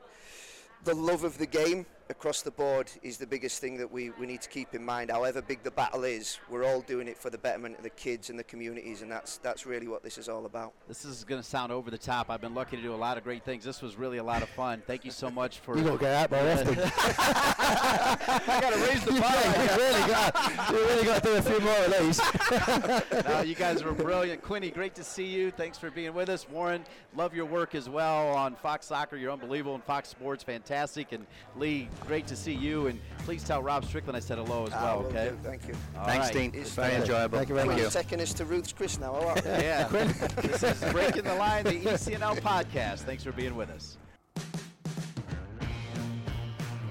the 0.85 0.93
love 0.95 1.25
of 1.25 1.39
the 1.39 1.47
game 1.47 1.87
across 2.13 2.43
the 2.43 2.51
board 2.51 2.91
is 3.03 3.17
the 3.17 3.27
biggest 3.27 3.61
thing 3.61 3.77
that 3.79 3.91
we, 3.91 4.11
we 4.11 4.27
need 4.27 4.41
to 4.43 4.49
keep 4.49 4.75
in 4.75 4.85
mind. 4.85 5.11
However 5.11 5.43
big 5.43 5.63
the 5.65 5.71
battle 5.71 6.05
is, 6.05 6.39
we're 6.49 6.65
all 6.65 6.83
doing 6.83 7.09
it 7.09 7.19
for 7.19 7.31
the 7.31 7.39
betterment 7.39 7.77
of 7.79 7.83
the 7.83 7.91
kids 7.91 8.31
and 8.31 8.39
the 8.39 8.45
communities, 8.45 9.03
and 9.03 9.11
that's 9.11 9.39
that's 9.39 9.67
really 9.67 9.89
what 9.89 10.03
this 10.03 10.19
is 10.19 10.29
all 10.29 10.47
about. 10.47 10.73
This 10.87 11.05
is 11.05 11.25
going 11.25 11.41
to 11.41 11.47
sound 11.47 11.73
over 11.73 11.91
the 11.91 11.99
top. 11.99 12.31
I've 12.31 12.41
been 12.41 12.55
lucky 12.55 12.77
to 12.77 12.83
do 12.83 12.95
a 12.95 12.97
lot 12.97 13.19
of 13.19 13.25
great 13.25 13.45
things. 13.45 13.65
This 13.65 13.83
was 13.83 13.97
really 13.97 14.19
a 14.19 14.25
lot 14.25 14.43
of 14.43 14.49
fun. 14.51 14.83
Thank 14.87 15.05
you 15.05 15.11
so 15.11 15.31
much 15.31 15.59
for. 15.61 15.77
You 15.77 15.85
got 15.85 15.93
to 15.93 15.99
get 15.99 16.15
out 16.15 16.31
more 16.31 16.53
often. 16.53 16.79
I 16.79 18.59
got 18.61 18.73
to 18.73 18.79
raise 18.81 19.05
the 19.05 19.13
bar. 19.21 19.43
you 19.63 19.83
really 19.83 20.09
got. 20.09 20.71
You 20.71 20.79
really 20.79 21.05
got 21.05 21.23
to 21.23 21.29
do 21.29 21.37
a 21.37 21.43
few 21.43 21.61
more 21.61 21.85
of 21.85 21.99
these. 21.99 23.25
no, 23.25 23.41
you 23.41 23.55
guys 23.55 23.83
were 23.83 23.93
brilliant. 24.05 24.43
Quinny, 24.43 24.71
great 24.71 24.95
to 24.95 25.05
see 25.05 25.27
you. 25.27 25.51
Thanks 25.51 25.79
for 25.79 25.91
being 25.91 26.15
with 26.15 26.29
us. 26.29 26.49
Warren, 26.49 26.85
love 27.17 27.35
your 27.35 27.47
work 27.47 27.75
as 27.75 27.89
well 27.89 28.29
on 28.35 28.55
Fox 28.57 28.87
Soccer. 28.87 29.17
You're 29.17 29.33
unbelievable. 29.33 29.75
And 29.75 29.85
Fox 29.85 30.09
Sports, 30.09 30.43
fantastic. 30.43 31.13
And 31.13 31.27
Lee, 31.57 31.89
great 32.07 32.27
to 32.29 32.37
see 32.37 32.53
you. 32.55 32.87
And 32.89 33.01
please 33.21 33.43
tell 33.45 33.63
Rob 33.63 33.85
Strickland 33.85 34.17
I 34.17 34.21
said 34.21 34.39
hello 34.39 34.67
as 34.67 34.73
Ah, 34.75 34.83
well, 34.85 34.99
will 35.01 35.07
okay? 35.07 35.31
do. 35.31 35.39
Thank 35.43 35.67
you. 35.69 35.75
All 35.99 36.05
Thanks, 36.07 36.27
right. 36.27 36.35
Dean. 36.35 36.51
It's 36.55 36.69
It's 36.69 36.75
very 36.75 36.95
enjoyable. 36.95 37.39
Thank 37.39 37.49
you 37.49 37.55
very 37.55 37.69
Are 37.69 37.73
much. 37.73 37.81
you 37.83 37.91
taking 37.91 38.21
us 38.21 38.33
to 38.35 38.45
Ruth's 38.45 38.73
Chris 38.73 38.99
now? 38.99 39.13
or 39.15 39.25
what? 39.27 39.45
Yeah. 39.63 39.89
this 39.89 40.63
is 40.63 40.93
Breaking 40.93 41.25
the 41.25 41.35
Line, 41.35 41.65
the 41.65 41.81
ECNL 41.81 42.39
podcast. 42.41 43.01
Thanks 43.01 43.25
for 43.25 43.33
being 43.33 43.57
with 43.57 43.71
us. 43.71 43.97